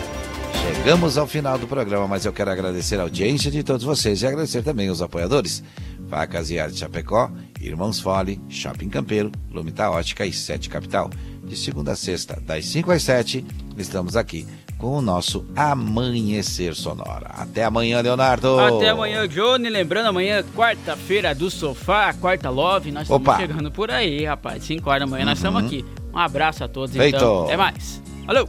Chegamos 0.77 1.19
ao 1.19 1.27
final 1.27 1.59
do 1.59 1.67
programa, 1.67 2.07
mas 2.07 2.25
eu 2.25 2.33
quero 2.33 2.51
agradecer 2.51 2.99
a 2.99 3.03
audiência 3.03 3.51
de 3.51 3.63
todos 3.63 3.85
vocês 3.85 4.23
e 4.23 4.27
agradecer 4.27 4.63
também 4.63 4.91
os 4.91 5.03
apoiadores. 5.03 5.63
Facas 6.09 6.51
e 6.51 6.59
Arte 6.59 6.79
Chapecó, 6.79 7.31
Irmãos 7.61 8.01
Fole, 8.01 8.41
Shopping 8.49 8.89
Campeiro, 8.89 9.31
Lumita 9.51 9.91
Ótica 9.91 10.27
e 10.27 10.33
Sete 10.33 10.69
Capital. 10.69 11.11
De 11.45 11.57
segunda 11.57 11.93
a 11.93 11.97
sexta, 11.97 12.41
das 12.41 12.67
5 12.67 12.91
às 12.93 13.03
7, 13.03 13.45
estamos 13.77 14.17
aqui 14.17 14.47
com 14.81 14.97
o 14.97 15.03
nosso 15.03 15.45
Amanhecer 15.55 16.75
Sonora. 16.75 17.31
Até 17.37 17.65
amanhã, 17.65 18.01
Leonardo! 18.01 18.59
Até 18.59 18.89
amanhã, 18.89 19.29
Johnny. 19.29 19.69
Lembrando, 19.69 20.07
amanhã, 20.07 20.43
quarta-feira 20.57 21.35
do 21.35 21.51
sofá, 21.51 22.13
quarta 22.15 22.49
love. 22.49 22.91
Nós 22.91 23.03
estamos 23.03 23.23
Opa. 23.29 23.39
chegando 23.39 23.71
por 23.71 23.91
aí, 23.91 24.25
rapaz. 24.25 24.65
5 24.65 24.89
horas 24.89 25.03
da 25.03 25.07
manhã, 25.07 25.25
nós 25.27 25.39
estamos 25.39 25.61
Uhum. 25.61 25.67
aqui. 25.67 25.85
Um 26.13 26.19
abraço 26.19 26.65
a 26.65 26.69
todos, 26.69 26.97
Feito. 26.97 27.17
então. 27.17 27.45
Até 27.45 27.57
mais. 27.57 28.03
Valeu! 28.27 28.49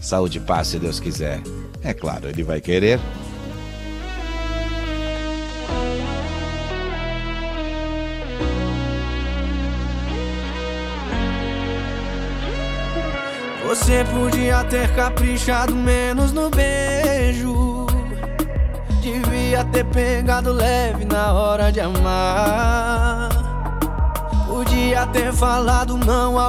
Saúde 0.00 0.38
e 0.38 0.40
paz, 0.40 0.68
se 0.68 0.78
Deus 0.78 1.00
quiser. 1.00 1.40
É 1.82 1.92
claro, 1.92 2.28
ele 2.28 2.42
vai 2.44 2.60
querer. 2.60 3.00
Você 13.72 14.04
podia 14.04 14.62
ter 14.64 14.94
caprichado 14.94 15.74
menos 15.74 16.30
no 16.30 16.50
beijo. 16.50 17.86
Devia 19.00 19.64
ter 19.64 19.86
pegado 19.86 20.52
leve 20.52 21.06
na 21.06 21.32
hora 21.32 21.72
de 21.72 21.80
amar. 21.80 23.30
Podia 24.46 25.06
ter 25.06 25.32
falado 25.32 25.96
não 25.96 26.32
ao 26.32 26.40